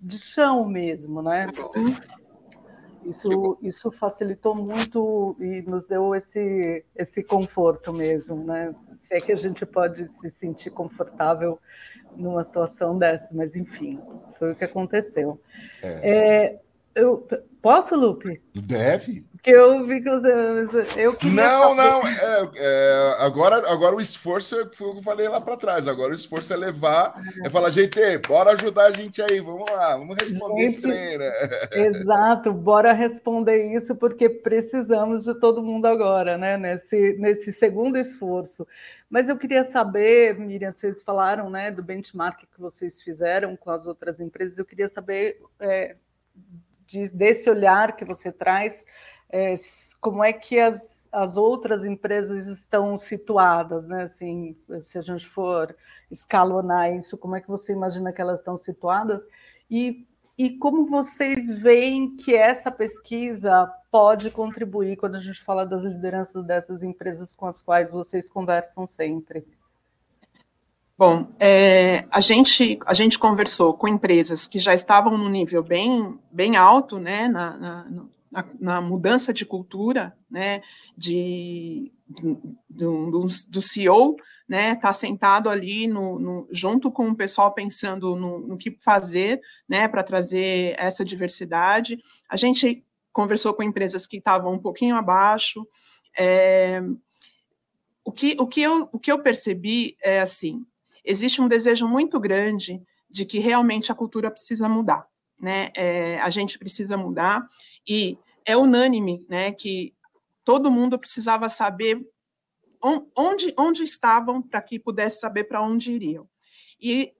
de 0.00 0.18
chão 0.18 0.68
mesmo, 0.68 1.22
né? 1.22 1.46
Isso, 3.04 3.58
isso 3.62 3.90
facilitou 3.90 4.54
muito 4.54 5.34
e 5.40 5.62
nos 5.62 5.86
deu 5.86 6.14
esse, 6.14 6.84
esse 6.94 7.22
conforto 7.22 7.92
mesmo, 7.92 8.44
né? 8.44 8.74
Se 8.98 9.14
é 9.14 9.20
que 9.20 9.32
a 9.32 9.36
gente 9.36 9.66
pode 9.66 10.08
se 10.08 10.30
sentir 10.30 10.70
confortável 10.70 11.58
numa 12.16 12.44
situação 12.44 12.98
dessa, 12.98 13.28
mas 13.32 13.56
enfim, 13.56 13.98
foi 14.38 14.52
o 14.52 14.54
que 14.54 14.64
aconteceu. 14.64 15.40
É. 15.82 16.10
É, 16.10 16.60
eu, 16.94 17.26
Posso, 17.62 17.94
Lupe? 17.94 18.42
Deve. 18.52 19.22
Porque 19.30 19.50
eu 19.50 19.86
vi 19.86 20.02
que 20.02 20.10
você. 20.10 20.30
Eu 20.96 21.16
não, 21.32 21.76
não. 21.76 22.06
É, 22.08 22.50
é, 22.56 23.16
agora, 23.20 23.70
agora 23.70 23.94
o 23.94 24.00
esforço 24.00 24.56
foi 24.74 24.88
o 24.88 24.92
que 24.94 24.98
eu 24.98 25.02
falei 25.02 25.28
lá 25.28 25.40
para 25.40 25.56
trás. 25.56 25.86
Agora 25.86 26.10
o 26.10 26.14
esforço 26.14 26.52
é 26.52 26.56
levar, 26.56 27.14
é 27.44 27.48
falar, 27.48 27.70
gente, 27.70 28.00
bora 28.26 28.50
ajudar 28.50 28.86
a 28.86 28.90
gente 28.90 29.22
aí, 29.22 29.38
vamos 29.38 29.70
lá, 29.70 29.96
vamos 29.96 30.16
responder 30.20 30.62
gente, 30.62 30.70
esse 30.70 30.82
trem, 30.82 31.18
né? 31.18 31.32
Exato, 31.72 32.52
bora 32.52 32.92
responder 32.92 33.72
isso, 33.76 33.94
porque 33.94 34.28
precisamos 34.28 35.24
de 35.24 35.38
todo 35.38 35.62
mundo 35.62 35.86
agora, 35.86 36.36
né? 36.36 36.56
Nesse, 36.56 37.16
nesse 37.16 37.52
segundo 37.52 37.96
esforço. 37.96 38.66
Mas 39.08 39.28
eu 39.28 39.38
queria 39.38 39.62
saber, 39.62 40.36
Miriam, 40.36 40.72
vocês 40.72 41.00
falaram 41.00 41.48
né, 41.48 41.70
do 41.70 41.82
benchmark 41.82 42.40
que 42.40 42.60
vocês 42.60 43.00
fizeram 43.00 43.56
com 43.56 43.70
as 43.70 43.86
outras 43.86 44.18
empresas, 44.18 44.58
eu 44.58 44.64
queria 44.64 44.88
saber. 44.88 45.40
É, 45.60 45.94
de, 46.92 47.10
desse 47.10 47.48
olhar 47.48 47.96
que 47.96 48.04
você 48.04 48.30
traz, 48.30 48.84
é, 49.30 49.54
como 50.00 50.22
é 50.22 50.32
que 50.32 50.60
as, 50.60 51.08
as 51.10 51.36
outras 51.36 51.84
empresas 51.84 52.46
estão 52.46 52.96
situadas, 52.98 53.86
né? 53.86 54.02
Assim, 54.02 54.54
se 54.80 54.98
a 54.98 55.00
gente 55.00 55.26
for 55.26 55.74
escalonar 56.10 56.94
isso, 56.94 57.16
como 57.16 57.34
é 57.34 57.40
que 57.40 57.48
você 57.48 57.72
imagina 57.72 58.12
que 58.12 58.20
elas 58.20 58.40
estão 58.40 58.58
situadas? 58.58 59.26
E, 59.70 60.06
e 60.36 60.50
como 60.58 60.86
vocês 60.86 61.50
veem 61.50 62.14
que 62.14 62.34
essa 62.34 62.70
pesquisa 62.70 63.66
pode 63.90 64.30
contribuir 64.30 64.96
quando 64.96 65.16
a 65.16 65.20
gente 65.20 65.42
fala 65.42 65.64
das 65.64 65.82
lideranças 65.82 66.44
dessas 66.44 66.82
empresas 66.82 67.34
com 67.34 67.46
as 67.46 67.62
quais 67.62 67.90
vocês 67.90 68.28
conversam 68.28 68.86
sempre? 68.86 69.46
Bom, 71.04 71.26
é, 71.40 72.06
a, 72.12 72.20
gente, 72.20 72.78
a 72.86 72.94
gente 72.94 73.18
conversou 73.18 73.74
com 73.74 73.88
empresas 73.88 74.46
que 74.46 74.60
já 74.60 74.72
estavam 74.72 75.18
no 75.18 75.28
nível 75.28 75.60
bem, 75.60 76.16
bem 76.30 76.54
alto, 76.54 77.00
né, 77.00 77.26
na, 77.26 77.56
na, 77.56 78.44
na 78.60 78.80
mudança 78.80 79.32
de 79.32 79.44
cultura, 79.44 80.16
né, 80.30 80.62
de, 80.96 81.92
do, 82.06 82.56
do, 82.70 83.26
do 83.48 83.60
CEO, 83.60 84.14
né, 84.48 84.76
tá 84.76 84.92
sentado 84.92 85.50
ali 85.50 85.88
no, 85.88 86.20
no, 86.20 86.48
junto 86.52 86.88
com 86.88 87.08
o 87.08 87.16
pessoal 87.16 87.52
pensando 87.52 88.14
no, 88.14 88.38
no 88.38 88.56
que 88.56 88.70
fazer, 88.78 89.40
né, 89.68 89.88
para 89.88 90.04
trazer 90.04 90.76
essa 90.78 91.04
diversidade. 91.04 92.00
A 92.28 92.36
gente 92.36 92.84
conversou 93.12 93.52
com 93.54 93.64
empresas 93.64 94.06
que 94.06 94.18
estavam 94.18 94.52
um 94.52 94.58
pouquinho 94.60 94.94
abaixo. 94.94 95.66
É, 96.16 96.80
o, 98.04 98.12
que, 98.12 98.36
o, 98.38 98.46
que 98.46 98.62
eu, 98.62 98.88
o 98.92 99.00
que 99.00 99.10
eu 99.10 99.20
percebi 99.20 99.96
é 100.00 100.20
assim, 100.20 100.64
existe 101.04 101.40
um 101.40 101.48
desejo 101.48 101.86
muito 101.86 102.18
grande 102.20 102.82
de 103.10 103.24
que 103.24 103.38
realmente 103.38 103.92
a 103.92 103.94
cultura 103.94 104.30
precisa 104.30 104.68
mudar, 104.68 105.06
né? 105.38 105.70
É, 105.76 106.20
a 106.20 106.30
gente 106.30 106.58
precisa 106.58 106.96
mudar 106.96 107.46
e 107.86 108.18
é 108.44 108.56
unânime, 108.56 109.24
né, 109.28 109.52
que 109.52 109.94
todo 110.44 110.70
mundo 110.70 110.98
precisava 110.98 111.48
saber 111.48 112.00
onde, 113.16 113.54
onde 113.56 113.82
estavam 113.84 114.42
para 114.42 114.60
que 114.60 114.78
pudesse 114.78 115.20
saber 115.20 115.44
para 115.44 115.62
onde 115.62 115.92
iriam. 115.92 116.28
E 116.80 117.12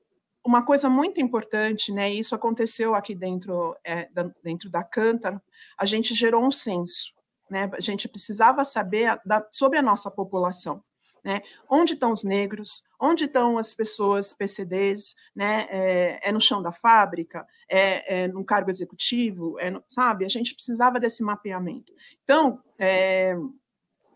uma 0.45 0.65
coisa 0.65 0.89
muito 0.89 1.21
importante, 1.21 1.93
né, 1.93 2.13
isso 2.13 2.35
aconteceu 2.35 2.95
aqui 2.95 3.15
dentro, 3.15 3.77
é, 3.85 4.09
da, 4.11 4.25
dentro 4.43 4.69
da 4.69 4.83
Cântara, 4.83 5.41
a 5.79 5.85
gente 5.85 6.15
gerou 6.15 6.45
um 6.45 6.51
censo, 6.51 7.15
né, 7.49 7.71
a 7.73 7.81
gente 7.81 8.09
precisava 8.09 8.65
saber 8.65 9.21
da, 9.25 9.47
sobre 9.53 9.79
a 9.79 9.83
nossa 9.83 10.11
população. 10.11 10.83
Né? 11.25 11.41
Onde 11.69 11.95
estão 11.95 12.13
os 12.13 12.25
negros? 12.25 12.83
Onde 12.99 13.25
estão 13.25 13.57
as 13.57 13.73
pessoas 13.73 14.35
PCDs? 14.35 15.15
Né? 15.35 15.67
É, 15.71 16.29
é 16.29 16.33
no 16.33 16.41
chão 16.41 16.63
da 16.63 16.73
fábrica? 16.73 17.47
É, 17.69 18.23
é 18.25 18.29
no 18.29 18.45
cargo 18.45 18.71
executivo? 18.71 19.59
É 19.59 19.71
no, 19.71 19.83
sabe? 19.89 20.25
A 20.25 20.29
gente 20.29 20.55
precisava 20.55 20.99
desse 20.99 21.23
mapeamento. 21.23 21.93
Então, 22.25 22.61
é, 22.79 23.37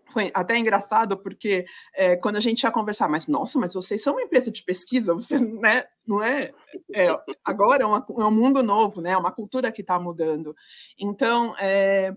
foi 0.08 0.30
até 0.34 0.56
engraçado 0.56 1.16
porque 1.16 1.66
é, 1.94 2.16
quando 2.16 2.36
a 2.36 2.40
gente 2.40 2.62
ia 2.62 2.70
conversar, 2.70 3.08
mas 3.08 3.26
nossa, 3.26 3.58
mas 3.58 3.74
vocês 3.74 4.02
são 4.02 4.14
uma 4.14 4.22
empresa 4.22 4.50
de 4.50 4.62
pesquisa, 4.62 5.14
vocês, 5.14 5.40
né, 5.40 5.84
não 6.06 6.22
é, 6.22 6.52
é 6.94 7.08
agora 7.44 7.82
é, 7.82 7.86
uma, 7.86 8.06
é, 8.08 8.24
um 8.24 8.30
mundo 8.30 8.62
novo, 8.62 9.00
né, 9.00 9.16
uma 9.16 9.32
cultura 9.32 9.72
que 9.72 9.80
está 9.80 9.98
mudando. 9.98 10.54
Então, 10.98 11.54
é, 11.58 12.16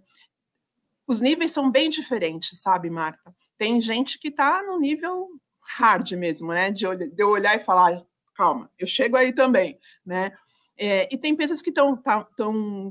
os 1.08 1.20
níveis 1.20 1.52
são 1.52 1.72
bem 1.72 1.90
diferentes, 1.90 2.62
sabe, 2.62 2.90
Marta? 2.90 3.36
Tem 3.60 3.80
gente 3.82 4.18
que 4.18 4.30
está 4.30 4.64
no 4.64 4.80
nível 4.80 5.28
hard 5.62 6.14
mesmo, 6.14 6.54
né? 6.54 6.72
De, 6.72 6.88
de 6.96 7.22
eu 7.22 7.30
olhar 7.30 7.56
e 7.56 7.64
falar, 7.64 8.02
calma, 8.34 8.72
eu 8.80 8.88
chego 8.88 9.18
aí 9.18 9.34
também, 9.34 9.78
né? 10.04 10.32
É, 10.82 11.14
e 11.14 11.18
tem 11.18 11.34
empresas 11.34 11.62
que 11.62 11.70
estão 11.70 11.98
tá, 11.98 12.26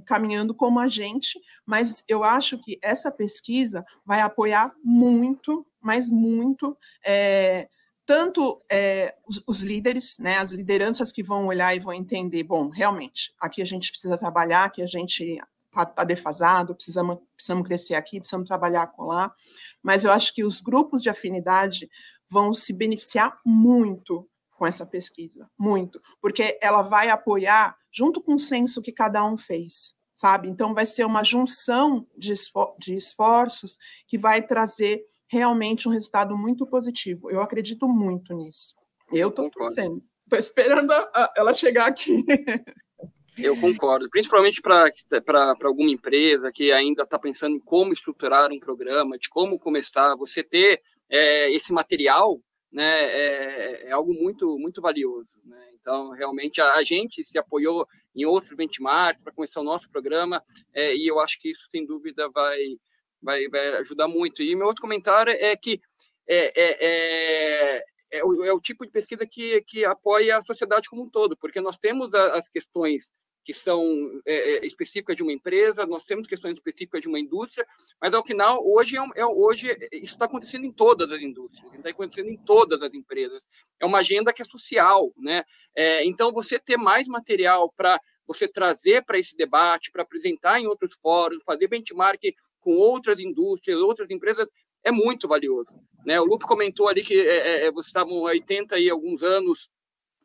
caminhando 0.05 0.55
como 0.55 0.79
a 0.79 0.87
gente, 0.87 1.41
mas 1.65 2.05
eu 2.07 2.23
acho 2.23 2.63
que 2.63 2.79
essa 2.83 3.11
pesquisa 3.11 3.83
vai 4.05 4.21
apoiar 4.21 4.75
muito, 4.85 5.67
mas 5.81 6.11
muito, 6.11 6.77
é, 7.03 7.67
tanto 8.05 8.59
é, 8.71 9.15
os, 9.27 9.43
os, 9.47 9.63
líderes, 9.63 10.19
né, 10.19 10.37
as 10.37 10.53
lideranças 10.53 11.11
que 11.11 11.23
vão 11.23 11.47
olhar 11.47 11.75
e 11.75 11.79
vão 11.79 11.95
entender, 11.95 12.43
bom, 12.43 12.69
realmente, 12.69 13.33
aqui 13.41 13.63
a 13.63 13.65
gente 13.65 13.91
precisa 13.91 14.19
trabalhar, 14.19 14.65
aqui 14.65 14.83
a 14.83 14.87
gente 14.87 15.41
está 15.71 15.87
tá 15.87 16.05
defasado, 16.05 16.75
precisamos, 16.75 17.19
precisamos 17.35 17.67
crescer 17.67 17.95
aqui, 17.95 18.19
precisamos 18.19 18.47
trabalhar 18.47 18.89
com 18.89 19.05
lá, 19.05 19.33
mas 19.83 20.05
eu 20.05 20.13
acho 20.13 20.35
que 20.35 20.45
os 20.45 20.61
grupos 20.61 21.03
de 21.03 21.09
afinidade 21.09 21.89
vão 22.31 22.53
se 22.53 22.73
beneficiar 22.73 23.39
muito 23.45 24.29
com 24.57 24.67
essa 24.67 24.85
pesquisa, 24.85 25.49
muito, 25.59 26.01
porque 26.21 26.59
ela 26.61 26.83
vai 26.83 27.11
apoiar 27.11 27.77
junto 27.93 28.21
com 28.21 28.35
o 28.35 28.39
censo 28.39 28.83
que 28.83 28.93
cada 28.93 29.25
um 29.25 29.39
fez, 29.39 29.95
sabe? 30.15 30.49
Então 30.49 30.75
vai 30.75 30.85
ser 30.85 31.05
uma 31.05 31.23
junção 31.23 32.01
de, 32.17 32.33
esfor 32.33 32.75
de 32.79 32.95
esforços 32.95 33.77
que 34.09 34.19
vai 34.19 34.43
trazer 34.43 35.01
realmente 35.31 35.89
um 35.89 35.93
resultado 35.93 36.37
muito 36.37 36.67
positivo. 36.67 37.31
Eu 37.31 37.41
acredito 37.41 37.87
muito 37.87 38.35
nisso. 38.35 38.75
Eu 39.13 39.29
estou 39.29 39.51
torcendo. 39.51 40.03
Estou 40.23 40.39
esperando 40.39 40.91
a, 40.91 41.11
a, 41.15 41.33
ela 41.37 41.55
chegar 41.55 41.87
aqui. 41.87 42.25
Eu 43.41 43.57
concordo, 43.61 44.09
principalmente 44.11 44.61
para 44.61 44.91
alguma 45.63 45.91
empresa 45.91 46.51
que 46.51 46.73
ainda 46.73 47.05
está 47.05 47.19
pensando 47.19 47.57
em 47.57 47.61
como 47.61 47.93
estruturar 47.93 48.53
um 48.53 48.59
programa, 48.59 49.17
de 49.17 49.29
como 49.29 49.59
começar, 49.59 50.17
você 50.17 50.43
ter 50.43 50.83
é, 51.09 51.51
esse 51.53 51.73
material 51.73 52.41
né, 52.71 53.05
é, 53.05 53.89
é, 53.89 53.93
algo 53.93 54.13
muito, 54.13 54.59
muito 54.59 54.83
valioso. 54.83 55.29
Né? 55.45 55.71
Então, 55.81 56.11
realmente, 56.11 56.61
a, 56.61 56.75
a, 56.75 56.83
gente 56.83 57.25
se 57.25 57.39
apoiou 57.39 57.87
em 58.15 58.25
outros 58.25 58.53
benchmarks 58.55 59.23
para 59.23 59.33
começar 59.33 59.61
o 59.61 59.65
nosso 59.65 59.89
programa, 59.89 60.43
é, 60.75 60.95
e 60.95 61.07
eu 61.07 61.21
acho 61.21 61.41
que 61.41 61.51
isso, 61.51 61.69
sem 61.71 61.87
dúvida, 61.87 62.29
vai, 62.31 62.59
vai, 63.23 63.49
vai 63.49 63.69
ajudar 63.77 64.09
muito. 64.09 64.43
E 64.43 64.55
meu 64.55 64.67
outro 64.67 64.83
comentário 64.83 65.33
é 65.33 65.57
que 65.57 65.81
é, 66.27 66.53
é, 66.61 66.87
é, 66.87 67.85
é 68.11 68.25
o, 68.25 68.45
é 68.45 68.53
o, 68.53 68.61
tipo 68.61 68.85
de 68.85 68.93
pesquisa 68.93 69.27
que, 69.27 69.63
que 69.63 69.85
apoia 69.85 70.37
a 70.37 70.45
sociedade 70.45 70.89
como 70.89 71.05
um 71.05 71.11
todo, 71.11 71.37
porque 71.37 71.61
nós 71.61 71.79
temos 71.79 72.13
as 72.13 72.49
questões 72.49 73.13
que 73.45 73.55
são 73.55 73.83
é, 74.27 74.35
é, 74.35 74.67
específicas 74.67 75.17
de 75.17 75.23
uma 75.23 75.33
empresa, 75.33 75.87
nós 75.87 76.05
temos 76.05 76.27
questões 76.27 76.55
específicas 76.55 77.01
de 77.01 77.09
uma 77.09 77.19
indústria, 77.19 77.67
mas 78.01 78.13
ao 78.13 78.25
final, 78.25 78.63
hoje, 78.67 78.97
é, 78.97 79.21
é 79.21 79.27
hoje 79.27 79.69
isso 79.93 80.13
está 80.15 80.27
acontecendo 80.27 80.67
em 80.67 80.73
todas 80.73 81.11
as 81.11 81.23
indústrias, 81.23 81.73
está 81.75 81.91
acontecendo 81.91 82.29
em 82.29 82.37
todas 82.37 82.83
as 82.83 82.93
empresas. 82.93 83.49
É 83.81 83.87
uma 83.87 83.99
agenda 83.99 84.33
que 84.33 84.43
é 84.43 84.45
social, 84.45 85.13
né? 85.17 85.45
É, 85.75 86.05
então, 86.05 86.33
você 86.33 86.59
ter 86.59 86.77
mais 86.77 87.09
material 87.09 87.73
para 87.77 88.01
você 88.27 88.47
trazer 88.47 89.03
para 89.05 89.19
esse 89.19 89.35
debate, 89.35 89.91
para 89.91 90.03
apresentar 90.03 90.61
em 90.61 90.67
outros 90.67 90.97
fóruns, 91.01 91.43
fazer 91.45 91.67
benchmark 91.67 92.23
com 92.61 92.73
outras 92.73 93.19
indústrias, 93.19 93.79
outras 93.79 94.11
empresas, 94.11 94.49
é 94.85 94.93
muito 94.93 95.27
valioso. 95.27 95.71
Né? 96.05 96.21
O 96.21 96.25
Lupe 96.25 96.45
comentou 96.45 96.89
ali 96.89 97.03
que 97.03 97.19
é, 97.19 97.67
é, 97.67 97.71
vocês 97.71 97.87
estavam 97.87 98.21
80 98.21 98.79
e 98.79 98.91
alguns 98.91 99.23
anos 99.23 99.71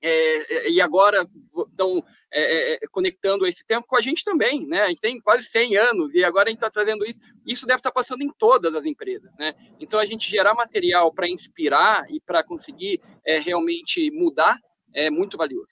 é, 0.04 0.68
é, 0.68 0.72
e 0.72 0.82
agora 0.82 1.26
estão 1.70 2.04
é, 2.32 2.74
é, 2.74 2.80
conectando 2.92 3.46
esse 3.48 3.66
tempo 3.66 3.88
com 3.88 3.96
a 3.96 4.02
gente 4.02 4.24
também, 4.24 4.68
né? 4.68 4.82
A 4.82 4.90
gente 4.90 5.00
tem 5.00 5.22
quase 5.22 5.44
100 5.46 5.78
anos 5.78 6.14
e 6.14 6.24
agora 6.24 6.50
a 6.50 6.52
gente 6.52 6.58
está 6.58 6.70
trazendo 6.70 7.06
isso. 7.06 7.20
Isso 7.46 7.66
deve 7.66 7.80
estar 7.80 7.92
tá 7.92 7.94
passando 7.94 8.22
em 8.22 8.30
todas 8.38 8.76
as 8.76 8.84
empresas, 8.84 9.32
né? 9.40 9.54
Então 9.80 10.00
a 10.00 10.06
gente 10.06 10.30
gerar 10.30 10.54
material 10.54 11.14
para 11.14 11.30
inspirar 11.30 12.06
e 12.12 12.20
para 12.20 12.44
conseguir 12.44 13.02
é, 13.26 13.40
realmente 13.40 14.12
mudar 14.12 14.60
é 14.94 15.10
muito 15.10 15.38
valioso. 15.38 15.68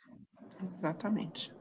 Exatamente. 0.74 1.52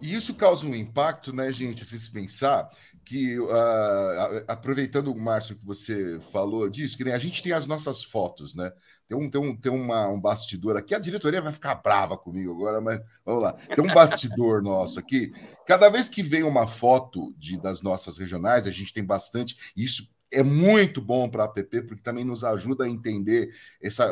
E 0.00 0.14
isso 0.14 0.34
causa 0.34 0.66
um 0.66 0.74
impacto, 0.74 1.32
né, 1.32 1.52
gente? 1.52 1.84
Se 1.84 1.98
se 1.98 2.10
pensar 2.10 2.68
que, 3.04 3.38
uh, 3.38 4.44
aproveitando 4.48 5.08
o 5.08 5.18
Márcio 5.18 5.56
que 5.56 5.66
você 5.66 6.18
falou 6.32 6.68
disso, 6.68 6.96
que 6.96 7.04
nem 7.04 7.12
a 7.12 7.18
gente 7.18 7.42
tem 7.42 7.52
as 7.52 7.66
nossas 7.66 8.02
fotos, 8.02 8.54
né? 8.54 8.72
Tem 9.10 9.18
um, 9.18 9.28
tem 9.28 9.40
um, 9.40 9.56
tem 9.56 9.72
uma, 9.72 10.06
um 10.06 10.20
bastidor 10.20 10.76
aqui. 10.76 10.94
A 10.94 10.98
diretoria 11.00 11.42
vai 11.42 11.52
ficar 11.52 11.74
brava 11.74 12.16
comigo 12.16 12.52
agora, 12.52 12.80
mas 12.80 13.00
vamos 13.26 13.42
lá. 13.42 13.54
Tem 13.54 13.84
um 13.84 13.92
bastidor 13.92 14.62
nosso 14.62 15.00
aqui. 15.00 15.32
Cada 15.66 15.90
vez 15.90 16.08
que 16.08 16.22
vem 16.22 16.44
uma 16.44 16.64
foto 16.64 17.34
de, 17.36 17.60
das 17.60 17.82
nossas 17.82 18.18
regionais, 18.18 18.68
a 18.68 18.70
gente 18.70 18.94
tem 18.94 19.04
bastante. 19.04 19.72
Isso 19.76 20.08
é 20.32 20.44
muito 20.44 21.02
bom 21.02 21.28
para 21.28 21.42
a 21.42 21.52
app, 21.56 21.82
porque 21.82 22.04
também 22.04 22.22
nos 22.24 22.44
ajuda 22.44 22.84
a 22.84 22.88
entender 22.88 23.52
essa, 23.82 24.04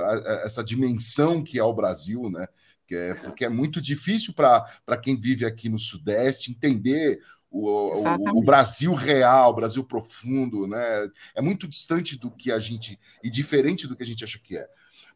essa 0.44 0.64
dimensão 0.64 1.44
que 1.44 1.60
é 1.60 1.62
o 1.62 1.72
Brasil, 1.72 2.28
né? 2.28 2.48
Que 2.84 2.96
é, 2.96 3.14
porque 3.14 3.44
é 3.44 3.48
muito 3.48 3.80
difícil 3.80 4.34
para 4.34 4.96
quem 5.00 5.16
vive 5.16 5.44
aqui 5.44 5.68
no 5.68 5.78
Sudeste 5.78 6.50
entender 6.50 7.20
o, 7.48 7.68
o, 7.68 8.38
o, 8.38 8.42
Brasil 8.42 8.94
real, 8.94 9.52
o 9.52 9.54
Brasil 9.54 9.84
profundo, 9.84 10.66
né? 10.66 11.08
É 11.36 11.40
muito 11.40 11.68
distante 11.68 12.18
do 12.18 12.32
que 12.32 12.50
a 12.50 12.58
gente 12.58 12.98
e 13.22 13.30
diferente 13.30 13.86
do 13.86 13.94
que 13.94 14.02
a 14.02 14.06
gente 14.06 14.24
acha 14.24 14.40
que 14.40 14.58
é. 14.58 14.68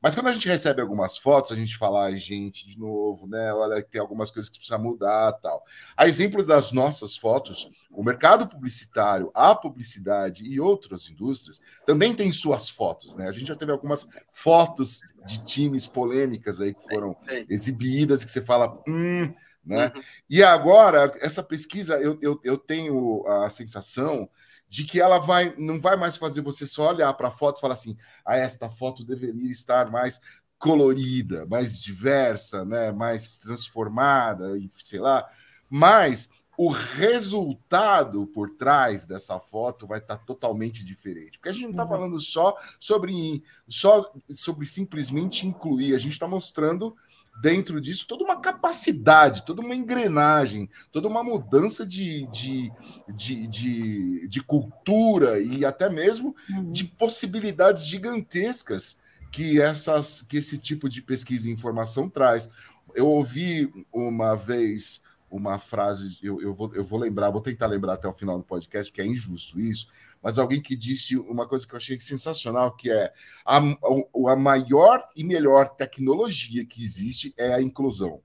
Mas 0.02 0.14
quando 0.14 0.26
a 0.26 0.32
gente 0.32 0.48
recebe 0.48 0.80
algumas 0.80 1.16
fotos, 1.16 1.52
a 1.52 1.56
gente 1.56 1.76
fala, 1.76 2.06
ai, 2.06 2.18
gente, 2.18 2.68
de 2.68 2.78
novo, 2.78 3.26
né? 3.28 3.52
Olha, 3.54 3.80
tem 3.82 4.00
algumas 4.00 4.30
coisas 4.30 4.50
que 4.50 4.58
precisa 4.58 4.76
mudar 4.76 5.32
tal. 5.34 5.64
A 5.96 6.08
exemplo 6.08 6.44
das 6.44 6.72
nossas 6.72 7.16
fotos, 7.16 7.70
o 7.90 8.02
mercado 8.02 8.48
publicitário, 8.48 9.30
a 9.32 9.54
publicidade 9.54 10.44
e 10.44 10.58
outras 10.58 11.08
indústrias 11.08 11.60
também 11.86 12.14
têm 12.14 12.32
suas 12.32 12.68
fotos, 12.68 13.14
né? 13.14 13.28
A 13.28 13.32
gente 13.32 13.46
já 13.46 13.54
teve 13.54 13.70
algumas 13.70 14.08
fotos 14.32 15.02
de 15.24 15.44
times 15.44 15.86
polêmicas 15.86 16.60
aí 16.60 16.74
que 16.74 16.82
foram 16.82 17.16
exibidas, 17.48 18.24
que 18.24 18.30
você 18.30 18.40
fala, 18.40 18.82
hum, 18.88 19.32
né? 19.64 19.92
Uhum. 19.94 20.02
E 20.28 20.42
agora, 20.42 21.12
essa 21.20 21.42
pesquisa, 21.42 22.00
eu, 22.00 22.18
eu, 22.20 22.40
eu 22.42 22.58
tenho 22.58 23.26
a 23.26 23.48
sensação 23.50 24.28
de 24.68 24.84
que 24.84 25.00
ela 25.00 25.18
vai 25.18 25.54
não 25.58 25.80
vai 25.80 25.96
mais 25.96 26.16
fazer 26.16 26.40
você 26.40 26.64
só 26.64 26.88
olhar 26.88 27.12
para 27.14 27.28
a 27.28 27.32
foto 27.32 27.58
e 27.58 27.60
falar 27.60 27.74
assim: 27.74 27.96
ah, 28.24 28.36
esta 28.36 28.70
foto 28.70 29.04
deveria 29.04 29.50
estar 29.50 29.90
mais 29.90 30.20
colorida, 30.58 31.44
mais 31.46 31.80
diversa, 31.80 32.64
né, 32.64 32.92
mais 32.92 33.38
transformada, 33.38 34.56
e 34.56 34.70
sei 34.78 35.00
lá. 35.00 35.28
Mas 35.68 36.30
o 36.62 36.68
resultado 36.68 38.24
por 38.24 38.50
trás 38.50 39.04
dessa 39.04 39.40
foto 39.40 39.84
vai 39.84 39.98
estar 39.98 40.16
totalmente 40.18 40.84
diferente. 40.84 41.36
Porque 41.36 41.48
a 41.48 41.52
gente 41.52 41.64
não 41.64 41.70
está 41.72 41.82
uhum. 41.82 41.88
falando 41.88 42.20
só 42.20 42.56
sobre, 42.78 43.42
só 43.66 44.12
sobre 44.32 44.64
simplesmente 44.64 45.44
incluir, 45.44 45.92
a 45.92 45.98
gente 45.98 46.12
está 46.12 46.28
mostrando 46.28 46.94
dentro 47.40 47.80
disso 47.80 48.06
toda 48.06 48.22
uma 48.22 48.40
capacidade, 48.40 49.44
toda 49.44 49.60
uma 49.60 49.74
engrenagem, 49.74 50.70
toda 50.92 51.08
uma 51.08 51.24
mudança 51.24 51.84
de, 51.84 52.28
de, 52.28 52.70
de, 53.08 53.46
de, 53.48 54.28
de 54.28 54.40
cultura 54.44 55.40
e 55.40 55.64
até 55.64 55.90
mesmo 55.90 56.36
uhum. 56.48 56.70
de 56.70 56.84
possibilidades 56.84 57.84
gigantescas 57.84 58.98
que, 59.32 59.60
essas, 59.60 60.22
que 60.22 60.36
esse 60.36 60.58
tipo 60.58 60.88
de 60.88 61.02
pesquisa 61.02 61.48
e 61.48 61.52
informação 61.52 62.08
traz. 62.08 62.48
Eu 62.94 63.08
ouvi 63.08 63.68
uma 63.92 64.36
vez 64.36 65.02
uma 65.32 65.58
frase, 65.58 66.18
eu, 66.22 66.40
eu, 66.42 66.54
vou, 66.54 66.74
eu 66.74 66.84
vou 66.84 66.98
lembrar, 66.98 67.30
vou 67.30 67.40
tentar 67.40 67.66
lembrar 67.66 67.94
até 67.94 68.06
o 68.06 68.12
final 68.12 68.36
do 68.36 68.44
podcast, 68.44 68.92
porque 68.92 69.00
é 69.00 69.06
injusto 69.06 69.58
isso, 69.58 69.88
mas 70.22 70.38
alguém 70.38 70.60
que 70.60 70.76
disse 70.76 71.16
uma 71.16 71.48
coisa 71.48 71.66
que 71.66 71.72
eu 71.72 71.78
achei 71.78 71.98
sensacional, 71.98 72.76
que 72.76 72.90
é 72.90 73.10
a, 73.44 73.56
a 73.56 74.36
maior 74.36 75.08
e 75.16 75.24
melhor 75.24 75.70
tecnologia 75.70 76.66
que 76.66 76.84
existe 76.84 77.32
é 77.38 77.54
a 77.54 77.62
inclusão. 77.62 78.20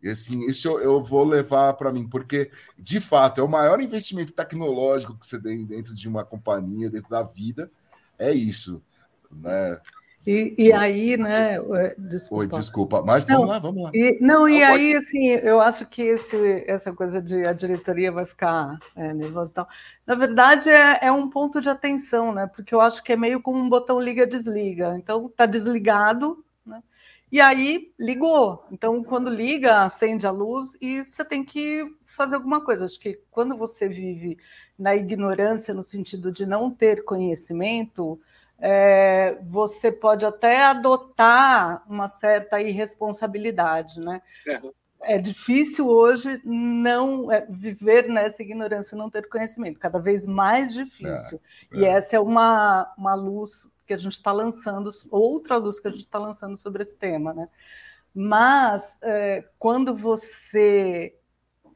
E 0.00 0.08
assim, 0.08 0.46
isso 0.46 0.68
eu, 0.68 0.80
eu 0.80 1.02
vou 1.02 1.24
levar 1.24 1.74
para 1.74 1.92
mim, 1.92 2.08
porque, 2.08 2.48
de 2.78 3.00
fato, 3.00 3.40
é 3.40 3.44
o 3.44 3.48
maior 3.48 3.80
investimento 3.80 4.32
tecnológico 4.32 5.18
que 5.18 5.26
você 5.26 5.42
tem 5.42 5.64
dentro 5.64 5.96
de 5.96 6.08
uma 6.08 6.24
companhia, 6.24 6.90
dentro 6.90 7.10
da 7.10 7.24
vida, 7.24 7.68
é 8.16 8.32
isso. 8.32 8.80
Né? 9.32 9.80
E, 10.26 10.54
e 10.56 10.72
aí, 10.72 11.16
né? 11.16 11.58
Desculpa. 11.98 12.42
Oi, 12.42 12.48
desculpa, 12.48 13.02
mas 13.04 13.24
vamos 13.24 13.42
não, 13.42 13.48
lá, 13.48 13.58
vamos 13.58 13.82
lá. 13.82 13.90
E, 13.92 14.18
não, 14.20 14.48
e 14.48 14.62
aí, 14.62 14.94
assim, 14.94 15.26
eu 15.28 15.60
acho 15.60 15.86
que 15.86 16.02
esse, 16.02 16.64
essa 16.66 16.92
coisa 16.92 17.20
de 17.20 17.46
a 17.46 17.52
diretoria 17.52 18.10
vai 18.10 18.24
ficar 18.24 18.78
é, 18.96 19.12
nervosa 19.12 19.50
e 19.50 19.54
tal. 19.54 19.68
Na 20.06 20.14
verdade, 20.14 20.70
é, 20.70 21.06
é 21.06 21.12
um 21.12 21.28
ponto 21.28 21.60
de 21.60 21.68
atenção, 21.68 22.32
né? 22.32 22.46
Porque 22.46 22.74
eu 22.74 22.80
acho 22.80 23.02
que 23.02 23.12
é 23.12 23.16
meio 23.16 23.42
como 23.42 23.58
um 23.58 23.68
botão 23.68 24.00
liga-desliga. 24.00 24.94
Então, 24.96 25.28
tá 25.28 25.46
desligado, 25.46 26.44
né? 26.64 26.82
E 27.30 27.40
aí 27.40 27.92
ligou. 27.98 28.64
Então, 28.70 29.02
quando 29.04 29.28
liga, 29.28 29.82
acende 29.82 30.26
a 30.26 30.30
luz 30.30 30.76
e 30.80 31.04
você 31.04 31.24
tem 31.24 31.44
que 31.44 31.84
fazer 32.06 32.36
alguma 32.36 32.64
coisa. 32.64 32.84
Acho 32.84 32.98
que 32.98 33.20
quando 33.30 33.56
você 33.56 33.88
vive 33.88 34.38
na 34.78 34.96
ignorância, 34.96 35.74
no 35.74 35.82
sentido 35.82 36.32
de 36.32 36.46
não 36.46 36.70
ter 36.70 37.04
conhecimento 37.04 38.18
é, 38.58 39.38
você 39.42 39.90
pode 39.90 40.24
até 40.24 40.62
adotar 40.64 41.82
uma 41.88 42.08
certa 42.08 42.60
irresponsabilidade, 42.60 44.00
né? 44.00 44.22
É, 44.46 44.60
é 45.16 45.18
difícil 45.18 45.88
hoje 45.88 46.40
não 46.44 47.30
é, 47.30 47.46
viver 47.48 48.08
nessa 48.08 48.42
ignorância, 48.42 48.96
não 48.96 49.10
ter 49.10 49.28
conhecimento, 49.28 49.78
cada 49.78 49.98
vez 49.98 50.26
mais 50.26 50.72
difícil. 50.72 51.40
É, 51.72 51.78
e 51.78 51.84
é. 51.84 51.88
essa 51.88 52.16
é 52.16 52.20
uma, 52.20 52.92
uma 52.96 53.14
luz 53.14 53.66
que 53.86 53.92
a 53.92 53.98
gente 53.98 54.12
está 54.12 54.32
lançando, 54.32 54.90
outra 55.10 55.56
luz 55.56 55.78
que 55.78 55.88
a 55.88 55.90
gente 55.90 56.00
está 56.00 56.18
lançando 56.18 56.56
sobre 56.56 56.82
esse 56.82 56.96
tema, 56.96 57.34
né? 57.34 57.48
Mas 58.14 58.98
é, 59.02 59.44
quando 59.58 59.94
você 59.94 61.14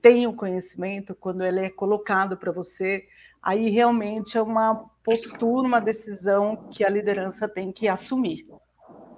tem 0.00 0.26
o 0.26 0.32
conhecimento, 0.32 1.14
quando 1.14 1.42
ele 1.44 1.60
é 1.60 1.70
colocado 1.70 2.36
para 2.36 2.52
você, 2.52 3.06
aí 3.42 3.70
realmente 3.70 4.36
é 4.36 4.42
uma 4.42 4.82
postura, 5.02 5.66
uma 5.66 5.80
decisão 5.80 6.56
que 6.70 6.84
a 6.84 6.88
liderança 6.88 7.48
tem 7.48 7.72
que 7.72 7.88
assumir. 7.88 8.46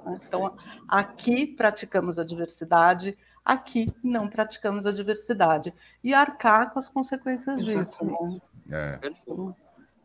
Né? 0.05 0.19
Então, 0.27 0.55
aqui 0.89 1.47
praticamos 1.47 2.19
a 2.19 2.25
diversidade, 2.25 3.17
aqui 3.45 3.93
não 4.03 4.29
praticamos 4.29 4.87
a 4.87 4.93
diversidade. 4.93 5.75
E 6.03 6.15
arcar 6.15 6.73
com 6.73 6.79
as 6.79 6.89
consequências 6.89 7.65
disso. 7.65 8.05
Né? 8.05 8.41
É. 8.71 9.01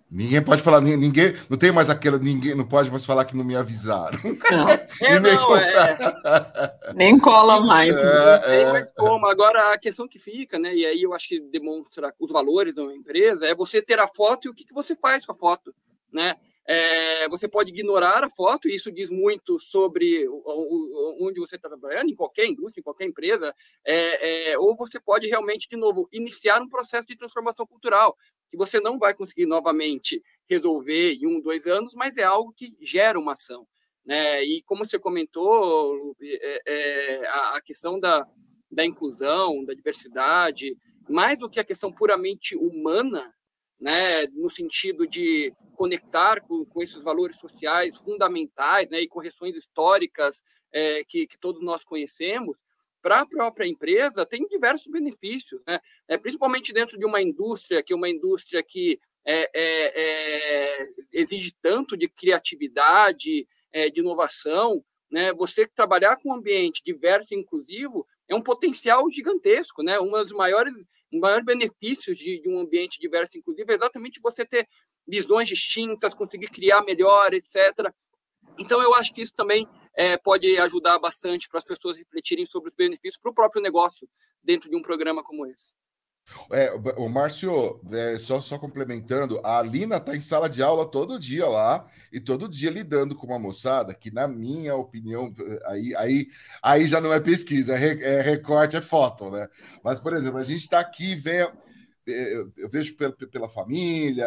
Ninguém 0.10 0.42
pode 0.42 0.62
falar, 0.62 0.82
ninguém, 0.82 1.34
não 1.50 1.58
tem 1.58 1.72
mais 1.72 1.90
aquela, 1.90 2.20
ninguém 2.20 2.54
não 2.54 2.66
pode 2.66 2.92
mais 2.92 3.04
falar 3.04 3.26
que 3.26 3.36
não 3.36 3.44
me 3.44 3.56
avisaram. 3.56 4.20
Não, 4.52 4.70
é, 4.70 5.20
nem, 5.20 5.34
não 5.34 5.56
é... 5.56 6.94
nem 6.94 7.20
cola 7.20 7.60
mais. 7.62 7.98
É, 7.98 8.04
não 8.04 8.42
tem 8.42 8.62
é. 8.62 8.72
mais 8.72 8.90
como. 8.96 9.26
Agora, 9.26 9.74
a 9.74 9.80
questão 9.80 10.08
que 10.08 10.20
fica, 10.20 10.60
né, 10.60 10.76
e 10.76 10.86
aí 10.86 11.02
eu 11.02 11.14
acho 11.14 11.30
que 11.30 11.40
demonstra 11.40 12.14
os 12.20 12.32
valores 12.32 12.74
de 12.74 12.82
uma 12.82 12.96
empresa, 12.96 13.48
é 13.48 13.56
você 13.56 13.82
ter 13.82 14.00
a 14.00 14.08
foto 14.08 14.48
e 14.48 14.50
o 14.50 14.54
que, 14.54 14.64
que 14.64 14.74
você 14.74 14.96
faz 14.96 15.26
com 15.26 15.32
a 15.32 15.36
foto, 15.36 15.74
né? 16.14 16.36
É, 16.68 17.30
você 17.30 17.48
pode 17.48 17.70
ignorar 17.70 18.24
a 18.24 18.30
foto, 18.30 18.68
e 18.68 18.74
isso 18.74 18.92
diz 18.92 19.10
muito 19.10 19.60
sobre 19.60 20.28
o, 20.28 20.42
o, 20.44 21.28
onde 21.28 21.40
você 21.40 21.58
está 21.58 21.70
trabalhando, 21.70 22.10
em 22.10 22.16
qualquer 22.16 22.48
indústria, 22.48 22.82
em 22.82 22.84
qualquer 22.84 23.06
empresa, 23.06 23.54
é, 23.86 24.52
é, 24.52 24.58
ou 24.58 24.76
você 24.76 25.00
pode 25.00 25.28
realmente, 25.28 25.70
de 25.70 25.78
novo, 25.78 26.10
iniciar 26.12 26.60
um 26.62 26.68
processo 26.68 27.06
de 27.06 27.16
transformação 27.16 27.68
cultural, 27.68 28.18
que 28.56 28.58
você 28.58 28.80
não 28.80 28.98
vai 28.98 29.14
conseguir 29.14 29.46
novamente 29.46 30.24
resolver 30.50 31.14
em 31.14 31.28
um, 31.28 31.42
dois 31.42 31.68
anos, 31.68 31.94
mas 31.94 32.18
é 32.18 32.24
algo 32.24 32.54
que 32.54 32.76
gera 32.82 33.20
uma 33.20 33.34
ação. 33.34 33.68
Né? 34.06 34.44
E 34.44 34.64
como 34.64 34.86
você 34.86 34.98
comentou, 34.98 36.16
é, 36.22 36.62
é, 36.66 37.28
a, 37.28 37.58
a 37.58 37.62
questão 37.62 38.00
da, 38.00 38.26
da 38.72 38.86
inclusão, 38.86 39.64
da 39.66 39.74
diversidade, 39.74 40.78
mais 41.10 41.38
do 41.38 41.50
que 41.50 41.60
a 41.60 41.64
questão 41.64 41.92
puramente 41.92 42.56
humana, 42.56 43.34
né, 43.80 44.26
no 44.28 44.50
sentido 44.50 45.06
de 45.06 45.54
conectar 45.76 46.40
com, 46.42 46.66
com 46.66 46.82
esses 46.82 47.04
valores 47.04 47.38
sociais 47.38 47.98
fundamentais 47.98 48.90
né, 48.90 49.02
e 49.02 49.08
correções 49.08 49.56
históricas 49.56 50.44
é, 50.72 51.04
que, 51.04 51.28
que 51.28 51.38
todos 51.38 51.62
nós 51.62 51.84
conhecemos, 51.84 52.58
para 53.06 53.22
a 53.22 53.26
própria 53.28 53.68
empresa 53.68 54.26
tem 54.26 54.48
diversos 54.48 54.88
benefícios, 54.88 55.62
né? 55.68 55.80
é, 56.08 56.18
principalmente 56.18 56.74
dentro 56.74 56.98
de 56.98 57.06
uma 57.06 57.22
indústria 57.22 57.84
que 57.84 57.94
é 57.94 57.96
uma 57.96 58.10
indústria 58.10 58.64
que 58.64 59.00
é, 59.24 59.48
é, 59.54 60.02
é 60.02 60.88
exige 61.14 61.54
tanto 61.62 61.96
de 61.96 62.10
criatividade, 62.10 63.48
é, 63.72 63.92
de 63.92 64.00
inovação. 64.00 64.84
Né? 65.12 65.32
Você 65.34 65.68
trabalhar 65.68 66.16
com 66.16 66.30
um 66.30 66.34
ambiente 66.34 66.82
diverso 66.84 67.32
e 67.32 67.38
inclusivo 67.38 68.08
é 68.28 68.34
um 68.34 68.42
potencial 68.42 69.08
gigantesco. 69.12 69.84
Né? 69.84 70.00
Um 70.00 70.10
dos 70.10 70.32
maiores, 70.32 70.74
maiores 71.14 71.46
benefícios 71.46 72.18
de, 72.18 72.42
de 72.42 72.50
um 72.50 72.58
ambiente 72.58 73.00
diverso 73.00 73.38
e 73.38 73.40
inclusivo 73.40 73.72
é 73.72 73.76
exatamente 73.76 74.20
você 74.20 74.44
ter 74.44 74.68
visões 75.08 75.48
distintas, 75.48 76.16
conseguir 76.16 76.48
criar 76.48 76.82
melhor, 76.82 77.36
etc. 77.36 77.94
Então, 78.58 78.82
eu 78.82 78.96
acho 78.96 79.14
que 79.14 79.22
isso 79.22 79.36
também 79.36 79.68
é, 79.96 80.18
pode 80.18 80.58
ajudar 80.58 81.00
bastante 81.00 81.48
para 81.48 81.60
as 81.60 81.66
pessoas 81.66 81.96
refletirem 81.98 82.46
sobre 82.46 82.70
os 82.70 82.76
benefícios 82.76 83.18
para 83.22 83.32
o 83.32 83.36
próprio 83.36 83.62
negócio 83.62 84.08
dentro 84.44 84.70
de 84.70 84.76
um 84.76 84.82
programa 84.82 85.24
como 85.24 85.46
esse. 85.46 85.74
É, 86.52 86.72
o 86.98 87.08
Márcio, 87.08 87.80
é, 87.92 88.18
só, 88.18 88.42
só 88.42 88.58
complementando, 88.58 89.40
a 89.44 89.60
Alina 89.60 89.98
está 89.98 90.16
em 90.16 90.20
sala 90.20 90.50
de 90.50 90.62
aula 90.62 90.90
todo 90.90 91.20
dia 91.20 91.48
lá 91.48 91.88
e 92.12 92.20
todo 92.20 92.50
dia 92.50 92.72
lidando 92.72 93.16
com 93.16 93.28
uma 93.28 93.38
moçada 93.38 93.94
que, 93.94 94.12
na 94.12 94.28
minha 94.28 94.76
opinião, 94.76 95.32
aí, 95.66 95.96
aí, 95.96 96.28
aí 96.64 96.88
já 96.88 97.00
não 97.00 97.14
é 97.14 97.20
pesquisa, 97.20 97.78
é, 97.78 98.18
é 98.18 98.22
recorte, 98.22 98.76
é 98.76 98.82
foto, 98.82 99.30
né? 99.30 99.48
Mas, 99.84 100.00
por 100.00 100.14
exemplo, 100.14 100.40
a 100.40 100.44
gente 100.44 100.62
está 100.62 100.80
aqui, 100.80 101.14
vem, 101.14 101.42
é, 102.08 102.44
eu 102.58 102.70
vejo 102.70 102.98
pela, 102.98 103.14
pela 103.14 103.48
família, 103.48 104.26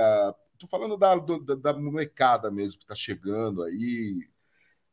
tô 0.56 0.68
falando 0.68 0.96
da, 0.96 1.16
da, 1.16 1.54
da 1.54 1.72
molecada 1.72 2.50
mesmo 2.50 2.78
que 2.78 2.84
está 2.84 2.94
chegando 2.94 3.62
aí, 3.64 4.28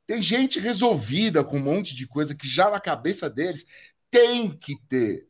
tem 0.08 0.22
gente 0.22 0.60
resolvida 0.60 1.43
com 1.43 1.58
um 1.58 1.64
monte 1.64 1.95
de 1.95 2.08
coisa 2.08 2.36
que 2.36 2.47
já 2.47 2.70
na 2.70 2.80
cabeça 2.80 3.30
deles 3.30 3.66
tem 4.10 4.49
que 4.49 4.76
ter. 4.88 5.28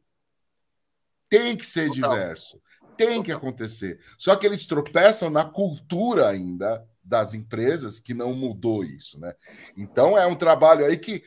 Tem 1.29 1.55
que 1.55 1.65
ser 1.65 1.89
Total. 1.89 2.11
diverso. 2.11 2.61
Tem 2.97 3.23
que 3.23 3.31
acontecer. 3.31 3.99
Só 4.17 4.35
que 4.35 4.45
eles 4.45 4.65
tropeçam 4.65 5.29
na 5.29 5.43
cultura 5.43 6.29
ainda 6.29 6.85
das 7.03 7.33
empresas 7.33 7.99
que 7.99 8.13
não 8.13 8.33
mudou 8.33 8.83
isso, 8.83 9.19
né? 9.19 9.33
Então 9.77 10.17
é 10.17 10.25
um 10.25 10.35
trabalho 10.35 10.85
aí 10.85 10.97
que 10.97 11.23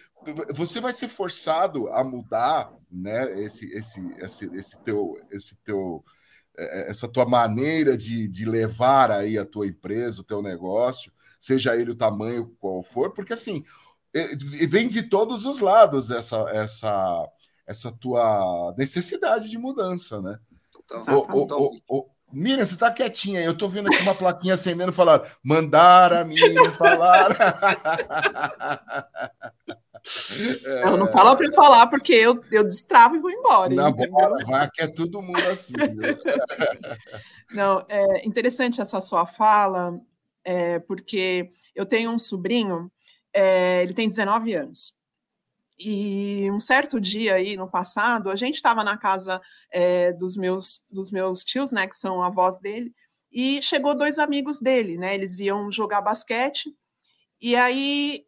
você 0.55 0.81
vai 0.81 0.93
ser 0.93 1.09
forçado 1.09 1.89
a 1.89 2.03
mudar, 2.03 2.73
né? 2.91 3.41
Esse 3.41 3.71
esse 3.73 4.01
esse, 4.19 4.57
esse 4.57 4.83
teu 4.83 5.19
esse 5.31 5.57
teu 5.63 6.05
é, 6.57 6.91
essa 6.91 7.07
tua 7.07 7.25
maneira 7.25 7.97
de, 7.97 8.29
de 8.29 8.45
levar 8.45 9.11
aí 9.11 9.39
a 9.39 9.45
tua 9.45 9.67
empresa, 9.67 10.21
o 10.21 10.25
teu 10.25 10.43
negócio, 10.43 11.13
seja 11.39 11.77
ele 11.77 11.93
o 11.93 11.97
tamanho 11.97 12.55
qual 12.59 12.83
for, 12.83 13.13
porque 13.13 13.33
assim 13.33 13.65
é, 14.15 14.35
vem 14.67 14.89
de 14.89 15.03
todos 15.03 15.45
os 15.45 15.61
lados 15.61 16.11
essa 16.11 16.49
essa 16.51 17.29
essa 17.67 17.93
tua 17.93 18.75
necessidade 18.79 19.51
de 19.51 19.59
mudança, 19.59 20.23
né? 20.23 20.39
Então, 20.91 22.07
Miriam, 22.33 22.65
você 22.65 22.77
tá 22.77 22.91
quietinha 22.91 23.41
aí. 23.41 23.47
Eu 23.47 23.57
tô 23.57 23.69
vendo 23.69 23.89
aqui 23.89 24.03
uma 24.03 24.15
plaquinha 24.15 24.55
acendendo 24.55 24.93
falando 24.93 25.27
mandar 25.43 26.13
a 26.13 26.25
Miriam 26.25 26.71
falar. 26.73 27.37
É... 30.65 30.85
Não, 30.87 30.97
não 30.97 31.13
fala 31.13 31.37
para 31.37 31.47
eu 31.47 31.53
falar, 31.53 31.87
porque 31.89 32.15
eu, 32.15 32.43
eu 32.51 32.65
destravo 32.65 33.17
e 33.17 33.19
vou 33.19 33.31
embora. 33.31 33.75
Na 33.75 33.91
bola, 33.91 34.43
vai 34.47 34.71
que 34.71 34.81
é 34.81 34.87
todo 34.87 35.21
mundo 35.21 35.43
assim. 35.51 35.75
não, 37.53 37.85
é 37.89 38.27
interessante 38.27 38.81
essa 38.81 39.03
sua 39.03 39.27
fala, 39.27 40.01
é, 40.45 40.79
porque 40.79 41.51
eu 41.75 41.87
tenho 41.87 42.11
um 42.11 42.19
sobrinho, 42.19 42.91
é, 43.33 43.83
ele 43.83 43.95
tem 43.95 44.09
19 44.09 44.55
anos. 44.55 44.95
E 45.79 46.51
um 46.51 46.59
certo 46.59 47.01
dia 47.01 47.35
aí 47.35 47.57
no 47.57 47.71
passado, 47.71 48.31
a 48.31 48.37
gente 48.37 48.57
estava 48.57 48.83
na 48.83 48.97
casa 48.97 49.41
é, 49.71 50.13
dos, 50.13 50.37
meus, 50.37 50.83
dos 50.93 51.11
meus 51.11 51.45
tios, 51.45 51.71
né, 51.71 51.87
que 51.87 51.97
são 51.97 52.23
avós 52.23 52.59
dele, 52.59 52.93
e 53.31 53.63
chegou 53.63 53.95
dois 53.95 54.19
amigos 54.19 54.59
dele, 54.59 54.97
né? 54.97 55.15
Eles 55.15 55.39
iam 55.39 55.71
jogar 55.71 56.01
basquete, 56.01 56.75
e 57.41 57.55
aí 57.55 58.27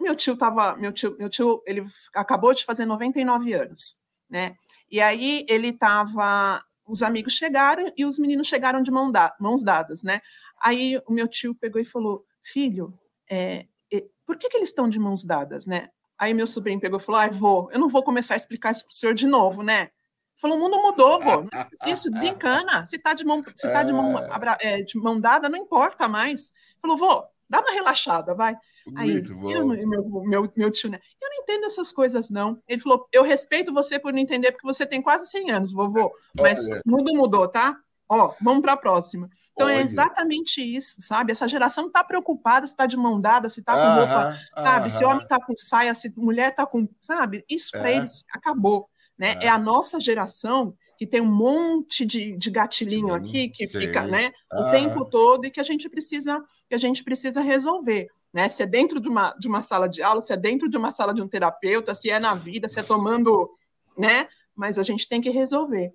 meu 0.00 0.14
tio 0.14 0.36
tava, 0.36 0.76
meu 0.76 0.92
tio, 0.92 1.16
meu 1.18 1.28
tio, 1.28 1.62
ele 1.66 1.84
acabou 2.14 2.54
de 2.54 2.64
fazer 2.64 2.84
99 2.86 3.52
anos, 3.54 3.96
né? 4.28 4.56
E 4.90 5.00
aí 5.00 5.44
ele 5.48 5.72
tava, 5.72 6.62
os 6.86 7.02
amigos 7.02 7.32
chegaram 7.32 7.92
e 7.96 8.04
os 8.04 8.18
meninos 8.18 8.46
chegaram 8.46 8.82
de 8.82 8.90
mão 8.90 9.10
da, 9.10 9.34
mãos 9.40 9.62
dadas, 9.62 10.02
né? 10.02 10.20
Aí 10.60 11.00
o 11.06 11.12
meu 11.12 11.28
tio 11.28 11.54
pegou 11.54 11.80
e 11.80 11.84
falou: 11.84 12.24
"Filho, 12.42 12.98
é, 13.30 13.66
é, 13.92 14.04
por 14.24 14.36
que, 14.36 14.48
que 14.48 14.56
eles 14.56 14.68
estão 14.68 14.88
de 14.88 14.98
mãos 14.98 15.24
dadas, 15.24 15.66
né?" 15.66 15.90
Aí 16.18 16.32
meu 16.32 16.46
sobrinho 16.46 16.80
pegou 16.80 16.98
e 16.98 17.02
falou: 17.02 17.20
"Ai, 17.20 17.30
vou, 17.30 17.70
eu 17.70 17.78
não 17.78 17.88
vou 17.88 18.02
começar 18.02 18.34
a 18.34 18.36
explicar 18.36 18.72
isso 18.72 18.84
pro 18.84 18.94
senhor 18.94 19.14
de 19.14 19.26
novo, 19.26 19.62
né?" 19.62 19.90
Falou, 20.38 20.58
o 20.58 20.60
mundo 20.60 20.76
mudou, 20.76 21.18
vô. 21.18 21.48
Isso, 21.86 22.10
desencana. 22.10 22.86
Se 22.86 22.98
tá 22.98 23.14
de 23.14 23.24
mão, 23.24 23.42
se 23.56 23.72
tá 23.72 23.82
de 23.82 23.90
mão, 23.90 24.16
é, 24.60 24.82
de 24.82 24.98
mão 24.98 25.18
dada, 25.18 25.48
não 25.48 25.58
importa 25.58 26.06
mais. 26.06 26.52
Falou, 26.78 26.94
vô, 26.94 27.24
dá 27.48 27.60
uma 27.60 27.72
relaxada, 27.72 28.34
vai. 28.34 28.54
Aí, 28.94 29.22
eu, 29.50 29.66
meu, 29.66 30.24
meu, 30.24 30.52
meu 30.54 30.70
tio, 30.70 30.90
né? 30.90 31.00
Eu 31.20 31.28
não 31.28 31.42
entendo 31.42 31.64
essas 31.64 31.90
coisas, 31.90 32.30
não. 32.30 32.62
Ele 32.68 32.80
falou: 32.80 33.08
eu 33.12 33.24
respeito 33.24 33.72
você 33.72 33.98
por 33.98 34.12
não 34.12 34.20
entender, 34.20 34.52
porque 34.52 34.66
você 34.66 34.86
tem 34.86 35.02
quase 35.02 35.26
100 35.26 35.50
anos, 35.50 35.72
vovô. 35.72 36.12
Mas 36.38 36.70
Olha. 36.70 36.82
mundo 36.86 37.12
mudou, 37.14 37.48
tá? 37.48 37.76
Ó, 38.08 38.34
vamos 38.40 38.62
para 38.62 38.74
a 38.74 38.76
próxima. 38.76 39.28
Então 39.52 39.68
é 39.68 39.74
Olha. 39.74 39.80
é 39.80 39.84
exatamente 39.84 40.60
isso, 40.60 41.00
sabe? 41.00 41.32
Essa 41.32 41.48
geração 41.48 41.86
está 41.86 42.04
preocupada 42.04 42.66
se 42.66 42.72
está 42.72 42.86
de 42.86 42.96
mão 42.96 43.20
dada, 43.20 43.48
se 43.48 43.60
está 43.60 43.72
com 43.72 43.80
aham, 43.80 43.96
roupa, 43.96 44.38
sabe? 44.56 44.88
Aham. 44.88 44.90
Se 44.90 45.04
homem 45.04 45.22
está 45.22 45.40
com 45.40 45.54
saia, 45.56 45.94
se 45.94 46.12
mulher 46.16 46.50
está 46.50 46.66
com, 46.66 46.88
sabe? 47.00 47.44
Isso 47.48 47.70
para 47.70 47.90
é. 47.90 47.96
eles 47.96 48.24
acabou, 48.30 48.88
né? 49.18 49.36
É. 49.40 49.46
é. 49.46 49.48
a 49.48 49.58
nossa 49.58 49.98
geração 49.98 50.74
que 50.98 51.06
tem 51.06 51.20
um 51.20 51.30
monte 51.30 52.06
de, 52.06 52.36
de 52.36 52.50
gatilhinho 52.50 53.08
sim, 53.08 53.14
aqui 53.14 53.48
que 53.48 53.66
sim. 53.66 53.80
fica, 53.80 54.06
né? 54.06 54.30
O 54.52 54.60
aham. 54.60 54.70
tempo 54.70 55.04
todo 55.04 55.44
e 55.44 55.50
que 55.50 55.60
a 55.60 55.64
gente 55.64 55.88
precisa 55.88 56.42
que 56.68 56.74
a 56.74 56.78
gente 56.78 57.04
precisa 57.04 57.40
resolver 57.40 58.08
né? 58.36 58.50
Se 58.50 58.62
é 58.62 58.66
dentro 58.66 59.00
de 59.00 59.08
uma, 59.08 59.34
de 59.38 59.48
uma 59.48 59.62
sala 59.62 59.88
de 59.88 60.02
aula, 60.02 60.20
se 60.20 60.30
é 60.30 60.36
dentro 60.36 60.68
de 60.68 60.76
uma 60.76 60.92
sala 60.92 61.14
de 61.14 61.22
um 61.22 61.26
terapeuta, 61.26 61.94
se 61.94 62.10
é 62.10 62.20
na 62.20 62.34
vida, 62.34 62.68
se 62.68 62.78
é 62.78 62.82
tomando, 62.82 63.50
né? 63.96 64.28
Mas 64.54 64.78
a 64.78 64.82
gente 64.82 65.08
tem 65.08 65.22
que 65.22 65.30
resolver. 65.30 65.90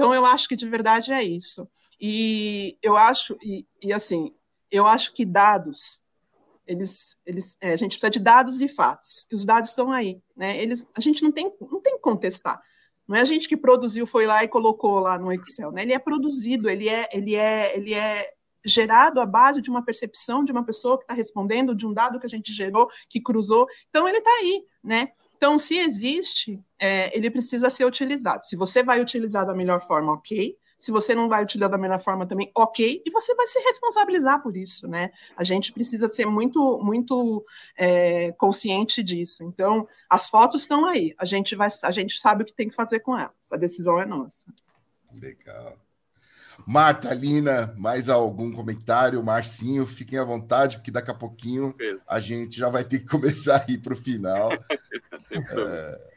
Então, 0.00 0.14
eu 0.14 0.24
acho 0.24 0.48
que 0.48 0.56
de 0.56 0.66
verdade 0.66 1.12
é 1.12 1.22
isso. 1.22 1.68
E 2.00 2.78
eu 2.82 2.96
acho, 2.96 3.36
e, 3.42 3.66
e 3.82 3.92
assim, 3.92 4.32
eu 4.70 4.86
acho 4.86 5.12
que 5.12 5.26
dados, 5.26 6.02
eles, 6.66 7.18
eles, 7.26 7.58
é, 7.60 7.74
a 7.74 7.76
gente 7.76 7.98
precisa 7.98 8.08
de 8.08 8.18
dados 8.18 8.62
e 8.62 8.68
fatos. 8.68 9.26
E 9.30 9.34
os 9.34 9.44
dados 9.44 9.68
estão 9.68 9.92
aí, 9.92 10.18
né? 10.34 10.56
Eles, 10.56 10.88
a 10.94 11.02
gente 11.02 11.22
não 11.22 11.30
tem, 11.30 11.52
não 11.60 11.82
tem 11.82 11.96
que 11.96 12.00
contestar. 12.00 12.62
Não 13.06 13.14
é 13.14 13.20
a 13.20 13.26
gente 13.26 13.46
que 13.46 13.58
produziu, 13.58 14.06
foi 14.06 14.26
lá 14.26 14.42
e 14.42 14.48
colocou 14.48 15.00
lá 15.00 15.18
no 15.18 15.30
Excel, 15.34 15.70
né? 15.70 15.82
Ele 15.82 15.92
é 15.92 15.98
produzido, 15.98 16.70
ele 16.70 16.88
é, 16.88 17.06
ele 17.12 17.36
é, 17.36 17.76
ele 17.76 17.92
é 17.92 18.32
gerado 18.64 19.20
à 19.20 19.26
base 19.26 19.60
de 19.60 19.68
uma 19.68 19.84
percepção 19.84 20.42
de 20.42 20.50
uma 20.50 20.64
pessoa 20.64 20.96
que 20.96 21.04
está 21.04 21.12
respondendo, 21.12 21.74
de 21.74 21.86
um 21.86 21.92
dado 21.92 22.18
que 22.18 22.24
a 22.24 22.30
gente 22.30 22.54
gerou, 22.54 22.88
que 23.06 23.20
cruzou. 23.20 23.66
Então, 23.90 24.08
ele 24.08 24.16
está 24.16 24.30
aí, 24.30 24.64
né? 24.82 25.12
Então, 25.36 25.58
se 25.58 25.76
existe, 25.76 26.58
é, 26.80 27.14
ele 27.16 27.30
precisa 27.30 27.68
ser 27.68 27.84
utilizado. 27.84 28.46
Se 28.46 28.56
você 28.56 28.82
vai 28.82 29.00
utilizar 29.00 29.46
da 29.46 29.54
melhor 29.54 29.86
forma, 29.86 30.14
ok. 30.14 30.56
Se 30.78 30.90
você 30.90 31.14
não 31.14 31.28
vai 31.28 31.42
utilizar 31.42 31.68
da 31.68 31.76
melhor 31.76 32.00
forma 32.00 32.26
também, 32.26 32.50
ok. 32.54 33.02
E 33.04 33.10
você 33.10 33.34
vai 33.34 33.46
se 33.46 33.60
responsabilizar 33.60 34.42
por 34.42 34.56
isso, 34.56 34.88
né? 34.88 35.10
A 35.36 35.44
gente 35.44 35.72
precisa 35.72 36.08
ser 36.08 36.24
muito, 36.24 36.78
muito 36.82 37.44
é, 37.76 38.32
consciente 38.32 39.02
disso. 39.02 39.44
Então, 39.44 39.86
as 40.08 40.30
fotos 40.30 40.62
estão 40.62 40.86
aí. 40.86 41.14
A 41.18 41.26
gente 41.26 41.54
vai, 41.54 41.68
a 41.84 41.90
gente 41.90 42.18
sabe 42.18 42.42
o 42.42 42.46
que 42.46 42.54
tem 42.54 42.70
que 42.70 42.74
fazer 42.74 43.00
com 43.00 43.16
elas. 43.16 43.52
A 43.52 43.58
decisão 43.58 44.00
é 44.00 44.06
nossa. 44.06 44.46
Legal. 45.12 45.76
Marta, 46.66 47.12
Lina, 47.12 47.74
mais 47.76 48.08
algum 48.08 48.50
comentário? 48.52 49.22
Marcinho, 49.22 49.86
fiquem 49.86 50.18
à 50.18 50.24
vontade, 50.24 50.76
porque 50.76 50.90
daqui 50.90 51.10
a 51.10 51.14
pouquinho 51.14 51.74
a 52.06 52.20
gente 52.20 52.56
já 52.56 52.68
vai 52.70 52.84
ter 52.84 53.00
que 53.00 53.06
começar 53.08 53.64
a 53.66 53.70
ir 53.70 53.78
para 53.78 53.92
o 53.92 53.96
final. 53.96 54.50
é... 55.30 56.09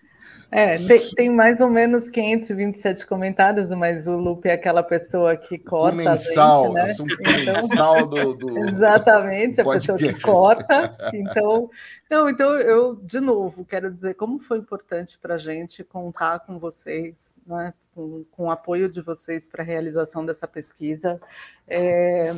É, 0.56 0.78
tem, 0.78 1.10
tem, 1.16 1.30
mais 1.32 1.60
ou 1.62 1.68
menos 1.68 2.08
527 2.10 3.08
comentários, 3.08 3.70
mas 3.70 4.06
o 4.06 4.16
Lupe 4.16 4.47
é 4.47 4.54
aquela 4.54 4.84
pessoa 4.84 5.36
que 5.36 5.58
corta. 5.58 5.97
Mensal, 5.97 6.66
gente, 6.66 6.74
né? 6.76 6.82
assunto 6.84 7.18
então, 7.22 7.54
mensal 7.54 8.08
do, 8.08 8.34
do 8.36 8.60
Exatamente, 8.70 9.62
a 9.62 9.64
pessoa 9.64 9.97
que 9.97 10.14
corta. 10.22 10.95
Então, 11.12 11.72
não, 12.08 12.30
então, 12.30 12.54
eu, 12.54 12.95
de 12.97 13.20
novo, 13.20 13.66
quero 13.66 13.91
dizer 13.91 14.14
como 14.14 14.38
foi 14.38 14.60
importante 14.60 15.18
para 15.18 15.34
a 15.34 15.39
gente 15.39 15.84
contar 15.84 16.41
com 16.41 16.60
vocês, 16.60 17.36
né, 17.47 17.74
com, 17.95 18.24
com 18.30 18.43
o 18.45 18.51
apoio 18.51 18.88
de 18.88 19.01
vocês 19.01 19.47
para 19.47 19.64
a 19.64 19.66
realização 19.66 20.24
dessa 20.24 20.47
pesquisa. 20.47 21.20
É, 21.68 22.32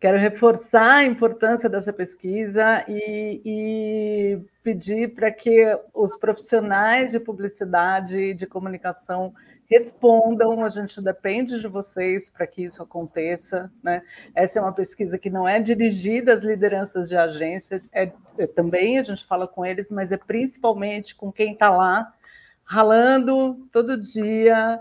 Quero 0.00 0.16
reforçar 0.16 0.98
a 0.98 1.04
importância 1.04 1.68
dessa 1.68 1.92
pesquisa 1.92 2.84
e, 2.86 3.42
e 3.44 4.40
pedir 4.62 5.12
para 5.12 5.30
que 5.32 5.76
os 5.92 6.16
profissionais 6.16 7.10
de 7.10 7.18
publicidade 7.18 8.16
e 8.16 8.34
de 8.34 8.46
comunicação 8.46 9.34
respondam. 9.68 10.64
A 10.64 10.68
gente 10.68 11.02
depende 11.02 11.60
de 11.60 11.66
vocês 11.66 12.30
para 12.30 12.46
que 12.46 12.62
isso 12.62 12.80
aconteça. 12.80 13.72
Né? 13.82 14.02
Essa 14.36 14.60
é 14.60 14.62
uma 14.62 14.72
pesquisa 14.72 15.18
que 15.18 15.28
não 15.28 15.48
é 15.48 15.58
dirigida 15.58 16.32
às 16.32 16.42
lideranças 16.42 17.08
de 17.08 17.16
agência, 17.16 17.82
é, 17.92 18.12
é 18.38 18.46
também 18.46 19.00
a 19.00 19.02
gente 19.02 19.26
fala 19.26 19.48
com 19.48 19.66
eles, 19.66 19.90
mas 19.90 20.12
é 20.12 20.16
principalmente 20.16 21.14
com 21.16 21.32
quem 21.32 21.54
está 21.54 21.70
lá 21.70 22.14
ralando 22.62 23.66
todo 23.72 24.00
dia, 24.00 24.78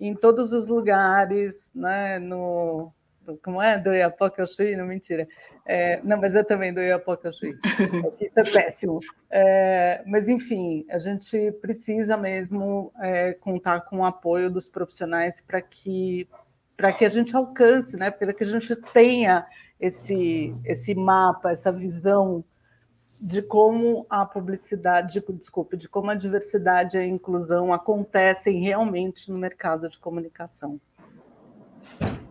em 0.00 0.14
todos 0.14 0.52
os 0.52 0.66
lugares, 0.68 1.70
né? 1.72 2.18
no 2.18 2.92
como 3.42 3.60
é? 3.60 3.78
Do 3.78 3.92
Iapoca 3.92 4.44
Não, 4.76 4.86
mentira. 4.86 5.26
É, 5.64 6.00
não, 6.02 6.20
mas 6.20 6.34
eu 6.34 6.44
também 6.44 6.72
do 6.72 6.80
Iapoca 6.80 7.30
Isso 8.20 8.40
é 8.40 8.44
péssimo. 8.44 9.00
É, 9.30 10.02
mas, 10.06 10.28
enfim, 10.28 10.86
a 10.90 10.98
gente 10.98 11.52
precisa 11.60 12.16
mesmo 12.16 12.92
é, 13.00 13.34
contar 13.34 13.80
com 13.82 13.98
o 13.98 14.04
apoio 14.04 14.50
dos 14.50 14.68
profissionais 14.68 15.40
para 15.40 15.60
que, 15.60 16.28
para 16.76 16.92
que 16.92 17.04
a 17.04 17.08
gente 17.08 17.34
alcance, 17.34 17.96
né? 17.96 18.10
para 18.10 18.32
que 18.32 18.44
a 18.44 18.46
gente 18.46 18.76
tenha 18.92 19.46
esse, 19.80 20.52
esse 20.64 20.94
mapa, 20.94 21.50
essa 21.50 21.72
visão 21.72 22.44
de 23.20 23.42
como 23.42 24.06
a 24.10 24.24
publicidade, 24.26 25.20
de, 25.20 25.32
desculpe, 25.32 25.76
de 25.76 25.88
como 25.88 26.10
a 26.10 26.14
diversidade 26.14 26.96
e 26.96 27.00
a 27.00 27.06
inclusão 27.06 27.72
acontecem 27.72 28.60
realmente 28.60 29.30
no 29.30 29.38
mercado 29.38 29.88
de 29.88 29.98
comunicação. 29.98 30.80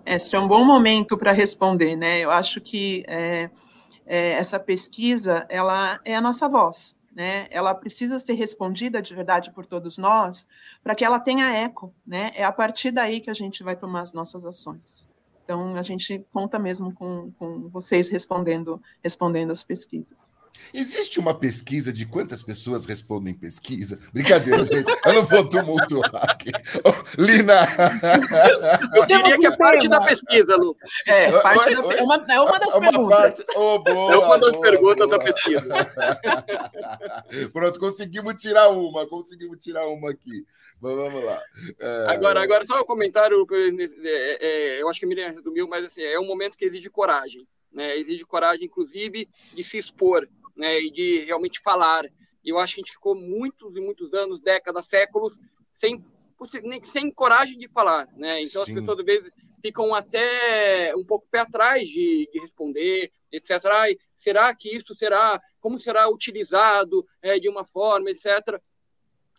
Este 0.06 0.36
é 0.36 0.40
um 0.40 0.48
bom 0.48 0.64
momento 0.64 1.18
para 1.18 1.32
responder, 1.32 1.96
né? 1.96 2.20
Eu 2.20 2.30
acho 2.30 2.62
que 2.62 3.04
é, 3.08 3.50
é, 4.06 4.34
essa 4.34 4.60
pesquisa 4.60 5.48
ela 5.50 6.00
é 6.06 6.16
a 6.16 6.22
nossa 6.22 6.48
voz, 6.48 6.96
né? 7.16 7.48
Ela 7.50 7.74
precisa 7.74 8.20
ser 8.20 8.34
respondida 8.34 9.02
de 9.02 9.16
verdade 9.16 9.52
por 9.52 9.66
todos 9.66 9.98
nós 9.98 10.48
para 10.84 10.94
que 10.94 11.04
ela 11.04 11.20
tenha 11.20 11.52
eco, 11.52 11.92
né? 12.06 12.32
É 12.36 12.44
a 12.44 12.52
partir 12.52 12.92
daí 12.92 13.20
que 13.20 13.32
a 13.32 13.34
gente 13.34 13.64
vai 13.64 13.76
tomar 13.76 14.02
as 14.02 14.14
nossas 14.14 14.46
ações. 14.46 15.08
Então 15.44 15.76
a 15.76 15.82
gente 15.82 16.24
conta 16.32 16.60
mesmo 16.60 16.94
com, 16.94 17.32
com 17.40 17.68
vocês 17.70 18.08
respondendo 18.08 18.80
respondendo 19.04 19.50
as 19.50 19.64
pesquisas. 19.64 20.32
Existe 20.74 21.20
uma 21.20 21.34
pesquisa 21.34 21.92
de 21.94 22.06
quantas 22.06 22.44
pessoas 22.44 22.86
respondem 22.86 23.34
pesquisa? 23.34 24.00
Brincadeira, 24.14 24.64
gente. 24.66 24.90
Eu 25.06 25.14
não 25.14 25.26
vou 25.26 25.48
tumultuar 25.48 26.30
aqui. 26.30 26.52
Lina. 27.18 27.68
Eu 28.94 29.06
diria 29.06 29.38
que 29.38 29.48
é 29.48 29.56
parte 29.56 29.88
da 29.88 30.02
pesquisa, 30.02 30.56
Lu. 30.56 30.76
É, 31.06 31.32
parte 31.40 31.76
da, 31.76 31.82
é, 31.94 32.04
uma, 32.04 32.16
é 32.28 32.40
uma 32.42 32.60
das 32.60 32.76
é 32.76 32.78
uma 32.78 32.92
perguntas. 32.92 33.18
Parte, 33.18 33.46
oh, 33.56 33.80
boa, 33.80 34.14
é 34.14 34.18
uma 34.18 34.38
das 34.38 34.52
boa, 34.52 34.62
perguntas 34.62 35.08
boa. 35.08 35.18
da 35.18 35.24
pesquisa. 35.24 35.70
Pronto, 37.54 37.80
conseguimos 37.80 38.36
tirar 38.36 38.70
uma. 38.70 39.08
Conseguimos 39.08 39.58
tirar 39.60 39.88
uma 39.88 40.12
aqui. 40.12 40.46
Mas 40.82 40.94
vamos 40.94 41.24
lá. 41.24 41.42
É... 41.80 42.06
Agora, 42.08 42.42
agora, 42.42 42.66
só 42.66 42.82
um 42.82 42.86
comentário. 42.86 43.48
É, 44.04 44.38
é, 44.42 44.82
eu 44.82 44.90
acho 44.90 45.00
que 45.00 45.06
a 45.06 45.10
Miriam 45.10 45.28
resumiu, 45.28 45.68
mas 45.68 45.86
assim, 45.86 46.02
é 46.02 46.20
um 46.20 46.26
momento 46.26 46.58
que 46.58 46.66
exige 46.66 46.90
coragem. 46.90 47.48
Né? 47.72 47.98
Exige 47.98 48.24
coragem, 48.26 48.66
inclusive, 48.66 49.28
de 49.54 49.64
se 49.64 49.78
expor 49.78 50.28
né, 50.56 50.80
e 50.80 50.92
de 50.92 51.20
realmente 51.20 51.60
falar. 51.60 52.06
E 52.44 52.50
eu 52.50 52.60
acho 52.60 52.76
que 52.76 52.82
a 52.82 52.84
gente 52.84 52.94
ficou 52.94 53.16
muitos 53.16 53.76
e 53.76 53.82
muitos 53.82 54.14
anos, 54.14 54.40
décadas, 54.40 54.86
séculos, 54.86 55.38
sem, 55.74 56.00
sem 56.84 57.12
coragem 57.12 57.58
de 57.58 57.68
falar. 57.68 58.08
Né? 58.16 58.44
Então, 58.44 58.64
Sim. 58.64 58.72
as 58.74 58.80
pessoas, 58.80 59.00
às 59.00 59.06
vezes, 59.06 59.32
ficam 59.62 59.96
até 59.96 60.96
um 60.96 61.04
pouco 61.04 61.28
pé 61.30 61.40
atrás 61.40 61.88
de, 61.88 62.30
de 62.32 62.40
responder, 62.40 63.12
etc. 63.32 63.66
Ai, 63.72 63.98
será 64.16 64.54
que 64.54 64.70
isso 64.70 64.96
será, 64.96 65.42
como 65.60 65.80
será 65.80 66.08
utilizado 66.08 67.06
é, 67.22 67.40
de 67.40 67.50
uma 67.50 67.66
forma, 67.66 68.12
etc. 68.12 68.62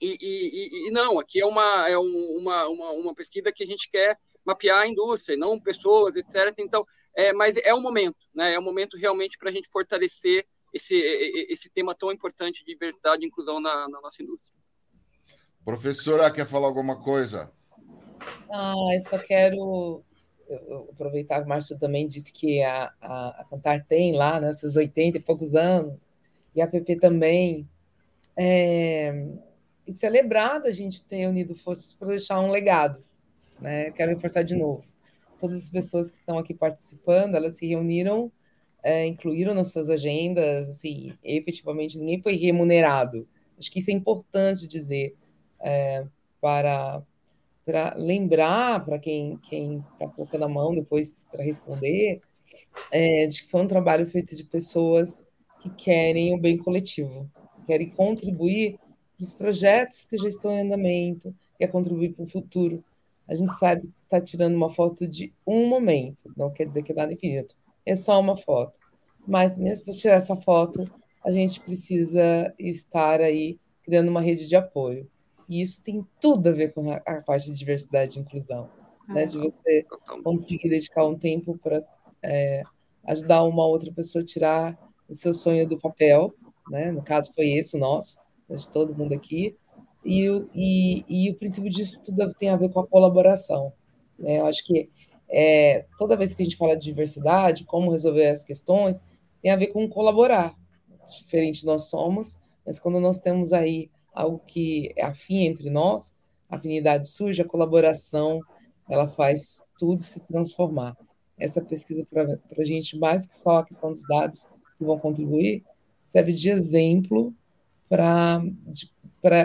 E, 0.01 0.19
e, 0.21 0.89
e, 0.89 0.91
não, 0.91 1.19
aqui 1.19 1.41
é, 1.41 1.47
uma, 1.47 1.89
é 1.89 1.97
uma, 1.97 2.69
uma, 2.69 2.91
uma 2.91 3.15
pesquisa 3.15 3.53
que 3.53 3.63
a 3.63 3.67
gente 3.67 3.89
quer 3.89 4.19
mapear 4.45 4.81
a 4.81 4.89
indústria, 4.89 5.37
não 5.37 5.61
pessoas, 5.61 6.17
etc. 6.17 6.55
Então, 6.59 6.87
é, 7.15 7.33
mas 7.33 7.57
é 7.57 7.73
o 7.73 7.81
momento, 7.81 8.19
né? 8.35 8.55
É 8.55 8.59
o 8.59 8.63
momento 8.63 8.97
realmente 8.97 9.39
para 9.39 9.49
a 9.49 9.53
gente 9.53 9.69
fortalecer 9.71 10.47
esse, 10.73 10.95
esse 11.49 11.71
tema 11.71 11.95
tão 11.95 12.13
importante 12.13 12.65
de 12.65 12.73
diversidade 12.73 13.25
e 13.25 13.27
inclusão 13.27 13.61
na, 13.61 13.89
na 13.89 14.01
nossa 14.01 14.23
indústria. 14.23 14.55
Professora, 15.65 16.31
quer 16.31 16.47
falar 16.47 16.67
alguma 16.67 17.03
coisa? 17.03 17.53
Ah, 18.51 18.75
eu 18.95 19.01
só 19.01 19.19
quero 19.19 20.05
eu 20.49 20.89
aproveitar 20.93 21.41
que 21.41 21.47
o 21.47 21.49
Márcio 21.49 21.79
também 21.79 22.07
disse 22.07 22.33
que 22.33 22.63
a, 22.63 22.93
a, 23.01 23.41
a 23.41 23.45
Cantar 23.51 23.85
tem 23.85 24.13
lá, 24.13 24.41
nesses 24.41 24.77
né, 24.77 24.83
80 24.83 25.19
e 25.19 25.21
poucos 25.21 25.55
anos, 25.55 26.09
e 26.55 26.63
a 26.63 26.67
PP 26.67 26.97
também. 26.97 27.69
É, 28.37 29.27
e 29.87 29.93
celebrado 29.95 30.67
a 30.67 30.73
gente 30.73 31.03
ter 31.05 31.27
unido 31.27 31.55
forças 31.55 31.95
para 31.95 32.09
deixar 32.09 32.41
um 32.41 32.51
legado. 32.51 33.03
Né? 33.61 33.91
Quero 33.93 34.13
reforçar 34.13 34.43
de 34.43 34.55
novo. 34.55 34.85
Todas 35.41 35.65
as 35.65 35.71
pessoas 35.71 36.11
que 36.11 36.19
estão 36.19 36.39
aqui 36.39 36.55
participando, 36.55 37.35
elas 37.35 37.57
se 37.57 37.67
reuniram 37.67 38.31
é, 38.87 39.05
incluíram 39.05 39.53
nas 39.53 39.73
suas 39.73 39.91
agendas, 39.91 40.71
assim, 40.71 41.13
efetivamente 41.25 41.99
ninguém 41.99 42.23
foi 42.23 42.37
remunerado. 42.37 43.27
Acho 43.59 43.69
que 43.69 43.81
isso 43.81 43.91
é 43.91 43.93
importante 43.93 44.69
dizer 44.69 45.17
é, 45.59 46.07
para, 46.41 47.03
para 47.65 47.97
lembrar 47.97 48.85
para 48.85 48.97
quem 48.97 49.41
está 49.43 50.07
colocando 50.07 50.45
a 50.45 50.49
mão 50.49 50.73
depois 50.73 51.17
para 51.33 51.43
responder 51.43 52.21
é, 52.93 53.27
de 53.27 53.43
que 53.43 53.49
foi 53.49 53.63
um 53.63 53.67
trabalho 53.67 54.07
feito 54.07 54.37
de 54.37 54.45
pessoas 54.45 55.27
que 55.61 55.69
querem 55.71 56.33
o 56.33 56.39
bem 56.39 56.57
coletivo, 56.57 57.29
querem 57.67 57.91
contribuir 57.91 58.79
para 59.17 59.25
os 59.25 59.35
projetos 59.35 60.05
que 60.05 60.17
já 60.17 60.29
estão 60.29 60.53
em 60.53 60.61
andamento, 60.61 61.35
quer 61.59 61.67
contribuir 61.67 62.13
para 62.13 62.25
o 62.25 62.29
futuro. 62.29 62.85
A 63.27 63.35
gente 63.35 63.53
sabe 63.59 63.89
que 63.89 63.99
está 63.99 64.21
tirando 64.21 64.55
uma 64.55 64.71
foto 64.71 65.09
de 65.09 65.33
um 65.45 65.69
momento, 65.69 66.33
não 66.37 66.53
quer 66.53 66.69
dizer 66.69 66.85
que 66.85 66.93
é 66.93 66.95
nada 66.95 67.13
infinito 67.13 67.57
é 67.87 67.95
só 67.95 68.21
uma 68.21 68.37
foto. 68.37 68.75
Mas 69.27 69.57
mesmo 69.57 69.87
para 69.87 69.95
tirar 69.95 70.15
essa 70.15 70.37
foto, 70.37 70.91
a 71.25 71.31
gente 71.31 71.61
precisa 71.61 72.53
estar 72.59 73.21
aí 73.21 73.59
criando 73.83 74.09
uma 74.09 74.21
rede 74.21 74.47
de 74.47 74.57
apoio. 74.57 75.09
E 75.49 75.63
isso 75.63 75.83
tem 75.83 76.05
tudo 76.21 76.49
a 76.49 76.53
ver 76.53 76.73
com 76.73 76.91
a, 76.91 77.01
parte 77.23 77.47
de 77.47 77.59
diversidade 77.59 78.19
e 78.19 78.23
inclusão, 78.23 78.69
né? 79.09 79.25
De 79.25 79.39
você 79.39 79.85
conseguir 80.25 80.69
dedicar 80.69 81.07
um 81.07 81.17
tempo 81.17 81.57
para 81.59 81.81
é, 82.23 82.63
ajudar 83.05 83.45
uma 83.45 83.65
outra 83.65 83.93
pessoa 83.93 84.23
a 84.23 84.27
tirar 84.27 84.79
o 85.09 85.15
seu 85.15 85.33
sonho 85.33 85.69
do 85.69 85.79
papel, 85.79 86.35
né? 86.69 86.91
No 86.91 87.03
caso 87.03 87.33
foi 87.33 87.53
esse 87.53 87.77
o 87.77 87.81
nosso, 87.81 88.19
de 88.51 88.69
todo 88.71 88.97
mundo 88.97 89.13
aqui. 89.13 89.57
E, 90.05 90.27
e, 90.55 91.05
e 91.09 91.31
o 91.31 91.35
princípio 91.37 91.71
disso 91.71 92.03
tudo 92.05 92.29
tem 92.35 92.49
a 92.49 92.57
ver 92.57 92.71
com 92.71 92.81
a 92.81 92.87
colaboração. 92.87 93.73
Né? 94.19 94.39
Eu 94.39 94.47
acho 94.47 94.65
que 94.65 94.89
é, 95.29 95.87
toda 95.99 96.17
vez 96.17 96.35
que 96.35 96.43
a 96.43 96.45
gente 96.45 96.57
fala 96.57 96.77
de 96.77 96.85
diversidade, 96.85 97.65
como 97.65 97.91
resolver 97.91 98.29
as 98.29 98.45
questões, 98.45 99.03
tem 99.43 99.51
a 99.51 99.57
ver 99.57 99.69
com 99.69 99.89
colaborar. 99.89 100.55
Diferente 101.19 101.65
nós 101.65 101.85
somos, 101.85 102.39
mas 102.65 102.79
quando 102.79 103.01
nós 103.01 103.19
temos 103.19 103.53
aí 103.53 103.91
algo 104.13 104.41
que 104.47 104.93
é 104.97 105.05
afim 105.05 105.47
entre 105.47 105.71
nós, 105.71 106.13
a 106.49 106.57
afinidade 106.57 107.09
surge, 107.09 107.43
a 107.43 107.45
colaboração, 107.45 108.41
ela 108.89 109.09
faz 109.09 109.63
tudo 109.79 110.01
se 110.01 110.21
transformar. 110.21 110.97
Essa 111.39 111.61
pesquisa 111.61 112.07
para 112.09 112.39
a 112.59 112.65
gente, 112.65 112.99
mais 112.99 113.27
que 113.27 113.37
só 113.37 113.59
a 113.59 113.65
questão 113.65 113.93
dos 113.93 114.07
dados 114.07 114.49
que 114.79 114.85
vão 114.85 114.99
contribuir, 114.99 115.65
serve 116.05 116.33
de 116.33 116.49
exemplo 116.49 117.35
para 117.89 118.41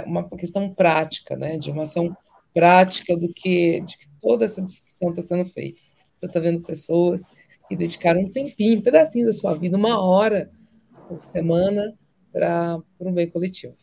uma 0.06 0.28
questão 0.30 0.74
prática, 0.74 1.36
né, 1.36 1.58
de 1.58 1.70
uma 1.70 1.84
ação 1.84 2.16
prática 2.54 3.16
do 3.16 3.32
que, 3.34 3.82
de 3.82 3.98
que 3.98 4.08
toda 4.22 4.46
essa 4.46 4.62
discussão 4.62 5.10
está 5.10 5.22
sendo 5.22 5.46
feita. 5.46 5.80
Você 6.20 6.26
está 6.26 6.40
vendo 6.40 6.62
pessoas 6.62 7.32
que 7.68 7.76
dedicaram 7.76 8.22
um 8.22 8.32
tempinho, 8.32 8.80
um 8.80 8.82
pedacinho 8.82 9.26
da 9.26 9.34
sua 9.34 9.54
vida, 9.54 9.78
uma 9.78 10.00
hora 10.00 10.52
por 11.08 11.22
semana, 11.24 11.94
para 12.32 12.80
um 13.00 13.14
bem 13.14 13.30
coletivo. 13.30 13.76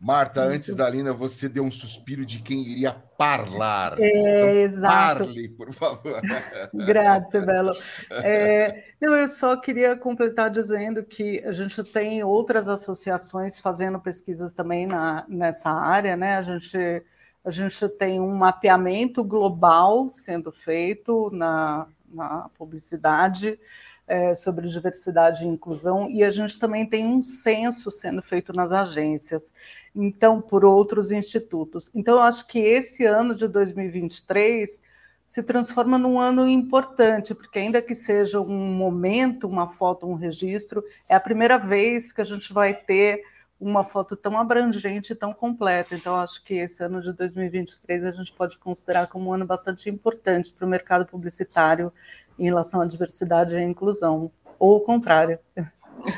Marta, 0.00 0.42
antes 0.42 0.74
da 0.74 0.90
Lina, 0.90 1.14
você 1.14 1.48
deu 1.48 1.64
um 1.64 1.70
suspiro 1.70 2.26
de 2.26 2.42
quem 2.42 2.62
iria 2.62 2.92
parlar. 2.92 3.96
É, 3.98 4.06
então, 4.06 4.48
exato. 4.50 5.24
Parle, 5.24 5.48
por 5.48 5.72
favor. 5.72 6.20
Graças, 6.74 7.46
Belo. 7.46 7.70
É, 8.10 8.84
não, 9.00 9.14
eu 9.14 9.28
só 9.28 9.56
queria 9.56 9.96
completar 9.96 10.50
dizendo 10.50 11.02
que 11.02 11.42
a 11.44 11.52
gente 11.52 11.82
tem 11.84 12.22
outras 12.22 12.68
associações 12.68 13.58
fazendo 13.58 13.98
pesquisas 13.98 14.52
também 14.52 14.86
na, 14.86 15.24
nessa 15.26 15.70
área, 15.70 16.16
né? 16.16 16.36
A 16.36 16.42
gente 16.42 17.02
a 17.44 17.50
gente 17.50 17.88
tem 17.90 18.20
um 18.20 18.34
mapeamento 18.34 19.22
global 19.22 20.08
sendo 20.08 20.50
feito 20.50 21.30
na, 21.32 21.86
na 22.08 22.48
publicidade 22.56 23.58
é, 24.06 24.34
sobre 24.34 24.68
diversidade 24.68 25.44
e 25.44 25.48
inclusão, 25.48 26.10
e 26.10 26.22
a 26.22 26.30
gente 26.30 26.58
também 26.58 26.86
tem 26.86 27.06
um 27.06 27.22
censo 27.22 27.90
sendo 27.90 28.22
feito 28.22 28.52
nas 28.52 28.72
agências, 28.72 29.52
então, 29.94 30.40
por 30.40 30.64
outros 30.64 31.10
institutos. 31.10 31.90
Então, 31.94 32.16
eu 32.16 32.22
acho 32.22 32.46
que 32.46 32.58
esse 32.58 33.04
ano 33.04 33.34
de 33.34 33.46
2023 33.46 34.82
se 35.26 35.42
transforma 35.42 35.98
num 35.98 36.18
ano 36.18 36.48
importante, 36.48 37.34
porque 37.34 37.58
ainda 37.58 37.80
que 37.80 37.94
seja 37.94 38.40
um 38.40 38.74
momento, 38.74 39.46
uma 39.46 39.68
foto, 39.68 40.06
um 40.06 40.14
registro, 40.14 40.84
é 41.08 41.14
a 41.14 41.20
primeira 41.20 41.56
vez 41.58 42.12
que 42.12 42.20
a 42.20 42.24
gente 42.24 42.52
vai 42.52 42.74
ter 42.74 43.22
uma 43.64 43.82
foto 43.82 44.14
tão 44.14 44.38
abrangente 44.38 45.12
e 45.12 45.16
tão 45.16 45.32
completa. 45.32 45.94
Então, 45.94 46.16
acho 46.16 46.44
que 46.44 46.54
esse 46.54 46.84
ano 46.84 47.00
de 47.00 47.12
2023 47.12 48.04
a 48.04 48.10
gente 48.10 48.32
pode 48.32 48.58
considerar 48.58 49.06
como 49.06 49.30
um 49.30 49.32
ano 49.32 49.46
bastante 49.46 49.88
importante 49.88 50.52
para 50.52 50.66
o 50.66 50.68
mercado 50.68 51.06
publicitário 51.06 51.90
em 52.38 52.44
relação 52.44 52.80
à 52.82 52.86
diversidade 52.86 53.54
e 53.54 53.58
à 53.58 53.62
inclusão, 53.62 54.30
ou 54.58 54.76
o 54.76 54.80
contrário. 54.80 55.38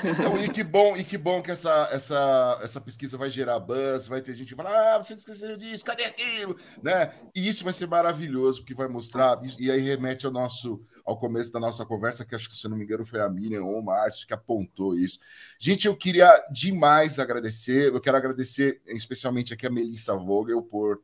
Então, 0.04 0.42
e 0.42 0.48
que 0.48 0.62
bom, 0.62 0.96
e 0.96 1.04
que 1.04 1.16
bom 1.16 1.40
que 1.42 1.50
essa, 1.50 1.88
essa, 1.92 2.60
essa 2.62 2.80
pesquisa 2.80 3.16
vai 3.16 3.30
gerar 3.30 3.58
buzz, 3.60 4.08
vai 4.08 4.20
ter 4.20 4.34
gente 4.34 4.54
falando, 4.54 4.74
ah, 4.74 4.98
vocês 4.98 5.20
esqueceram 5.20 5.56
disso, 5.56 5.84
cadê 5.84 6.04
aquilo? 6.04 6.56
Né? 6.82 7.12
E 7.34 7.48
isso 7.48 7.62
vai 7.64 7.72
ser 7.72 7.86
maravilhoso, 7.86 8.60
porque 8.60 8.74
vai 8.74 8.88
mostrar, 8.88 9.40
e 9.58 9.70
aí 9.70 9.80
remete 9.80 10.26
ao 10.26 10.32
nosso 10.32 10.82
ao 11.04 11.16
começo 11.16 11.52
da 11.52 11.60
nossa 11.60 11.86
conversa, 11.86 12.24
que 12.24 12.34
acho 12.34 12.48
que, 12.48 12.56
se 12.56 12.68
não 12.68 12.76
me 12.76 12.82
engano, 12.82 13.06
foi 13.06 13.20
a 13.20 13.28
Miriam 13.28 13.62
ou 13.62 13.78
o 13.78 13.84
Márcio 13.84 14.26
que 14.26 14.34
apontou 14.34 14.98
isso. 14.98 15.20
Gente, 15.56 15.86
eu 15.86 15.96
queria 15.96 16.44
demais 16.50 17.20
agradecer, 17.20 17.92
eu 17.92 18.00
quero 18.00 18.16
agradecer 18.16 18.82
especialmente 18.86 19.54
aqui 19.54 19.66
a 19.66 19.70
Melissa 19.70 20.16
Vogel 20.16 20.60
por 20.62 21.00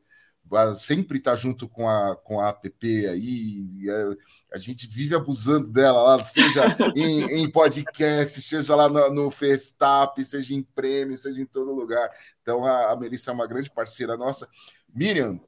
sempre 0.75 1.17
estar 1.17 1.35
junto 1.35 1.67
com 1.67 1.87
a, 1.89 2.15
com 2.15 2.39
a 2.39 2.49
app 2.49 3.07
aí, 3.07 3.89
a, 3.89 4.55
a 4.55 4.57
gente 4.57 4.87
vive 4.87 5.15
abusando 5.15 5.71
dela 5.71 6.01
lá, 6.01 6.23
seja 6.23 6.63
em, 6.95 7.41
em 7.41 7.51
podcast, 7.51 8.41
seja 8.41 8.75
lá 8.75 8.89
no, 8.89 9.13
no 9.13 9.31
Festap, 9.31 10.23
seja 10.23 10.53
em 10.53 10.61
prêmio, 10.61 11.17
seja 11.17 11.41
em 11.41 11.45
todo 11.45 11.73
lugar. 11.73 12.09
Então, 12.41 12.65
a, 12.65 12.91
a 12.91 12.95
Melissa 12.95 13.31
é 13.31 13.33
uma 13.33 13.47
grande 13.47 13.69
parceira 13.69 14.15
nossa. 14.15 14.47
Miriam, 14.93 15.39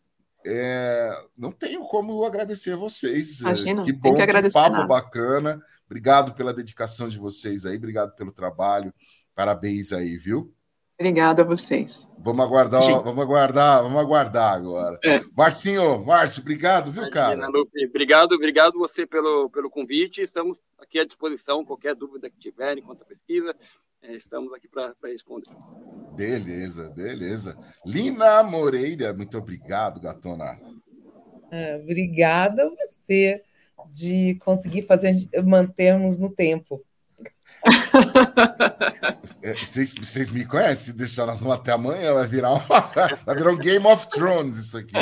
é, 0.45 1.11
não 1.37 1.51
tenho 1.51 1.85
como 1.87 2.23
agradecer 2.23 2.75
vocês. 2.75 3.41
Imagina, 3.41 3.83
que 3.83 3.91
bom, 3.91 4.15
que 4.15 4.51
papo 4.51 4.71
nada. 4.71 4.87
bacana. 4.87 5.61
Obrigado 5.85 6.33
pela 6.33 6.53
dedicação 6.53 7.09
de 7.09 7.17
vocês 7.17 7.65
aí, 7.65 7.77
obrigado 7.77 8.15
pelo 8.15 8.31
trabalho. 8.31 8.93
Parabéns 9.35 9.91
aí, 9.91 10.17
viu? 10.17 10.54
Obrigada 10.99 11.41
a 11.41 11.45
vocês. 11.45 12.07
Vamos 12.19 12.43
aguardar, 12.43 13.03
vamos 13.03 13.23
aguardar, 13.23 13.83
vamos 13.83 13.99
aguardar 13.99 14.53
agora. 14.55 14.97
É. 15.03 15.21
Marcinho, 15.35 16.03
Márcio, 16.03 16.41
obrigado, 16.41 16.91
viu, 16.91 17.09
cara? 17.11 17.47
Obrigado, 17.87 18.31
obrigado 18.31 18.79
você 18.79 19.05
pelo, 19.05 19.49
pelo 19.49 19.69
convite. 19.69 20.21
Estamos 20.21 20.57
aqui 20.79 20.97
à 20.99 21.05
disposição, 21.05 21.65
qualquer 21.65 21.93
dúvida 21.93 22.29
que 22.29 22.39
tiverem 22.39 22.83
quanto 22.83 23.03
à 23.03 23.05
pesquisa. 23.05 23.53
é, 24.01 24.15
estamos 24.15 24.53
aqui 24.53 24.67
para 24.67 24.95
responder. 25.03 25.49
Beleza, 26.15 26.89
beleza. 26.89 27.57
Lina 27.85 28.41
Moreira, 28.41 29.13
muito 29.13 29.37
obrigado, 29.37 29.99
Gatona. 29.99 30.59
É, 31.51 31.75
obrigada 31.75 32.63
a 32.63 32.69
você 32.69 33.43
de 33.91 34.35
conseguir 34.43 34.83
fazer 34.83 35.13
mantermos 35.43 36.17
no 36.17 36.29
tempo. 36.29 36.81
Vocês 39.59 40.29
me 40.29 40.45
conhecem? 40.45 40.93
Se 40.93 40.93
deixar 40.93 41.25
nós 41.25 41.39
vamos 41.39 41.55
até 41.55 41.71
amanhã, 41.71 42.13
vai 42.13 42.27
virar, 42.27 42.51
uma, 42.53 42.79
vai 43.25 43.35
virar 43.35 43.51
um 43.51 43.57
Game 43.57 43.85
of 43.87 44.07
Thrones 44.09 44.57
isso 44.57 44.77
aqui. 44.77 44.93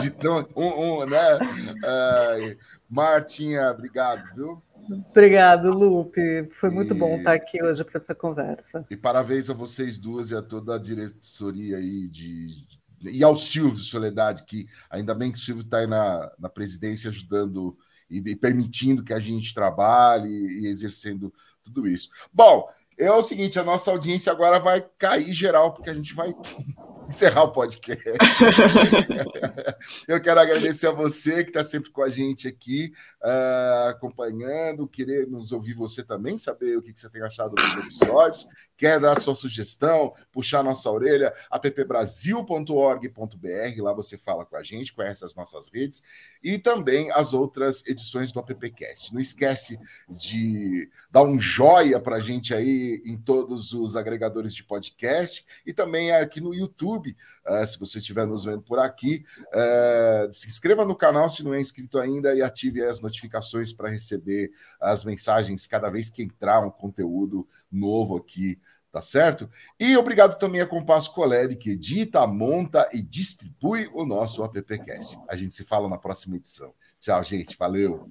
De 0.00 0.10
tão, 0.10 0.46
um, 0.56 0.66
um, 0.66 1.06
né? 1.06 1.38
Uh, 1.38 2.56
Martinha, 2.88 3.70
obrigado, 3.70 4.22
viu? 4.34 4.62
Obrigado, 5.10 5.70
Lupe. 5.70 6.48
Foi 6.58 6.70
muito 6.70 6.94
e... 6.94 6.96
bom 6.96 7.18
estar 7.18 7.34
aqui 7.34 7.62
hoje 7.62 7.84
para 7.84 7.98
essa 7.98 8.14
conversa. 8.14 8.86
E 8.90 8.96
parabéns 8.96 9.50
a 9.50 9.54
vocês 9.54 9.98
duas 9.98 10.30
e 10.30 10.34
a 10.34 10.42
toda 10.42 10.74
a 10.74 10.78
diretoria 10.78 11.76
aí 11.76 12.08
de, 12.08 12.66
e 13.02 13.22
ao 13.22 13.36
Silvio 13.36 13.78
Soledade, 13.78 14.44
que 14.44 14.66
ainda 14.90 15.14
bem 15.14 15.30
que 15.30 15.38
o 15.38 15.40
Silvio 15.40 15.62
está 15.62 15.78
aí 15.78 15.86
na, 15.86 16.32
na 16.38 16.48
presidência 16.48 17.10
ajudando 17.10 17.76
e, 18.10 18.18
e, 18.18 18.36
permitindo 18.36 19.04
que 19.04 19.12
a 19.12 19.20
gente 19.20 19.52
trabalhe 19.52 20.28
e 20.28 20.66
exercendo 20.66 21.32
tudo 21.68 21.86
isso. 21.86 22.08
Bom, 22.32 22.66
é 22.98 23.12
o 23.12 23.22
seguinte, 23.22 23.60
a 23.60 23.64
nossa 23.64 23.92
audiência 23.92 24.32
agora 24.32 24.58
vai 24.58 24.84
cair 24.98 25.32
geral, 25.32 25.72
porque 25.72 25.88
a 25.88 25.94
gente 25.94 26.12
vai 26.14 26.34
encerrar 27.08 27.44
o 27.44 27.52
podcast. 27.52 28.02
Eu 30.08 30.20
quero 30.20 30.40
agradecer 30.40 30.88
a 30.88 30.92
você 30.92 31.44
que 31.44 31.50
está 31.50 31.62
sempre 31.62 31.92
com 31.92 32.02
a 32.02 32.08
gente 32.08 32.48
aqui, 32.48 32.92
uh, 33.22 33.90
acompanhando, 33.90 34.88
querer 34.88 35.28
nos 35.28 35.52
ouvir 35.52 35.74
você 35.74 36.02
também, 36.02 36.36
saber 36.36 36.76
o 36.76 36.82
que, 36.82 36.92
que 36.92 36.98
você 36.98 37.08
tem 37.08 37.22
achado 37.22 37.54
dos 37.54 37.76
episódios, 37.76 38.48
quer 38.78 39.00
dar 39.00 39.20
sua 39.20 39.34
sugestão, 39.34 40.14
puxar 40.32 40.62
nossa 40.62 40.88
orelha, 40.88 41.34
appbrasil.org.br, 41.50 43.82
lá 43.82 43.92
você 43.92 44.16
fala 44.16 44.46
com 44.46 44.56
a 44.56 44.62
gente, 44.62 44.92
conhece 44.92 45.24
as 45.24 45.34
nossas 45.34 45.68
redes 45.68 46.00
e 46.42 46.58
também 46.58 47.10
as 47.10 47.34
outras 47.34 47.84
edições 47.86 48.30
do 48.30 48.38
AppCast. 48.38 49.12
Não 49.12 49.20
esquece 49.20 49.78
de 50.08 50.88
dar 51.10 51.24
um 51.24 51.40
joia 51.40 51.98
para 51.98 52.16
a 52.16 52.20
gente 52.20 52.54
aí 52.54 53.02
em 53.04 53.16
todos 53.16 53.72
os 53.72 53.96
agregadores 53.96 54.54
de 54.54 54.62
podcast 54.62 55.44
e 55.66 55.74
também 55.74 56.12
aqui 56.12 56.40
no 56.40 56.54
YouTube, 56.54 57.16
uh, 57.48 57.66
se 57.66 57.76
você 57.80 57.98
estiver 57.98 58.26
nos 58.26 58.44
vendo 58.44 58.62
por 58.62 58.78
aqui, 58.78 59.24
uh, 59.48 60.32
se 60.32 60.46
inscreva 60.46 60.84
no 60.84 60.94
canal 60.94 61.28
se 61.28 61.42
não 61.42 61.52
é 61.52 61.60
inscrito 61.60 61.98
ainda 61.98 62.32
e 62.32 62.42
ative 62.42 62.84
as 62.84 63.00
notificações 63.00 63.72
para 63.72 63.90
receber 63.90 64.52
as 64.80 65.04
mensagens 65.04 65.66
cada 65.66 65.90
vez 65.90 66.08
que 66.08 66.22
entrar 66.22 66.60
um 66.60 66.70
conteúdo 66.70 67.44
novo 67.70 68.16
aqui 68.16 68.60
tá 68.90 69.02
certo? 69.02 69.48
E 69.78 69.96
obrigado 69.96 70.38
também 70.38 70.60
a 70.60 70.66
Compasso 70.66 71.12
Colab, 71.12 71.54
que 71.56 71.70
edita, 71.70 72.26
monta 72.26 72.88
e 72.92 73.02
distribui 73.02 73.88
o 73.92 74.04
nosso 74.04 74.42
AppCast. 74.42 75.18
A 75.28 75.36
gente 75.36 75.54
se 75.54 75.64
fala 75.64 75.88
na 75.88 75.98
próxima 75.98 76.36
edição. 76.36 76.72
Tchau, 76.98 77.22
gente. 77.22 77.56
Valeu. 77.56 78.10